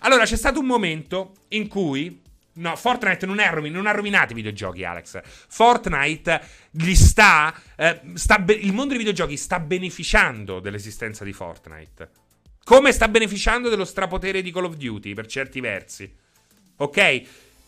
[0.00, 2.22] Allora, c'è stato un momento in cui.
[2.56, 5.20] No, Fortnite non, è rovin- non ha rovinato i videogiochi, Alex.
[5.24, 6.40] Fortnite
[6.70, 12.10] gli sta, eh, sta be- il mondo dei videogiochi sta beneficiando dell'esistenza di Fortnite.
[12.62, 16.10] Come sta beneficiando dello strapotere di Call of Duty, per certi versi.
[16.76, 17.22] Ok?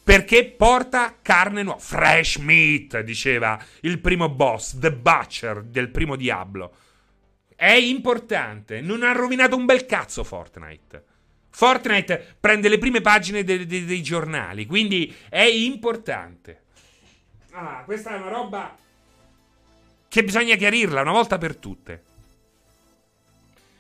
[0.05, 1.81] Perché porta carne nuova.
[1.81, 6.73] Fresh meat, diceva il primo boss, The Butcher del primo Diablo.
[7.57, 8.81] È importante.
[8.81, 11.05] Non ha rovinato un bel cazzo Fortnite.
[11.56, 16.64] Fortnite prende le prime pagine de- de- dei giornali, quindi è importante.
[17.52, 18.76] Ah, questa è una roba
[20.06, 22.02] che bisogna chiarirla una volta per tutte.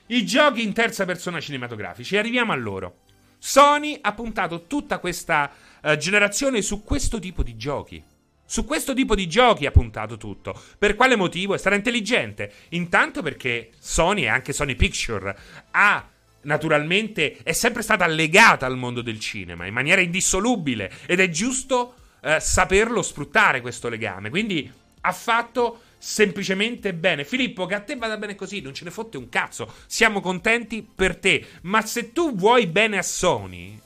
[0.06, 3.00] I giochi in terza persona cinematografici, arriviamo a loro.
[3.36, 8.02] Sony ha puntato tutta questa uh, generazione su questo tipo di giochi.
[8.46, 10.58] Su questo tipo di giochi ha puntato tutto.
[10.78, 11.54] Per quale motivo?
[11.54, 12.50] È stata intelligente.
[12.70, 15.38] Intanto perché Sony e anche Sony Picture
[15.72, 16.08] ha
[16.46, 21.94] naturalmente è sempre stata legata al mondo del cinema in maniera indissolubile ed è giusto
[22.22, 24.30] eh, saperlo sfruttare questo legame.
[24.30, 27.24] Quindi ha fatto semplicemente bene.
[27.24, 29.72] Filippo, che a te vada bene così, non ce ne fotte un cazzo.
[29.86, 31.44] Siamo contenti per te.
[31.62, 33.78] Ma se tu vuoi bene a Sony,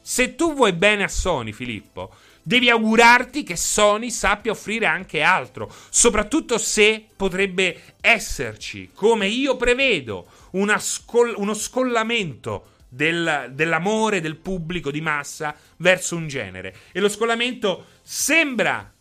[0.00, 5.70] se tu vuoi bene a Sony, Filippo, devi augurarti che Sony sappia offrire anche altro,
[5.90, 10.26] soprattutto se potrebbe esserci, come io prevedo,
[10.78, 16.74] scol- uno scollamento del, dell'amore del pubblico di massa verso un genere.
[16.92, 18.92] E lo scollamento sembra,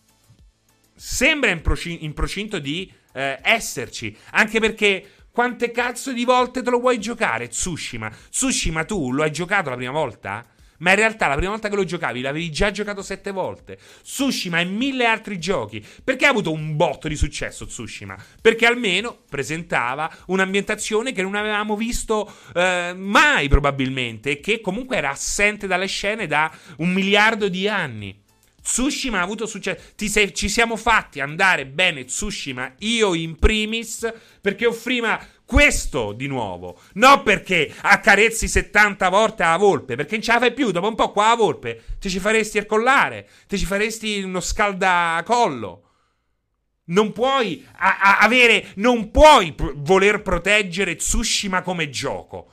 [0.95, 6.69] sembra in, proci- in procinto di eh, esserci, anche perché quante cazzo di volte te
[6.69, 8.11] lo vuoi giocare Tsushima?
[8.29, 10.45] Tsushima tu lo hai giocato la prima volta?
[10.79, 13.77] Ma in realtà la prima volta che lo giocavi l'avevi già giocato sette volte.
[14.03, 15.83] Tsushima e mille altri giochi.
[16.03, 18.15] Perché ha avuto un botto di successo Tsushima?
[18.41, 25.09] Perché almeno presentava un'ambientazione che non avevamo visto eh, mai probabilmente e che comunque era
[25.09, 28.25] assente dalle scene da un miliardo di anni.
[28.67, 29.93] Tsushima ha avuto successo.
[29.95, 36.77] Ci siamo fatti andare bene Tsushima, io in primis, perché offriva questo di nuovo.
[36.95, 40.71] Non perché accarezzi 70 volte a volpe, perché non ce la fai più.
[40.71, 45.83] Dopo un po' qua a volpe ti ci faresti ercollare, ti ci faresti uno scaldacollo.
[46.89, 52.51] Non puoi a- a- avere, non puoi pr- voler proteggere Tsushima come gioco.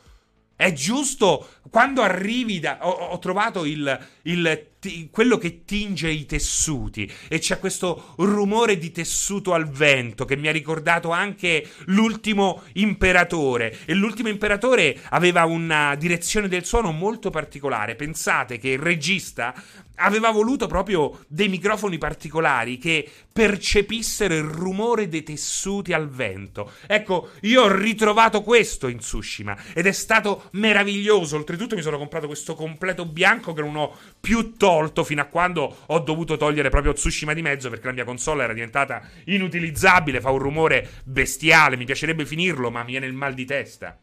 [0.57, 2.79] È giusto quando arrivi da.
[2.83, 4.69] Ho, ho trovato il, il
[5.11, 10.49] quello che tinge i tessuti e c'è questo rumore di tessuto al vento che mi
[10.49, 13.79] ha ricordato anche l'ultimo imperatore.
[13.87, 17.95] E l'ultimo imperatore aveva una direzione del suono molto particolare.
[17.95, 19.55] Pensate che il regista
[19.97, 26.73] aveva voluto proprio dei microfoni particolari che percepissero il rumore dei tessuti al vento.
[26.87, 31.37] Ecco io ho ritrovato questo in Tsushima ed è stato meraviglioso.
[31.37, 35.77] Oltretutto mi sono comprato questo completo bianco che non ho più tolto fino a quando
[35.87, 40.31] ho dovuto togliere proprio Tsushima di mezzo perché la mia console era diventata inutilizzabile, fa
[40.31, 43.99] un rumore bestiale, mi piacerebbe finirlo, ma mi viene il mal di testa.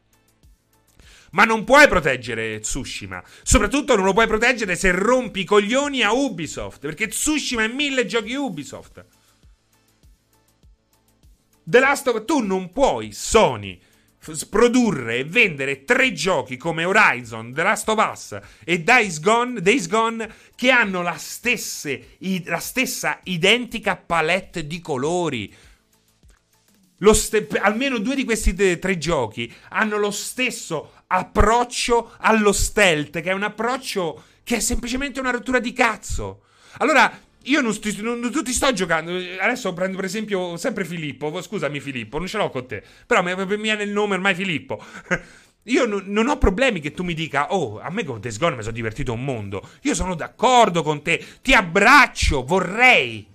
[1.32, 3.24] Ma non puoi proteggere Tsushima.
[3.44, 6.80] Soprattutto non lo puoi proteggere se rompi i coglioni a Ubisoft.
[6.80, 9.06] Perché Tsushima è mille giochi Ubisoft.
[11.64, 13.80] The Last of Tu non puoi, Sony,
[14.50, 19.88] produrre e vendere tre giochi come Horizon, The Last of Us e Days Gone, Days
[19.88, 25.52] Gone che hanno la, stesse, la stessa identica palette di colori.
[27.14, 33.34] Ste- almeno due di questi tre giochi hanno lo stesso approccio allo stealth, che è
[33.34, 36.44] un approccio che è semplicemente una rottura di cazzo.
[36.78, 37.12] Allora,
[37.44, 39.12] io non, sti, non, non, ti sto giocando.
[39.40, 41.42] Adesso prendo per esempio sempre Filippo.
[41.42, 42.84] Scusami, Filippo, non ce l'ho con te.
[43.06, 44.82] Però mi, mi viene il nome ormai Filippo.
[45.66, 48.56] Io n- non ho problemi che tu mi dica, oh, a me con Days Gone
[48.56, 49.68] mi sono divertito un mondo.
[49.82, 51.24] Io sono d'accordo con te.
[51.42, 53.31] Ti abbraccio, vorrei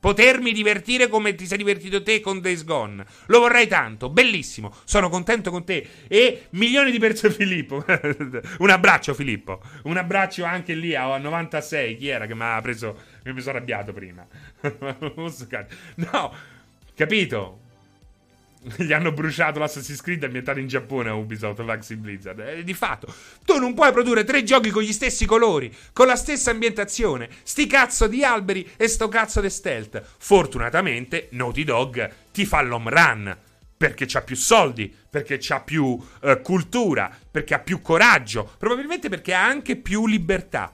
[0.00, 3.04] potermi divertire come ti sei divertito te con Days Gone.
[3.26, 4.74] Lo vorrei tanto, bellissimo.
[4.84, 5.86] Sono contento con te.
[6.08, 7.84] E milioni di persone, Filippo.
[8.58, 9.60] un abbraccio, Filippo.
[9.84, 11.96] Un abbraccio anche lì a 96.
[11.96, 12.96] Chi era che mi ha preso?
[13.24, 14.26] Mi sono arrabbiato prima.
[15.96, 16.34] no,
[16.94, 17.60] capito?
[18.76, 22.40] Gli hanno bruciato l'Assassin's Creed ambientato in Giappone a Ubisoft, Maxi Blizzard.
[22.40, 23.12] E di fatto,
[23.44, 27.66] tu non puoi produrre tre giochi con gli stessi colori, con la stessa ambientazione, sti
[27.66, 30.02] cazzo di alberi e sto cazzo di stealth.
[30.18, 33.38] Fortunatamente, Naughty Dog ti fa l'home run.
[33.80, 39.32] Perché c'ha più soldi, perché c'ha più uh, cultura, perché ha più coraggio, probabilmente perché
[39.32, 40.70] ha anche più libertà.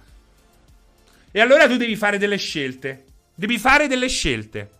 [1.30, 3.04] E allora tu devi fare delle scelte.
[3.32, 4.70] Devi fare delle scelte.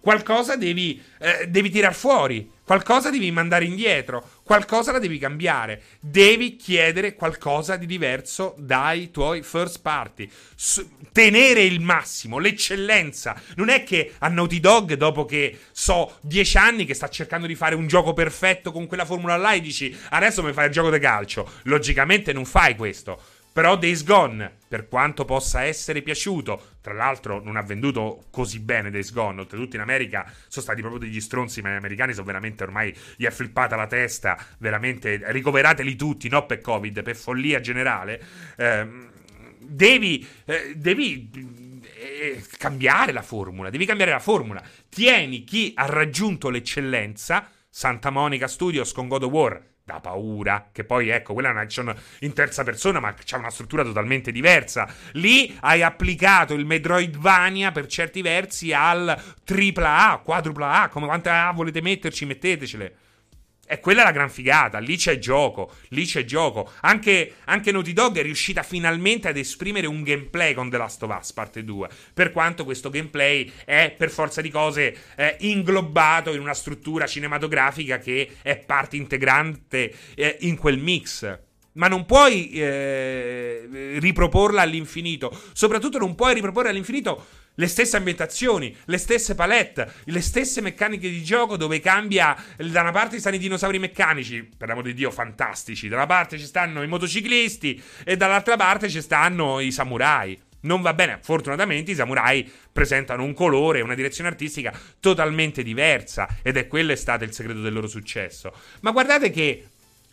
[0.00, 5.82] Qualcosa devi, eh, devi tirar fuori, qualcosa devi mandare indietro, qualcosa la devi cambiare.
[6.00, 10.30] Devi chiedere qualcosa di diverso dai tuoi first party.
[10.56, 13.38] S- tenere il massimo, l'eccellenza.
[13.56, 17.54] Non è che a Naughty Dog, dopo che so dieci anni che sta cercando di
[17.54, 20.90] fare un gioco perfetto con quella formula là, e dici adesso mi fai il gioco
[20.90, 21.46] di calcio.
[21.64, 23.20] Logicamente non fai questo
[23.60, 28.90] però Days Gone, per quanto possa essere piaciuto, tra l'altro non ha venduto così bene
[28.90, 32.62] Days Gone, oltretutto in America sono stati proprio degli stronzi, ma gli americani sono veramente
[32.62, 38.22] ormai, gli è flippata la testa, veramente, ricoverateli tutti, non per Covid, per follia generale.
[38.56, 38.88] Eh,
[39.58, 41.82] devi, eh, devi
[42.56, 44.62] cambiare la formula, devi cambiare la formula.
[44.88, 50.84] Tieni chi ha raggiunto l'eccellenza, Santa Monica Studios con God of War, da paura, che
[50.84, 54.88] poi ecco, quella è un'action in terza persona, ma c'ha una struttura totalmente diversa.
[55.12, 61.28] Lì hai applicato il Metroidvania per certi versi al tripla A, quadrupla A, come quante
[61.28, 62.94] A volete metterci, mettetecele.
[63.72, 66.72] E quella è la gran figata, lì c'è gioco, lì c'è gioco.
[66.80, 71.16] Anche, anche, Naughty Dog è riuscita finalmente ad esprimere un gameplay con The Last of
[71.16, 76.40] Us parte 2, per quanto questo gameplay è per forza di cose eh, inglobato in
[76.40, 81.48] una struttura cinematografica che è parte integrante eh, in quel mix.
[81.72, 85.30] Ma non puoi eh, riproporla all'infinito.
[85.52, 91.22] Soprattutto non puoi riproporre all'infinito le stesse ambientazioni, le stesse palette, le stesse meccaniche di
[91.22, 92.36] gioco dove cambia.
[92.56, 95.88] Da una parte stanno i dinosauri meccanici, per l'amor di Dio, fantastici.
[95.88, 100.40] Da una parte ci stanno i motociclisti e dall'altra parte ci stanno i samurai.
[100.62, 106.58] Non va bene, fortunatamente i samurai presentano un colore una direzione artistica totalmente diversa ed
[106.58, 108.52] è quello è stato il segreto del loro successo.
[108.80, 109.68] Ma guardate che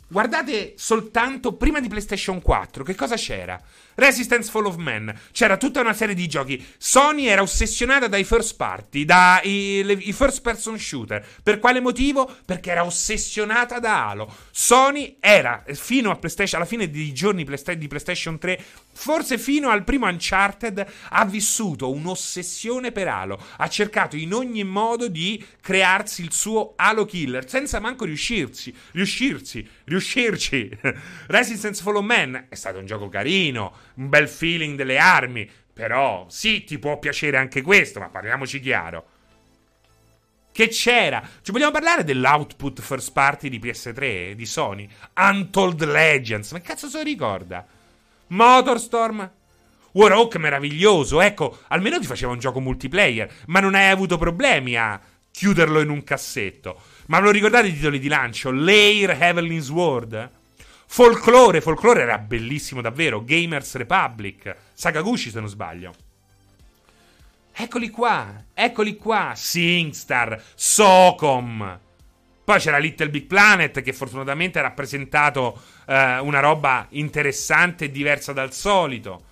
[0.09, 3.61] Guardate soltanto prima di PlayStation 4, che cosa c'era?
[3.95, 6.65] Resistance Fall of Man, c'era tutta una serie di giochi.
[6.77, 11.25] Sony era ossessionata dai first party, dai first person shooter.
[11.43, 12.33] Per quale motivo?
[12.45, 14.33] Perché era ossessionata da Halo.
[14.49, 18.63] Sony era, fino alla fine dei giorni di PlayStation 3,
[18.97, 23.39] forse fino al primo Uncharted, ha vissuto un'ossessione per Halo.
[23.57, 28.75] Ha cercato in ogni modo di crearsi il suo Halo Killer, senza manco riuscirsi.
[28.91, 30.69] Riuscirsi riuscirci.
[31.27, 36.63] Resistance Follow Man è stato un gioco carino, un bel feeling delle armi, però sì,
[36.63, 39.05] ti può piacere anche questo, ma parliamoci chiaro.
[40.51, 41.21] Che c'era?
[41.43, 44.89] Ci vogliamo parlare dell'output first party di PS3 di Sony?
[45.15, 47.76] Untold Legends, ma che cazzo se lo ricorda?
[48.27, 49.31] Motorstorm?
[49.91, 54.99] Warhawk meraviglioso, ecco, almeno ti faceva un gioco multiplayer, ma non hai avuto problemi a
[55.31, 56.79] chiuderlo in un cassetto.
[57.07, 58.51] Ma ve lo ricordate i titoli di lancio?
[58.51, 60.31] Lair Heavenly Sword?
[60.85, 63.23] Folklore, Folklore era bellissimo davvero.
[63.23, 65.93] Gamers Republic, Sakaguchi se non sbaglio.
[67.53, 69.33] Eccoli qua, eccoli qua.
[69.35, 71.86] SingStar, Socom.
[72.47, 78.31] Poi c'era Little Big Planet che fortunatamente ha rappresentato eh, una roba interessante e diversa
[78.31, 79.25] dal solito.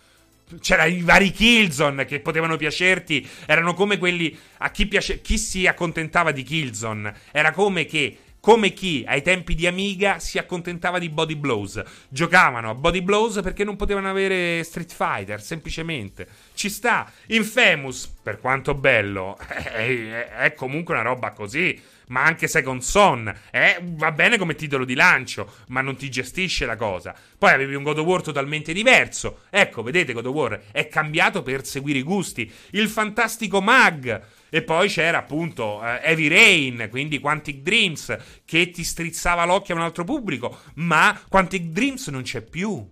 [0.59, 3.25] C'erano i vari Killzone che potevano piacerti.
[3.45, 4.37] Erano come quelli.
[4.57, 7.15] A chi, piace, chi si accontentava di Killzone.
[7.31, 11.81] Era come che come chi ai tempi di Amiga si accontentava di Body Blows.
[12.09, 16.27] Giocavano a Body Blows perché non potevano avere Street Fighter, semplicemente.
[16.53, 17.09] Ci sta.
[17.27, 23.33] Infamous, per quanto bello, è comunque una roba così ma anche Second Son.
[23.51, 27.15] Eh, va bene come titolo di lancio, ma non ti gestisce la cosa.
[27.37, 29.41] Poi avevi un God of War totalmente diverso.
[29.49, 32.51] Ecco, vedete, God of War è cambiato per seguire i gusti.
[32.71, 34.21] Il fantastico Mag.
[34.49, 39.77] E poi c'era appunto uh, Heavy Rain, quindi Quantic Dreams, che ti strizzava l'occhio a
[39.77, 40.59] un altro pubblico.
[40.75, 42.87] Ma Quantic Dreams non c'è più.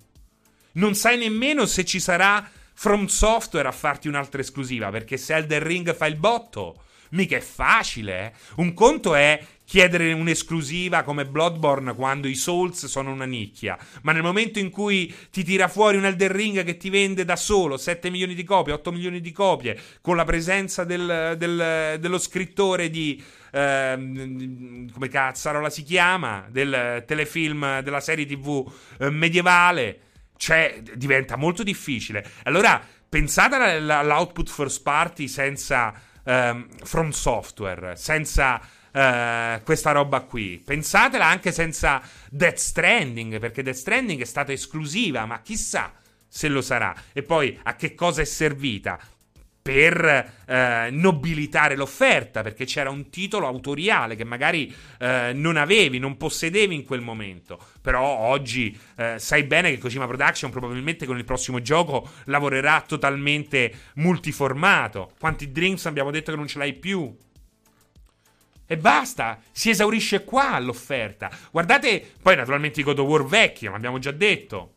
[0.74, 5.64] Non sai nemmeno se ci sarà From Software a farti un'altra esclusiva, perché se Elden
[5.64, 6.82] Ring fa il botto
[7.14, 8.26] mica è facile.
[8.26, 8.32] Eh?
[8.58, 14.22] Un conto è chiedere un'esclusiva come Bloodborne quando i Souls sono una nicchia, ma nel
[14.22, 18.10] momento in cui ti tira fuori un Elden Ring che ti vende da solo 7
[18.10, 23.24] milioni di copie, 8 milioni di copie, con la presenza del, del, dello scrittore di...
[23.54, 30.00] Uh, come cazzarola si chiama del telefilm della serie tv uh, medievale
[30.38, 35.94] cioè diventa molto difficile allora pensate all'output first party senza
[36.24, 40.62] um, From Software, senza uh, questa roba qui.
[40.64, 45.94] Pensatela anche senza Death Stranding, perché Death Stranding è stata esclusiva, ma chissà
[46.28, 46.96] se lo sarà.
[47.14, 49.00] E poi a che cosa è servita?
[49.64, 56.18] Per eh, nobilitare l'offerta, perché c'era un titolo autoriale che magari eh, non avevi, non
[56.18, 57.58] possedevi in quel momento.
[57.82, 63.74] Però oggi eh, sai bene che Kojima Production probabilmente con il prossimo gioco lavorerà totalmente
[63.96, 65.14] multiformato.
[65.18, 67.16] Quanti Dreams abbiamo detto che non ce l'hai più?
[68.66, 71.32] E basta, si esaurisce qua l'offerta.
[71.52, 74.74] Guardate, poi naturalmente i God of War vecchi, ma abbiamo già detto.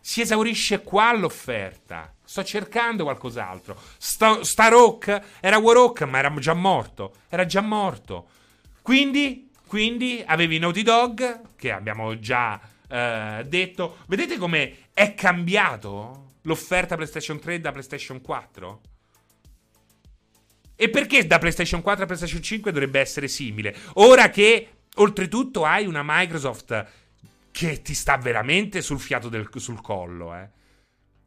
[0.00, 2.11] Si esaurisce qua l'offerta.
[2.32, 3.78] Sto cercando qualcos'altro.
[3.98, 7.16] Sta, Star Oak era War ma era già morto.
[7.28, 8.26] Era già morto.
[8.80, 13.98] Quindi, quindi avevi Naughty Dog, che abbiamo già eh, detto.
[14.06, 18.80] Vedete come è cambiato l'offerta PlayStation 3 da PlayStation 4?
[20.74, 23.76] E perché da PlayStation 4 a PlayStation 5 dovrebbe essere simile?
[23.96, 26.86] Ora che oltretutto hai una Microsoft
[27.50, 30.60] che ti sta veramente sul fiato del, sul collo, eh.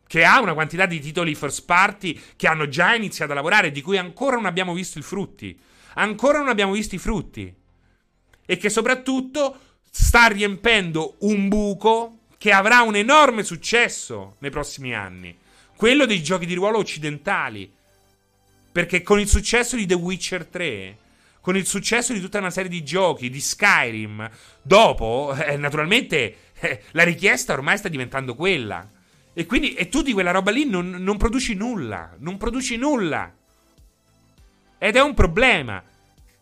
[0.07, 3.82] Che ha una quantità di titoli first party che hanno già iniziato a lavorare, di
[3.82, 5.57] cui ancora non abbiamo visto i frutti.
[5.95, 7.53] Ancora non abbiamo visto i frutti.
[8.45, 9.60] E che soprattutto
[9.90, 15.36] sta riempendo un buco che avrà un enorme successo nei prossimi anni.
[15.76, 17.72] Quello dei giochi di ruolo occidentali.
[18.72, 20.98] Perché con il successo di The Witcher 3,
[21.40, 24.30] con il successo di tutta una serie di giochi, di Skyrim,
[24.61, 28.88] dopo, eh, naturalmente, eh, la richiesta ormai sta diventando quella.
[29.37, 32.15] E quindi, e tu di quella roba lì non, non produci nulla.
[32.19, 33.29] Non produci nulla.
[34.77, 35.83] Ed è un problema.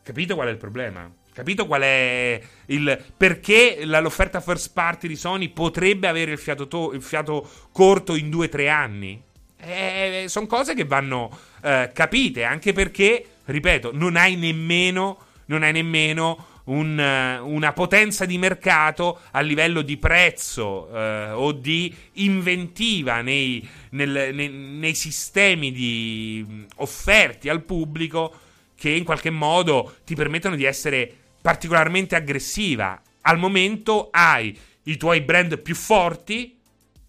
[0.03, 1.11] Capito qual è il problema?
[1.33, 6.93] Capito qual è il perché l'offerta first party di Sony potrebbe avere il fiato, to-
[6.93, 9.19] il fiato corto in due o tre anni?
[9.57, 15.71] Eh, sono cose che vanno eh, capite, anche perché, ripeto, non hai nemmeno, non hai
[15.71, 23.68] nemmeno un, una potenza di mercato a livello di prezzo eh, o di inventiva nei,
[23.91, 28.34] nel, nei, nei sistemi di offerti al pubblico
[28.76, 31.11] che in qualche modo ti permettono di essere
[31.41, 33.02] particolarmente aggressiva.
[33.22, 36.57] Al momento hai i tuoi brand più forti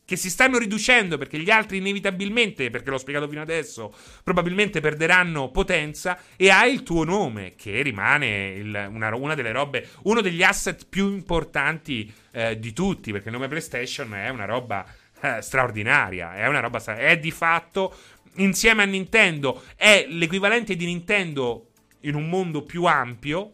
[0.05, 5.51] che si stanno riducendo perché gli altri inevitabilmente, perché l'ho spiegato fino adesso, probabilmente perderanno
[5.51, 10.43] potenza e hai il tuo nome che rimane il, una, una, delle robe, uno degli
[10.43, 14.85] asset più importanti eh, di tutti perché il nome PlayStation è una roba
[15.21, 17.95] eh, straordinaria, è una roba è di fatto
[18.37, 21.69] insieme a Nintendo è l'equivalente di Nintendo
[22.01, 23.53] in un mondo più ampio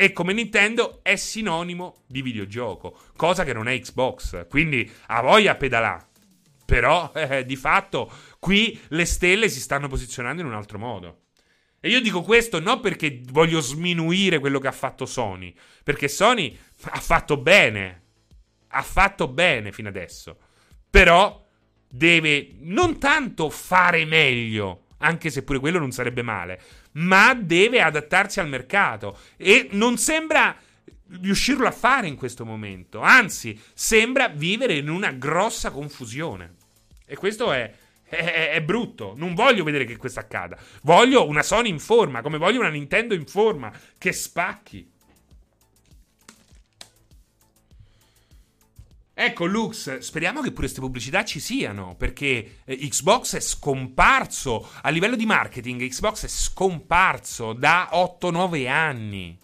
[0.00, 4.46] e come Nintendo è sinonimo di videogioco, cosa che non è Xbox.
[4.46, 6.06] Quindi a voglia pedalà.
[6.64, 8.08] Però eh, di fatto
[8.38, 11.22] qui le stelle si stanno posizionando in un altro modo.
[11.80, 15.52] E io dico questo non perché voglio sminuire quello che ha fatto Sony,
[15.82, 16.56] perché Sony
[16.90, 18.02] ha fatto bene.
[18.68, 20.38] Ha fatto bene fino adesso.
[20.88, 21.44] Però
[21.88, 26.62] deve non tanto fare meglio, anche se pure quello non sarebbe male,
[26.92, 30.56] ma deve adattarsi al mercato e non sembra
[31.20, 36.54] riuscirlo a fare in questo momento, anzi sembra vivere in una grossa confusione.
[37.06, 37.72] E questo è,
[38.04, 39.14] è, è, brutto.
[39.16, 40.58] Non voglio vedere che questo accada.
[40.82, 44.90] Voglio una Sony in forma, come voglio una Nintendo in forma, che spacchi.
[49.20, 54.90] Ecco, Lux, speriamo che pure queste pubblicità ci siano, perché eh, Xbox è scomparso a
[54.90, 55.88] livello di marketing.
[55.88, 59.36] Xbox è scomparso da 8-9 anni.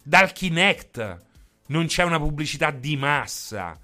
[0.00, 1.20] Dal Kinect
[1.66, 3.76] non c'è una pubblicità di massa.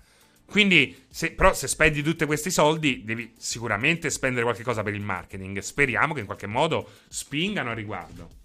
[0.46, 5.02] Quindi, se, però, se spendi tutti questi soldi, devi sicuramente spendere qualche cosa per il
[5.02, 5.58] marketing.
[5.58, 8.37] Speriamo che in qualche modo spingano a riguardo.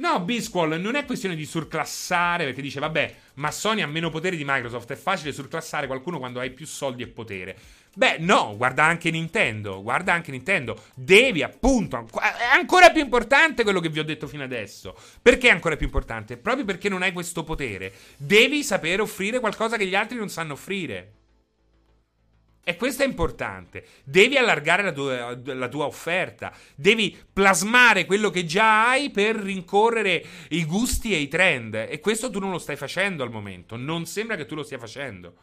[0.00, 4.38] No, Bisquall, non è questione di surclassare, perché dice, vabbè, ma Sony ha meno poteri
[4.38, 7.54] di Microsoft, è facile surclassare qualcuno quando hai più soldi e potere.
[7.94, 10.84] Beh, no, guarda anche Nintendo, guarda anche Nintendo.
[10.94, 14.96] Devi, appunto, è ancora più importante quello che vi ho detto fino adesso.
[15.20, 16.38] Perché è ancora più importante?
[16.38, 17.92] Proprio perché non hai questo potere.
[18.16, 21.19] Devi sapere offrire qualcosa che gli altri non sanno offrire.
[22.62, 23.86] E questo è importante.
[24.04, 26.52] Devi allargare la tua, la tua, offerta.
[26.74, 31.74] Devi plasmare quello che già hai per rincorrere i gusti e i trend.
[31.74, 33.76] E questo tu non lo stai facendo al momento.
[33.76, 35.34] Non sembra che tu lo stia facendo.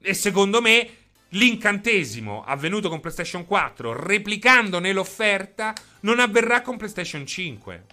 [0.00, 0.90] E secondo me
[1.30, 7.84] l'incantesimo avvenuto con PlayStation 4, replicando nell'offerta, non avverrà con PlayStation 5.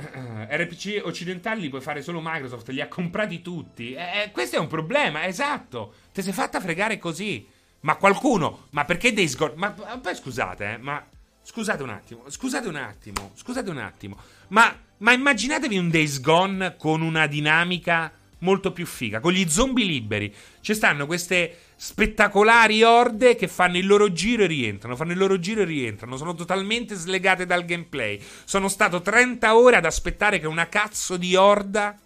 [0.50, 3.92] RPG occidentali li puoi fare solo Microsoft, li ha comprati tutti.
[3.92, 5.94] Eh, questo è un problema, esatto.
[6.12, 7.46] Te sei fatta fregare così.
[7.80, 9.54] Ma qualcuno, ma perché Days Gone?
[9.56, 11.02] Ma poi scusate, eh, ma
[11.42, 14.18] scusate un attimo, scusate un attimo, scusate un attimo.
[14.48, 19.84] Ma, ma immaginatevi un Days Gone con una dinamica molto più figa, con gli zombie
[19.84, 20.34] liberi.
[20.60, 25.38] Ci stanno queste spettacolari orde che fanno il loro giro e rientrano, fanno il loro
[25.38, 28.22] giro e rientrano, sono totalmente slegate dal gameplay.
[28.44, 31.98] Sono stato 30 ore ad aspettare che una cazzo di orda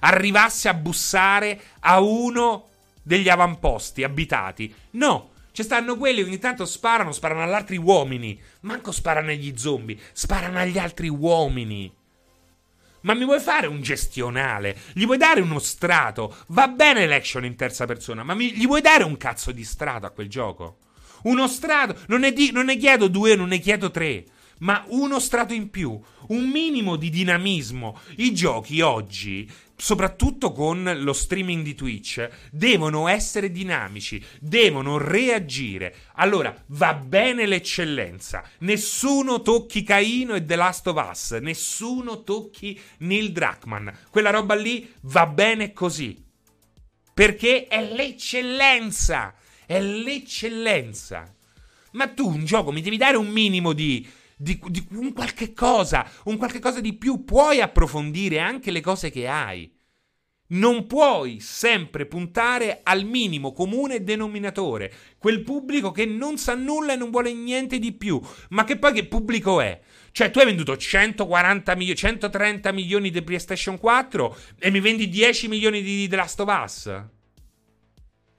[0.00, 2.68] arrivasse a bussare a uno
[3.02, 4.74] degli avamposti abitati.
[4.92, 8.40] No, ci stanno quelli che ogni tanto sparano, sparano agli altri uomini.
[8.60, 11.92] Manco sparano agli zombie, sparano agli altri uomini.
[13.04, 14.76] Ma mi vuoi fare un gestionale?
[14.94, 16.36] Gli vuoi dare uno strato?
[16.48, 20.06] Va bene l'action in terza persona, ma mi, gli vuoi dare un cazzo di strato
[20.06, 20.78] a quel gioco?
[21.24, 24.24] Uno strato, non ne, di, non ne chiedo due, non ne chiedo tre,
[24.58, 25.98] ma uno strato in più,
[26.28, 27.98] un minimo di dinamismo.
[28.16, 35.94] I giochi oggi soprattutto con lo streaming di Twitch, devono essere dinamici, devono reagire.
[36.14, 38.48] Allora, va bene l'eccellenza.
[38.58, 43.88] Nessuno tocchi Caino e The Last of Us, nessuno tocchi Neil Druckmann.
[44.10, 46.22] Quella roba lì va bene così.
[47.12, 49.34] Perché è l'eccellenza.
[49.66, 51.32] È l'eccellenza.
[51.92, 54.06] Ma tu un gioco mi devi dare un minimo di
[54.36, 57.24] di, di un qualche cosa, un qualche cosa di più.
[57.24, 59.72] Puoi approfondire anche le cose che hai.
[60.46, 66.96] Non puoi sempre puntare al minimo comune denominatore, quel pubblico che non sa nulla e
[66.96, 68.20] non vuole niente di più.
[68.50, 69.80] Ma che poi che pubblico è?
[70.12, 75.48] Cioè, tu hai venduto 140 milioni, 130 milioni di PlayStation 4 e mi vendi 10
[75.48, 77.02] milioni di The Last of Us?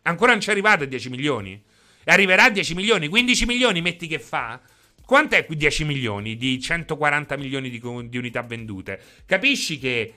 [0.04, 1.62] Ancora non ci è arrivato a 10 milioni?
[2.04, 4.62] E arriverà a 10 milioni, 15 milioni metti che fa?
[5.06, 7.80] Quant'è qui 10 milioni di 140 milioni di,
[8.10, 9.00] di unità vendute?
[9.26, 10.14] Capisci che,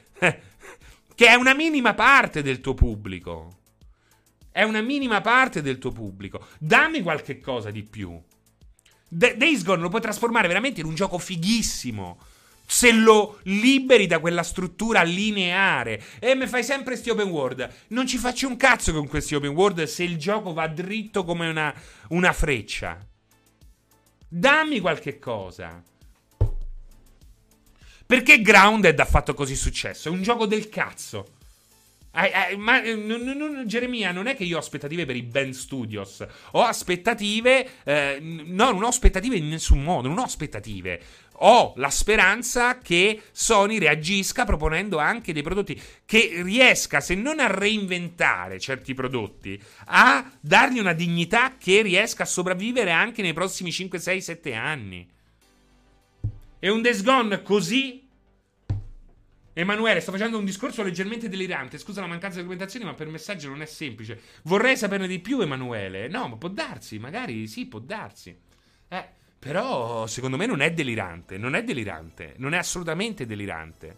[1.14, 3.56] che è una minima parte del tuo pubblico.
[4.50, 6.46] È una minima parte del tuo pubblico.
[6.58, 8.18] Dammi qualche cosa di più.
[9.06, 12.18] D- Days Gone lo puoi trasformare veramente in un gioco fighissimo.
[12.64, 18.06] Se lo liberi da quella struttura lineare e mi fai sempre questi open world, non
[18.06, 21.74] ci faccio un cazzo con questi open world se il gioco va dritto come una,
[22.08, 23.07] una freccia.
[24.28, 25.82] Dammi qualche cosa.
[28.04, 30.08] Perché Grounded ha fatto così successo?
[30.08, 31.37] È un gioco del cazzo.
[32.10, 35.22] Eh, eh, ma eh, non, non, Geremia, non è che io ho aspettative per i
[35.22, 36.26] Ben Studios.
[36.52, 37.82] Ho aspettative.
[37.84, 40.08] Eh, no, non ho aspettative in nessun modo.
[40.08, 41.00] Non ho aspettative.
[41.40, 47.46] Ho la speranza che Sony reagisca proponendo anche dei prodotti che riesca, se non a
[47.46, 53.98] reinventare certi prodotti, a dargli una dignità che riesca a sopravvivere anche nei prossimi 5,
[54.00, 55.08] 6, 7 anni.
[56.58, 58.07] E un Days Gone così
[59.60, 61.78] Emanuele, sto facendo un discorso leggermente delirante.
[61.78, 64.20] Scusa la mancanza di documentazione, ma per messaggio non è semplice.
[64.44, 66.06] Vorrei saperne di più, Emanuele.
[66.06, 68.38] No, ma può darsi, magari sì, può darsi.
[68.86, 71.38] Eh, però secondo me non è delirante.
[71.38, 72.34] Non è delirante.
[72.36, 73.96] Non è assolutamente delirante.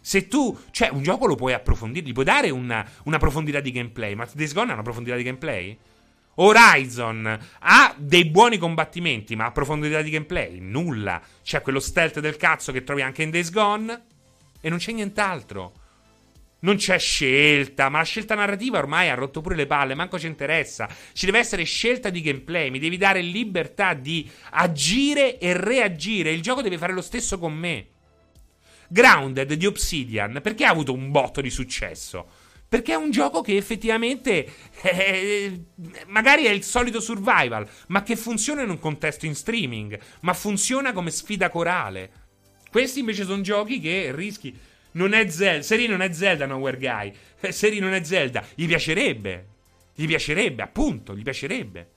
[0.00, 3.70] Se tu, cioè, un gioco lo puoi approfondire, gli puoi dare una, una profondità di
[3.70, 4.14] gameplay.
[4.14, 5.78] Ma Days Gone ha una profondità di gameplay?
[6.36, 10.58] Horizon ha dei buoni combattimenti, ma ha profondità di gameplay?
[10.58, 11.20] Nulla.
[11.42, 14.04] C'è quello stealth del cazzo che trovi anche in Days Gone.
[14.62, 15.74] E non c'è nient'altro.
[16.60, 20.28] Non c'è scelta, ma la scelta narrativa ormai ha rotto pure le palle, manco ci
[20.28, 20.88] interessa.
[21.12, 26.30] Ci deve essere scelta di gameplay, mi devi dare libertà di agire e reagire.
[26.30, 27.86] Il gioco deve fare lo stesso con me.
[28.88, 32.28] Grounded di Obsidian, perché ha avuto un botto di successo?
[32.68, 34.46] Perché è un gioco che effettivamente
[34.80, 35.50] è,
[36.06, 40.92] magari è il solito survival, ma che funziona in un contesto in streaming, ma funziona
[40.92, 42.21] come sfida corale.
[42.72, 44.58] Questi invece sono giochi che rischi.
[44.92, 45.60] Non è Zelda.
[45.60, 47.12] Seri non è Zelda, Nowhere Guy.
[47.38, 48.42] Eh, Seri non è Zelda.
[48.54, 49.46] Gli piacerebbe.
[49.94, 51.90] Gli piacerebbe, appunto, gli piacerebbe.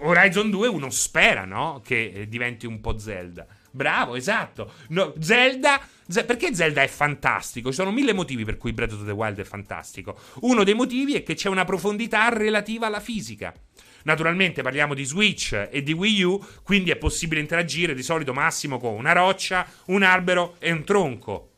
[0.00, 1.80] Horizon 2 uno spera, no?
[1.82, 3.46] Che eh, diventi un po' Zelda.
[3.70, 4.72] Bravo, esatto.
[4.88, 5.80] No, Zelda.
[6.06, 7.70] Z- perché Zelda è fantastico?
[7.70, 10.18] Ci sono mille motivi per cui Breath of the Wild è fantastico.
[10.40, 13.54] Uno dei motivi è che c'è una profondità relativa alla fisica.
[14.04, 18.78] Naturalmente parliamo di Switch e di Wii U, quindi è possibile interagire di solito massimo
[18.78, 21.50] con una roccia, un albero e un tronco.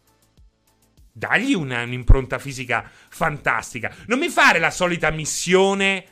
[1.13, 3.95] Dagli una, un'impronta fisica fantastica.
[4.07, 6.07] Non mi fare la solita missione.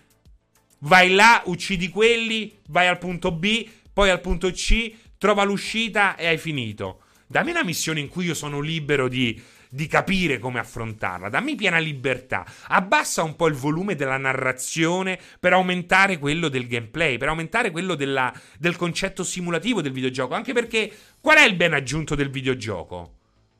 [0.81, 6.27] Vai là, uccidi quelli, vai al punto B, poi al punto C, trova l'uscita e
[6.27, 7.03] hai finito.
[7.27, 9.41] Dammi una missione in cui io sono libero di
[9.75, 11.31] di capire come affrontarla.
[11.31, 12.45] Dammi piena libertà.
[12.67, 17.95] Abbassa un po' il volume della narrazione per aumentare quello del gameplay, per aumentare quello
[17.95, 20.35] della, del concetto simulativo del videogioco.
[20.35, 20.93] Anche perché
[21.23, 23.15] qual è il ben aggiunto del videogioco?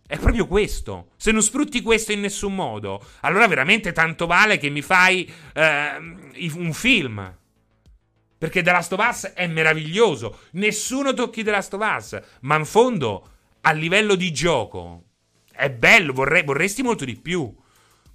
[0.07, 1.13] È proprio questo.
[1.17, 6.51] Se non sfrutti questo in nessun modo, allora veramente tanto vale che mi fai eh,
[6.57, 7.39] un film.
[8.37, 10.41] Perché The Last of Us è meraviglioso.
[10.53, 12.21] Nessuno tocchi The Last of Us.
[12.41, 13.31] Ma in fondo,
[13.63, 15.05] a livello di gioco,
[15.63, 17.55] è bello, vorrei, vorresti molto di più.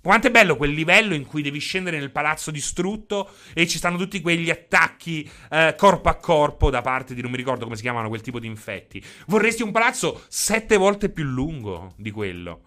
[0.02, 3.98] Quanto è bello quel livello in cui devi scendere nel palazzo distrutto e ci stanno
[3.98, 7.82] tutti quegli attacchi eh, corpo a corpo da parte di non mi ricordo come si
[7.82, 9.02] chiamano quel tipo di infetti.
[9.28, 12.61] Vorresti un palazzo sette volte più lungo di quello.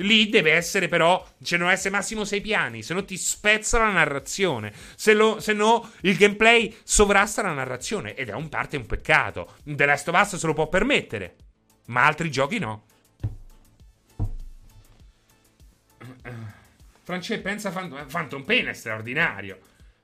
[0.00, 3.78] Lì deve essere però, ce ne devono essere massimo sei piani, se no ti spezza
[3.78, 8.76] la narrazione, se, lo, se, no il gameplay sovrasta la narrazione ed è un parte
[8.76, 9.54] un peccato.
[9.64, 11.36] The Last of Us se lo può permettere,
[11.86, 12.84] ma altri giochi no.
[17.06, 19.58] Francesco pensa Phantom, Phantom Pain è straordinario.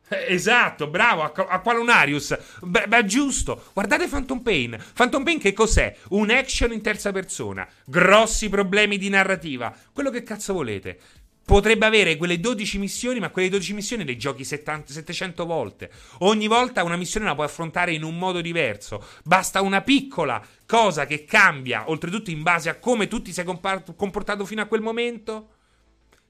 [0.09, 2.39] Eh, esatto, bravo, Aqualunarius.
[2.61, 3.70] Beh, beh, giusto.
[3.73, 4.81] Guardate Phantom Pain.
[4.95, 5.97] Phantom Pain che cos'è?
[6.11, 7.66] Un action in terza persona.
[7.85, 9.74] Grossi problemi di narrativa.
[9.93, 10.97] Quello che cazzo volete.
[11.45, 15.91] Potrebbe avere quelle 12 missioni, ma quelle 12 missioni le giochi 70, 700 volte.
[16.19, 19.05] Ogni volta una missione la puoi affrontare in un modo diverso.
[19.24, 24.45] Basta una piccola cosa che cambia, oltretutto in base a come tu ti sei comportato
[24.47, 25.49] fino a quel momento,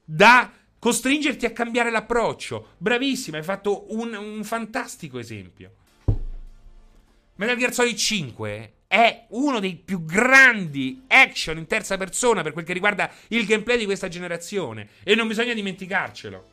[0.03, 0.51] da
[0.83, 2.73] costringerti a cambiare l'approccio.
[2.77, 5.71] Bravissima, hai fatto un, un fantastico esempio.
[7.35, 12.65] Metal Gear Solid 5 è uno dei più grandi action in terza persona per quel
[12.65, 14.89] che riguarda il gameplay di questa generazione.
[15.03, 16.51] E non bisogna dimenticarcelo.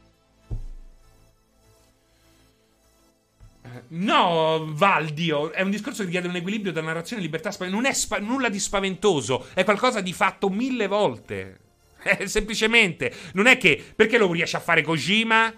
[3.88, 7.52] No, Valdio, è un discorso che richiede un equilibrio tra narrazione e libertà.
[7.66, 11.69] Non è spa- nulla di spaventoso, è qualcosa di fatto mille volte.
[12.02, 15.54] Eh, semplicemente, non è che perché lo riesce a fare Kojima?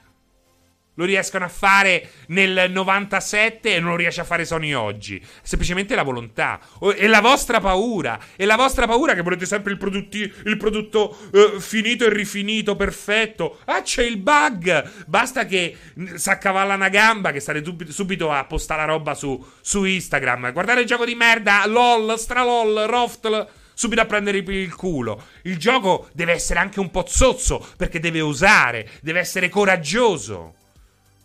[0.97, 5.25] Lo riescono a fare nel 97 e non lo riesce a fare Sony oggi.
[5.41, 6.61] Semplicemente la volontà.
[6.97, 8.21] E la vostra paura.
[8.37, 12.77] E la vostra paura che volete sempre il, prodotti, il prodotto uh, finito e rifinito,
[12.77, 13.61] perfetto.
[13.65, 15.07] Ah, c'è il bug.
[15.07, 15.75] Basta che
[16.15, 20.53] si accavalla una gamba che state subito a postare la roba su, su Instagram.
[20.53, 21.65] Guardate il gioco di merda.
[21.67, 25.27] LOL, stralol, roftl subito a prendere il culo.
[25.43, 30.55] Il gioco deve essere anche un po' zozzo perché deve osare, deve essere coraggioso.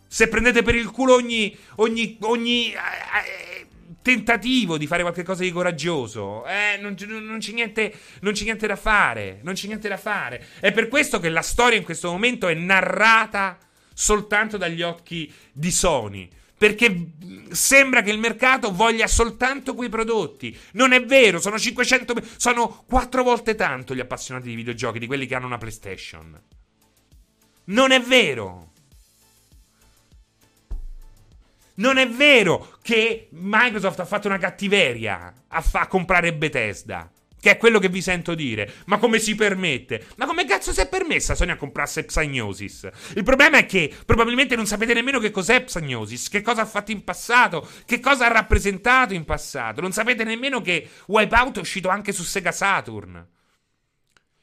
[0.08, 3.66] Se prendete per il culo ogni, ogni, ogni eh,
[4.02, 8.74] tentativo di fare qualcosa di coraggioso, eh, non, non, c'è niente, non c'è niente da
[8.74, 9.38] fare.
[9.42, 10.44] Non c'è niente da fare.
[10.58, 13.56] È per questo che la storia in questo momento è narrata
[13.94, 16.28] soltanto dagli occhi di Sony.
[16.58, 17.12] Perché
[17.50, 20.56] sembra che il mercato voglia soltanto quei prodotti.
[20.72, 22.14] Non è vero, sono 500.
[22.36, 26.38] Sono quattro volte tanto gli appassionati di videogiochi di quelli che hanno una PlayStation.
[27.64, 28.72] Non è vero.
[31.74, 37.08] Non è vero che Microsoft ha fatto una cattiveria a, fa- a comprare Bethesda.
[37.40, 38.72] Che è quello che vi sento dire.
[38.86, 40.06] Ma come si permette?
[40.16, 42.88] Ma come cazzo si è permessa Sony a comprarsi Psygnosis?
[43.14, 46.90] Il problema è che probabilmente non sapete nemmeno che cos'è Psygnosis, che cosa ha fatto
[46.90, 49.80] in passato, che cosa ha rappresentato in passato.
[49.80, 53.26] Non sapete nemmeno che Wipeout è uscito anche su Sega Saturn.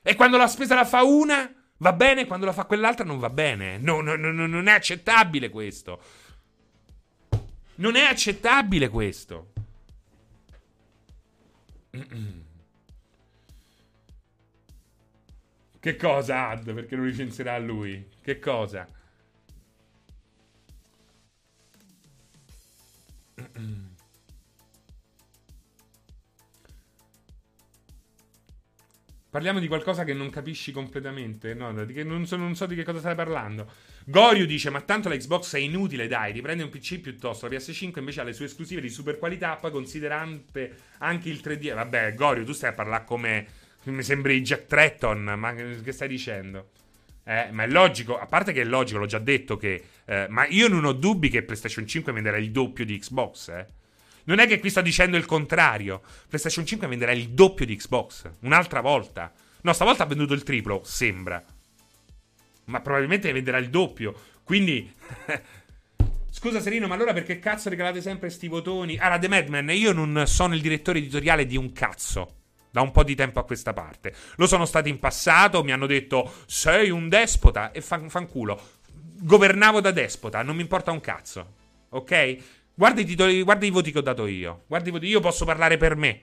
[0.02, 3.30] E quando la spesa la fa una, va bene, quando la fa quell'altra non va
[3.30, 3.78] bene.
[3.78, 6.02] No, no, no, non è accettabile questo.
[7.76, 9.52] Non è accettabile questo.
[15.86, 16.74] Che cosa, Ad?
[16.74, 18.10] Perché non licenzierà lui?
[18.20, 18.88] Che cosa?
[29.30, 31.54] Parliamo di qualcosa che non capisci completamente.
[31.54, 33.72] No, non, so, non so di che cosa stai parlando.
[34.06, 37.48] Gorio dice: Ma tanto la Xbox è inutile, dai, riprende un PC piuttosto.
[37.48, 41.76] La PS5 invece ha le sue esclusive di super qualità, poi considerante anche il 3D.
[41.76, 43.65] Vabbè, Gorio, tu stai a parlare come.
[43.86, 46.70] Mi sembri Jack Tretton, ma che stai dicendo?
[47.24, 49.84] Eh, ma è logico, a parte che è logico, l'ho già detto che.
[50.06, 53.68] Eh, ma io non ho dubbi che PlayStation 5 venderà il doppio di Xbox, eh.
[54.26, 56.02] Non è che qui sto dicendo il contrario.
[56.28, 58.30] PlayStation 5 venderà il doppio di Xbox.
[58.42, 59.32] Un'altra volta.
[59.62, 61.44] No, stavolta ha venduto il triplo, sembra.
[62.66, 64.20] Ma probabilmente venderà il doppio.
[64.44, 64.92] Quindi.
[66.30, 68.98] Scusa Serino, ma allora perché cazzo regalate sempre sti votoni?
[68.98, 72.45] Allora, The Madman, io non sono il direttore editoriale di un cazzo.
[72.76, 74.14] Da un po' di tempo a questa parte.
[74.36, 78.62] Lo sono stato in passato, mi hanno detto sei un despota e fan, fanculo.
[79.22, 81.54] Governavo da despota, non mi importa un cazzo.
[81.92, 82.38] Ok?
[82.74, 84.64] Guarda i, titoli, guarda i voti che ho dato io.
[84.68, 86.20] Guarda i voti, io posso parlare per me.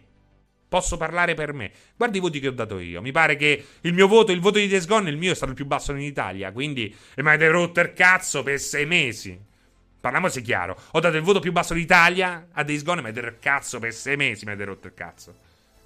[0.69, 1.71] Posso parlare per me.
[1.97, 3.01] Guarda i voti che ho dato io.
[3.01, 5.53] Mi pare che il mio voto, il voto di Days Gone, il mio è stato
[5.53, 6.53] il più basso in Italia.
[6.53, 9.41] Quindi mi avete rotto il cazzo per sei mesi.
[9.99, 10.79] Parliamoci chiaro.
[10.91, 13.43] Ho dato il voto più basso d'Italia a Days Gone e mi avete rotto il
[13.43, 14.45] cazzo per sei mesi.
[14.45, 15.35] Mi avete rotto il cazzo.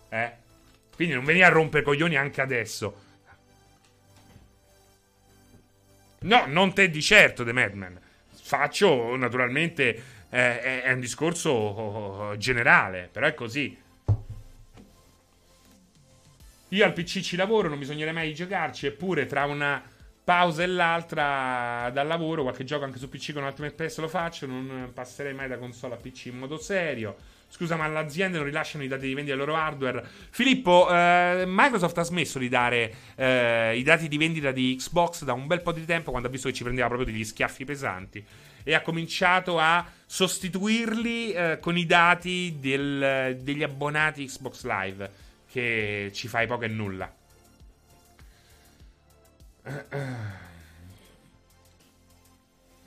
[0.09, 0.45] Eh?
[0.97, 3.05] Quindi non venire a rompere coglioni anche adesso.
[6.21, 8.01] No, non te di certo, The Madman.
[8.31, 13.79] Faccio naturalmente è, è, un discorso oh, generale, però è così.
[16.71, 19.83] Io al PC ci lavoro, non bisognerebbe mai giocarci, eppure tra una
[20.25, 24.47] pausa e l'altra dal lavoro, qualche gioco anche su PC con Ultimate PS lo faccio,
[24.47, 27.17] non passerei mai da console a PC in modo serio.
[27.49, 30.07] Scusa, ma le aziende non rilasciano i dati di vendita del loro hardware?
[30.31, 35.33] Filippo, eh, Microsoft ha smesso di dare eh, i dati di vendita di Xbox da
[35.33, 38.23] un bel po' di tempo, quando ha visto che ci prendeva proprio degli schiaffi pesanti
[38.63, 45.11] e ha cominciato a sostituirli eh, con i dati del, degli abbonati Xbox Live,
[45.49, 47.15] che ci fai poco e nulla.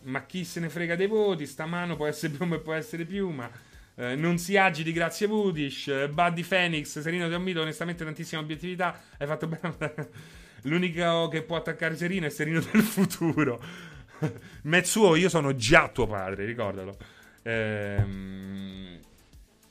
[0.01, 1.45] Ma chi se ne frega dei voti?
[1.45, 3.49] Sta mano può essere più e può essere più, ma
[3.99, 6.07] eh, non si agiti, grazie Vudish.
[6.07, 8.97] Buddy Phoenix, Serino ti ammito onestamente tantissima obiettività.
[9.17, 10.09] Hai fatto bene.
[10.63, 13.61] L'unico che può attaccare Serino è Serino del futuro.
[14.63, 16.95] Metsuo, io sono già tuo padre, ricordalo.
[17.43, 18.99] Ehm...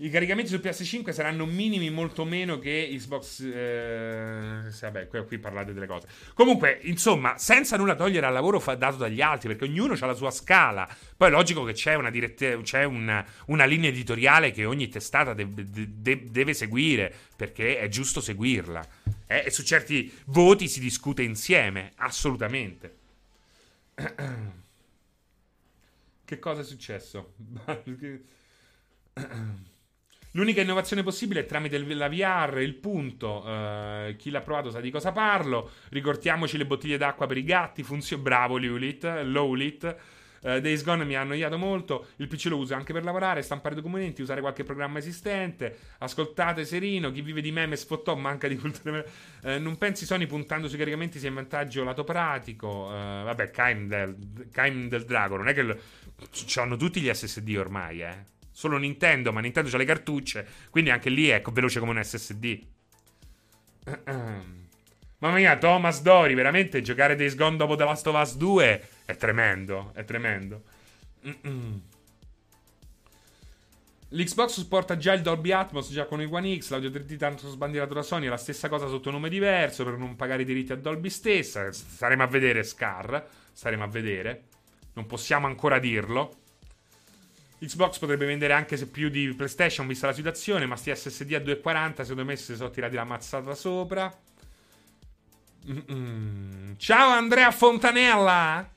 [0.00, 3.40] I caricamenti su PS5 saranno minimi molto meno che Xbox.
[3.40, 6.06] Eh, vabbè, qui, qui, parlate delle cose.
[6.34, 10.30] Comunque, insomma, senza nulla togliere al lavoro dato dagli altri, perché ognuno ha la sua
[10.30, 10.88] scala.
[11.16, 15.34] Poi è logico che c'è una, dirette, c'è una, una linea editoriale che ogni testata
[15.34, 18.86] de- de- deve seguire, perché è giusto seguirla.
[19.26, 22.96] Eh, e su certi voti si discute insieme, assolutamente.
[26.24, 27.34] che cosa è successo?
[30.32, 33.44] L'unica innovazione possibile è tramite la VR, il punto.
[33.46, 35.70] Uh, chi l'ha provato sa di cosa parlo.
[35.88, 37.82] Ricordiamoci le bottiglie d'acqua per i gatti.
[37.82, 38.22] Funziona.
[38.22, 39.05] Bravo, Lowlit.
[39.24, 39.96] Lowlit.
[40.40, 42.09] Uh, Days Gone mi ha annoiato molto.
[42.16, 45.78] Il PC lo uso anche per lavorare, stampare documenti, usare qualche programma esistente.
[45.98, 47.10] Ascoltate Serino.
[47.10, 49.02] Chi vive di meme sfottò, manca di cultura.
[49.42, 52.68] Uh, non pensi Sony puntando sui caricamenti sia in vantaggio lato pratico?
[52.68, 55.36] Uh, vabbè, Kaim del, del Drago.
[55.38, 55.62] Non è che.
[55.62, 55.78] Lo...
[56.30, 61.10] C'hanno tutti gli SSD ormai, eh solo Nintendo, ma Nintendo ha le cartucce, quindi anche
[61.10, 62.60] lì è veloce come un SSD.
[65.18, 69.14] Mamma mia, Thomas Dori, veramente giocare Days Gone dopo The Last of Us 2 è
[69.14, 70.62] tremendo, è tremendo.
[74.09, 77.94] L'Xbox supporta già il Dolby Atmos già con il One X, l'audio 3D tanto sbandierato
[77.94, 80.76] da Sony è la stessa cosa sotto nome diverso per non pagare i diritti a
[80.76, 81.70] Dolby stessa.
[81.70, 84.47] Staremo a vedere Scar, staremo a vedere.
[84.94, 86.47] Non possiamo ancora dirlo.
[87.60, 91.39] Xbox potrebbe vendere anche se più di PlayStation, vista la situazione, ma sti SSD a
[91.39, 94.12] 2,40 secondo me si sono tirati la mazzata sopra.
[95.68, 96.76] Mm-mm.
[96.76, 98.70] Ciao Andrea Fontanella!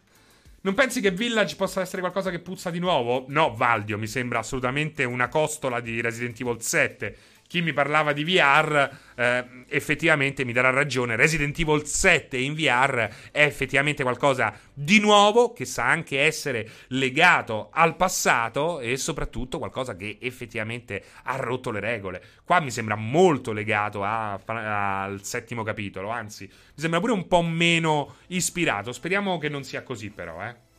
[0.64, 3.26] Non pensi che Village possa essere qualcosa che puzza di nuovo?
[3.30, 7.18] No, Valdio, mi sembra assolutamente una costola di Resident Evil 7
[7.52, 11.18] chi mi parlava di VR eh, effettivamente mi darà ragione.
[11.18, 17.68] Resident Evil 7 in VR è effettivamente qualcosa di nuovo che sa anche essere legato
[17.73, 22.23] al passato e soprattutto qualcosa che effettivamente ha rotto le regole.
[22.45, 27.28] Qua mi sembra molto legato a, a, al settimo capitolo, anzi mi sembra pure un
[27.28, 28.94] po' meno ispirato.
[28.94, 30.70] Speriamo che non sia così però, eh.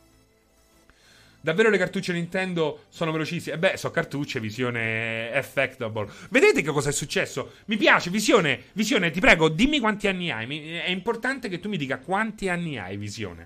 [1.43, 3.55] Davvero le cartucce Nintendo sono velocissime?
[3.55, 6.07] Eh beh, sono cartucce, visione effectable.
[6.29, 7.55] Vedete che cosa è successo?
[7.65, 10.79] Mi piace, visione, visione, ti prego, dimmi quanti anni hai.
[10.79, 13.45] È importante che tu mi dica quanti anni hai, visione.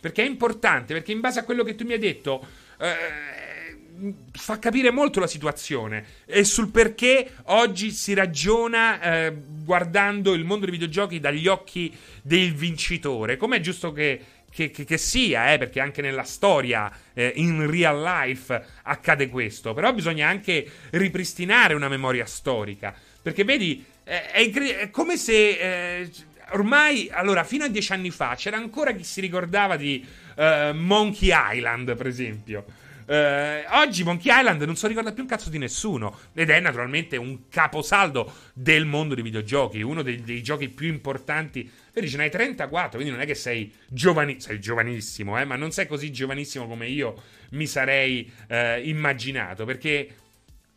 [0.00, 2.46] Perché è importante, perché in base a quello che tu mi hai detto...
[2.80, 3.42] Eh,
[4.32, 10.64] fa capire molto la situazione e sul perché oggi si ragiona eh, guardando il mondo
[10.64, 13.36] dei videogiochi dagli occhi del vincitore.
[13.36, 14.20] Com'è giusto che
[14.54, 19.74] che, che, che sia, eh, perché anche nella storia, eh, in real life, accade questo.
[19.74, 22.94] Però bisogna anche ripristinare una memoria storica.
[23.20, 26.10] Perché vedi, eh, è, è, come se eh,
[26.52, 30.06] ormai, allora, fino a dieci anni fa c'era ancora chi si ricordava di
[30.36, 32.64] uh, Monkey Island, per esempio.
[33.06, 36.18] Uh, oggi Monkey Island non si ricorda più un cazzo di nessuno.
[36.34, 41.70] Ed è naturalmente un caposaldo del mondo dei videogiochi, uno dei, dei giochi più importanti.
[41.92, 45.70] Vedi, ce n'hai 34, quindi non è che sei giovani, sei giovanissimo, eh, ma non
[45.70, 50.08] sei così giovanissimo come io mi sarei eh, immaginato, perché,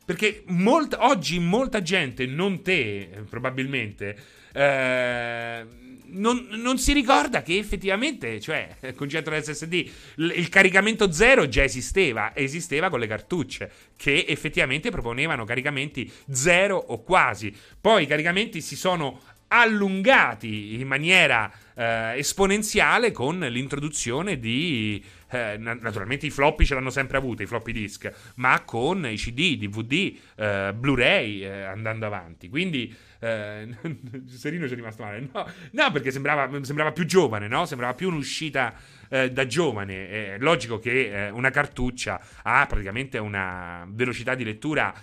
[0.05, 4.15] perché molta, oggi molta gente, non te probabilmente,
[4.53, 5.65] eh,
[6.09, 11.63] non, non, si ricorda che effettivamente, cioè, il concetto dell'SSD, il, il caricamento zero già
[11.63, 17.53] esisteva, esisteva con le cartucce, che effettivamente proponevano caricamenti zero o quasi.
[17.79, 26.25] Poi i caricamenti si sono allungati in maniera eh, esponenziale con l'introduzione di eh, naturalmente
[26.25, 30.73] i floppy ce l'hanno sempre avuto, i floppy disk, ma con i CD, DVD, eh,
[30.73, 32.49] Blu-ray eh, andando avanti.
[32.49, 33.67] Quindi eh,
[34.27, 35.27] Serino ci è rimasto male.
[35.31, 37.65] No, no perché sembrava, sembrava, più giovane, no?
[37.65, 38.73] Sembrava più un'uscita
[39.09, 40.09] eh, da giovane.
[40.09, 44.93] È logico che una cartuccia ha praticamente una velocità di lettura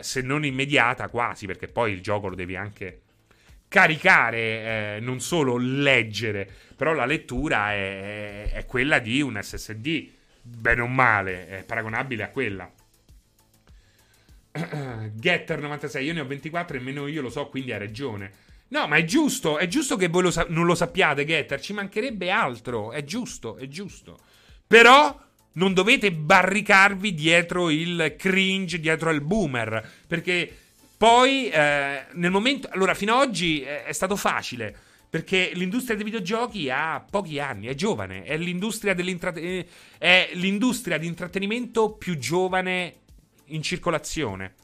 [0.00, 3.03] se non immediata quasi, perché poi il gioco lo devi anche
[3.74, 10.10] caricare, eh, non solo leggere, però la lettura è, è, quella di un SSD,
[10.42, 12.70] bene o male, è paragonabile a quella.
[15.12, 18.30] Getter 96, io ne ho 24 e meno io lo so, quindi ha ragione.
[18.68, 21.72] No, ma è giusto, è giusto che voi lo sa- non lo sappiate, Getter, ci
[21.72, 24.20] mancherebbe altro, è giusto, è giusto.
[24.68, 25.20] Però
[25.54, 30.58] non dovete barricarvi dietro il cringe, dietro il boomer, perché
[30.96, 32.68] poi, eh, nel momento.
[32.70, 34.76] Allora, fino ad oggi è, è stato facile.
[35.14, 39.66] Perché l'industria dei videogiochi ha pochi anni, è giovane, è l'industria, eh,
[39.96, 42.96] è l'industria di intrattenimento più giovane
[43.46, 44.54] in circolazione.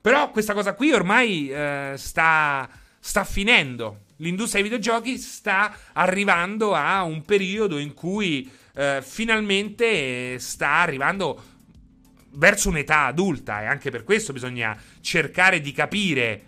[0.00, 2.66] Però questa cosa qui ormai eh, sta,
[2.98, 4.04] sta finendo.
[4.16, 11.49] L'industria dei videogiochi sta arrivando a un periodo in cui eh, finalmente sta arrivando
[12.32, 16.44] verso un'età adulta e anche per questo bisogna cercare di capire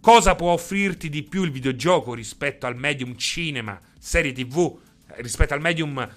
[0.00, 4.78] cosa può offrirti di più il videogioco rispetto al medium cinema, serie tv,
[5.16, 6.08] rispetto al medium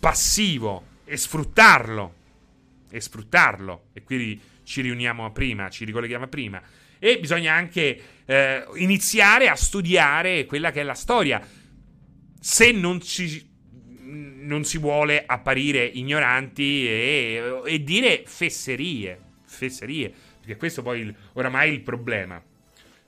[0.00, 2.14] passivo e sfruttarlo.
[2.90, 3.84] E sfruttarlo.
[3.92, 6.60] E qui ci riuniamo a prima, ci ricolleghiamo a prima.
[6.98, 11.40] E bisogna anche eh, iniziare a studiare quella che è la storia.
[12.40, 13.51] Se non ci
[14.42, 19.18] non si vuole apparire ignoranti e, e dire fesserie.
[19.44, 20.12] Fesserie.
[20.40, 22.42] Perché questo poi il, oramai è il problema.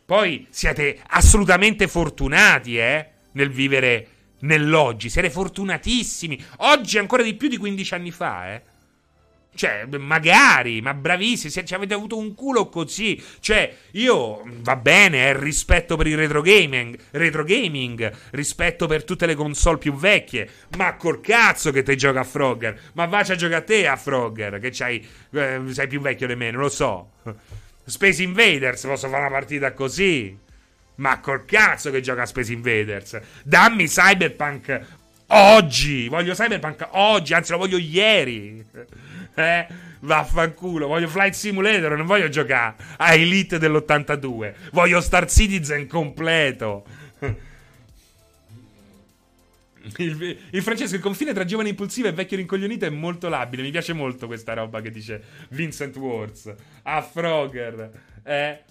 [0.05, 4.09] Poi siete assolutamente fortunati, eh, nel vivere
[4.41, 5.09] nell'oggi.
[5.09, 6.43] Siete fortunatissimi.
[6.59, 8.63] Oggi ancora di più di 15 anni fa, eh.
[9.55, 13.23] Cioè, magari, ma bravissimi, se ci avete avuto un culo così.
[13.41, 19.27] Cioè, io, va bene, eh, rispetto per il retro gaming, retro gaming, rispetto per tutte
[19.27, 22.81] le console più vecchie, ma col cazzo che te gioca a Frogger.
[22.95, 26.35] Ma vaci a giocare a te a Frogger, che c'hai, eh, sei più vecchio di
[26.35, 27.11] me, non lo so.
[27.87, 30.37] Space Invaders, posso fare una partita così.
[30.97, 33.21] Ma col cazzo che gioca a Space Invaders.
[33.43, 34.81] Dammi Cyberpunk
[35.29, 36.09] oggi.
[36.09, 38.65] Voglio Cyberpunk oggi, anzi lo voglio ieri.
[39.35, 39.67] Eh?
[40.01, 44.55] Vaffanculo, voglio Flight Simulator, non voglio giocare a Elite dell'82.
[44.73, 46.85] Voglio Star Citizen completo.
[49.97, 53.63] Il, il, Francesco, il confine tra giovane impulsivo e vecchio rincoglionito è molto labile.
[53.63, 56.55] Mi piace molto questa roba che dice Vincent Words.
[56.85, 57.91] A Frogger.
[58.23, 58.63] Eh,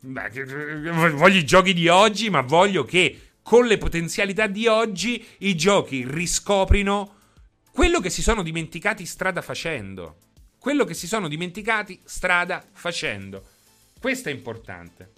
[0.00, 6.06] voglio i giochi di oggi, ma voglio che con le potenzialità di oggi i giochi
[6.08, 7.16] riscoprino
[7.72, 10.16] quello che si sono dimenticati strada facendo.
[10.58, 13.44] Quello che si sono dimenticati strada facendo.
[13.98, 15.12] Questo è importante.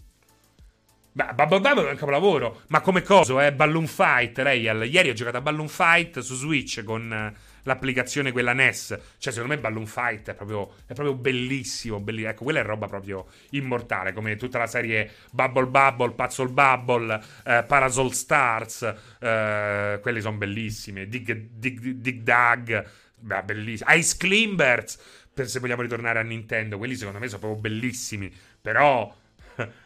[1.13, 2.63] Bubble è un capolavoro.
[2.69, 3.53] Ma come coso, eh?
[3.53, 4.87] Balloon Fight, Real.
[4.87, 7.35] Ieri ho giocato a Balloon Fight su Switch con
[7.65, 8.99] l'applicazione quella NES.
[9.19, 12.31] Cioè, secondo me Balloon Fight è proprio, è proprio bellissimo, bellissimo.
[12.31, 17.65] Ecco, quella è roba proprio immortale, come tutta la serie Bubble Bubble, Puzzle Bubble, eh,
[17.67, 18.95] Parasol Stars.
[19.19, 21.09] Eh, quelli sono bellissimi.
[21.09, 22.87] Dig, dig, dig Dug,
[23.17, 23.93] beh, bellissimo.
[23.93, 24.99] Ice Climbers,
[25.33, 26.79] per se vogliamo ritornare a Nintendo.
[26.79, 28.33] Quelli secondo me sono proprio bellissimi.
[28.61, 29.15] Però...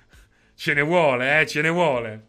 [0.58, 2.26] ce ne vuole, eh, ce ne vuole.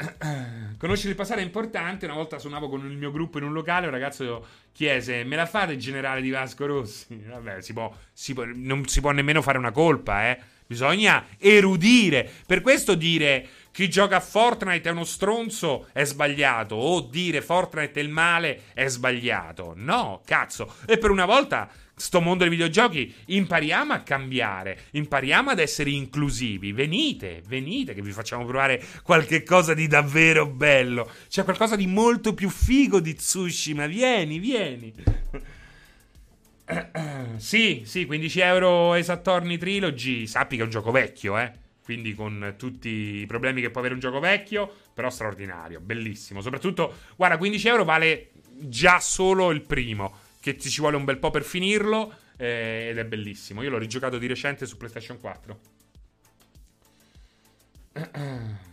[0.78, 2.06] Conoscere il passato è importante.
[2.06, 3.86] Una volta suonavo con il mio gruppo in un locale.
[3.86, 7.22] Un ragazzo chiese: Me la fate il generale di Vasco Rossi?
[7.26, 10.38] Vabbè, si può, si può, non si può nemmeno fare una colpa, eh.
[10.66, 12.30] Bisogna erudire.
[12.46, 16.76] Per questo dire chi gioca a Fortnite è uno stronzo è sbagliato.
[16.76, 19.72] O dire Fortnite è il male è sbagliato.
[19.76, 20.76] No, cazzo.
[20.86, 21.68] E per una volta
[22.00, 26.72] sto mondo dei videogiochi, impariamo a cambiare, impariamo ad essere inclusivi.
[26.72, 31.10] Venite, venite che vi facciamo provare qualche cosa di davvero bello.
[31.28, 33.86] C'è qualcosa di molto più figo di Tsushima.
[33.86, 34.94] Vieni, vieni.
[37.36, 40.26] sì, sì, 15 euro Esattorni Trilogy.
[40.26, 41.52] Sappi che è un gioco vecchio, eh.
[41.84, 46.40] Quindi con tutti i problemi che può avere un gioco vecchio, però straordinario, bellissimo.
[46.40, 48.30] Soprattutto, guarda, 15 euro vale
[48.62, 52.98] già solo il primo che ti ci vuole un bel po' per finirlo eh, ed
[52.98, 53.62] è bellissimo.
[53.62, 55.60] Io l'ho rigiocato di recente su PlayStation 4.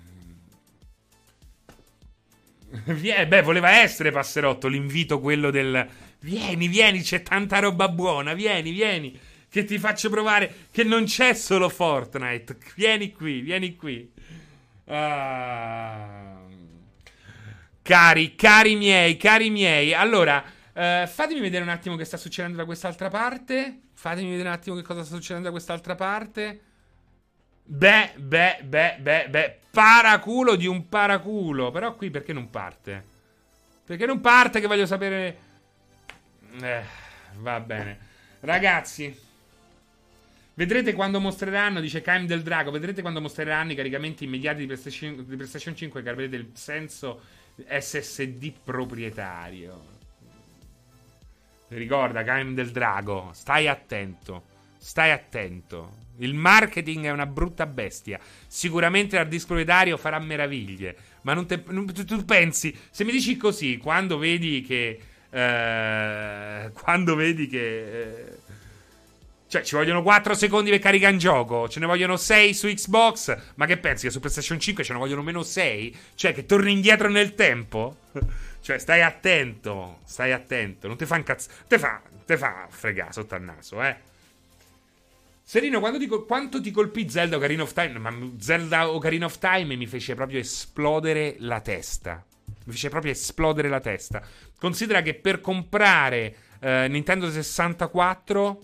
[2.85, 5.87] Vie, beh, voleva essere Passerotto l'invito quello del
[6.19, 9.17] vieni, vieni, c'è tanta roba buona, vieni, vieni,
[9.49, 12.57] che ti faccio provare che non c'è solo Fortnite.
[12.75, 14.11] Vieni qui, vieni qui.
[14.85, 16.35] Ah.
[17.81, 19.93] Cari, cari miei, cari miei.
[19.93, 20.43] Allora,
[20.77, 23.79] Uh, fatemi vedere un attimo che sta succedendo da quest'altra parte.
[23.93, 26.61] Fatemi vedere un attimo che cosa sta succedendo da quest'altra parte.
[27.63, 29.59] Beh, beh, beh, beh, beh.
[29.71, 31.71] Paraculo di un paraculo.
[31.71, 33.03] Però qui perché non parte?
[33.85, 35.37] Perché non parte che voglio sapere...
[36.61, 36.83] Eh,
[37.37, 37.97] va bene.
[38.41, 39.19] Ragazzi,
[40.53, 45.25] vedrete quando mostreranno, dice Kaim del Drago, vedrete quando mostreranno i caricamenti immediati di PlayStation,
[45.27, 47.19] di PlayStation 5 che avrete il senso
[47.67, 49.96] SSD proprietario.
[51.69, 54.55] Ricorda, Gaim del Drago, stai attento.
[54.77, 56.05] Stai attento.
[56.19, 58.19] Il marketing è una brutta bestia.
[58.47, 60.95] Sicuramente l'hard disk proprietario farà meraviglie.
[61.23, 64.99] Ma non te, non, tu, tu, pensi, se mi dici così, quando vedi che.
[65.29, 68.01] Eh, quando vedi che.
[68.01, 68.37] Eh,
[69.49, 71.67] cioè, ci vogliono 4 secondi per caricare in gioco.
[71.69, 73.37] Ce ne vogliono 6 su Xbox.
[73.55, 75.95] Ma che pensi che su PlayStation 5 ce ne vogliono meno 6?
[76.15, 77.97] Cioè, che torni indietro nel tempo?
[78.67, 81.49] Cioè, stai attento, stai attento, non ti fa incazzo.
[81.69, 83.95] Te fa, te fa fregare sotto al naso, eh.
[85.41, 87.97] Serino, ti, quanto ti colpì Zelda Ocarina of Time?
[87.97, 92.21] Ma Zelda Ocarina of Time mi fece proprio esplodere la testa.
[92.65, 94.21] Mi fece proprio esplodere la testa.
[94.59, 98.61] Considera che per comprare eh, Nintendo 64.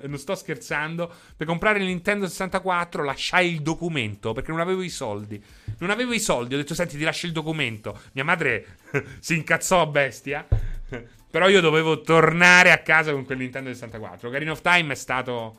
[0.06, 1.12] Non sto scherzando.
[1.36, 5.42] Per comprare il Nintendo 64 lasciai il documento perché non avevo i soldi.
[5.78, 6.54] Non avevo i soldi.
[6.54, 7.98] Ho detto, senti, ti lascio il documento.
[8.12, 8.76] Mia madre
[9.20, 10.46] si incazzò a bestia.
[11.30, 14.28] Però io dovevo tornare a casa con quel Nintendo 64.
[14.28, 15.58] Ocarina of Time è stato.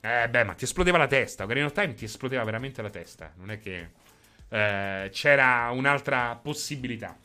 [0.00, 1.44] Eh, beh, ma ti esplodeva la testa.
[1.44, 3.32] Ocarina of Time ti esplodeva veramente la testa.
[3.36, 3.88] Non è che.
[4.48, 7.16] eh, c'era un'altra possibilità.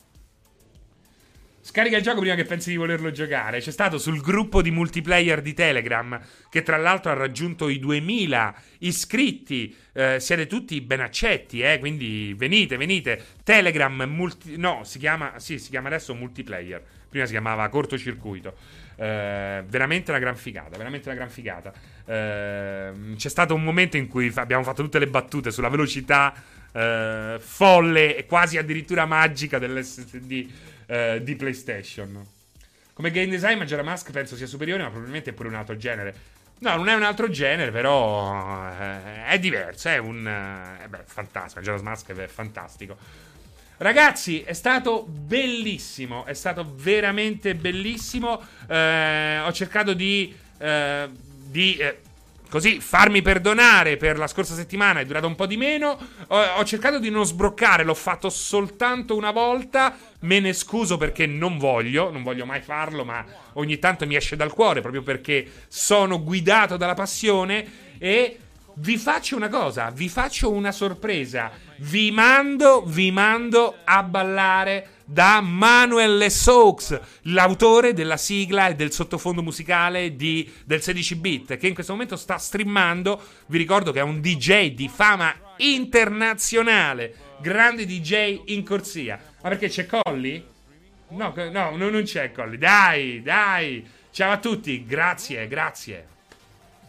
[1.62, 3.60] Scarica il gioco prima che pensi di volerlo giocare.
[3.60, 6.18] C'è stato sul gruppo di multiplayer di Telegram,
[6.48, 9.76] che tra l'altro ha raggiunto i 2000 iscritti.
[9.92, 11.78] Eh, siete tutti ben accetti, eh?
[11.78, 13.22] quindi venite, venite.
[13.44, 16.82] Telegram multi- no, si chiama, sì, si chiama adesso multiplayer.
[17.10, 18.54] Prima si chiamava cortocircuito.
[18.96, 21.72] Eh, veramente una gran figata, veramente una gran figata.
[22.06, 26.32] Eh, c'è stato un momento in cui abbiamo fatto tutte le battute sulla velocità
[26.72, 30.48] eh, folle e quasi addirittura magica dell'SSD
[30.90, 32.26] eh, di PlayStation.
[32.92, 36.14] Come game design, Majora Mask penso sia superiore, ma probabilmente è pure un altro genere.
[36.58, 39.88] No, non è un altro genere, però eh, è diverso.
[39.88, 40.26] È un.
[40.26, 41.60] Eh, beh, fantastico.
[41.60, 42.96] Majora's Mask è fantastico.
[43.78, 46.26] Ragazzi, è stato bellissimo.
[46.26, 48.42] È stato veramente bellissimo.
[48.66, 50.36] Eh, ho cercato di.
[50.58, 51.08] eh,
[51.50, 52.00] di eh,
[52.50, 55.00] così farmi perdonare per la scorsa settimana.
[55.00, 55.98] È durato un po' di meno.
[56.26, 57.84] Ho, ho cercato di non sbroccare.
[57.84, 59.96] L'ho fatto soltanto una volta.
[60.20, 62.10] Me ne scuso perché non voglio.
[62.10, 63.24] Non voglio mai farlo, ma
[63.54, 67.88] ogni tanto mi esce dal cuore proprio perché sono guidato dalla passione.
[67.98, 68.38] E
[68.74, 71.50] vi faccio una cosa, vi faccio una sorpresa.
[71.78, 79.42] Vi mando, vi mando a ballare da Manuel Lesaux, l'autore della sigla e del sottofondo
[79.42, 83.20] musicale di, del 16 bit, che in questo momento sta streamando.
[83.46, 89.20] Vi ricordo che è un DJ di fama internazionale, grande DJ in corsia.
[89.42, 90.46] Ma perché c'è Colli?
[91.08, 92.56] No, no, non c'è Colli.
[92.56, 93.84] Dai, dai.
[94.12, 96.06] Ciao a tutti, grazie, grazie.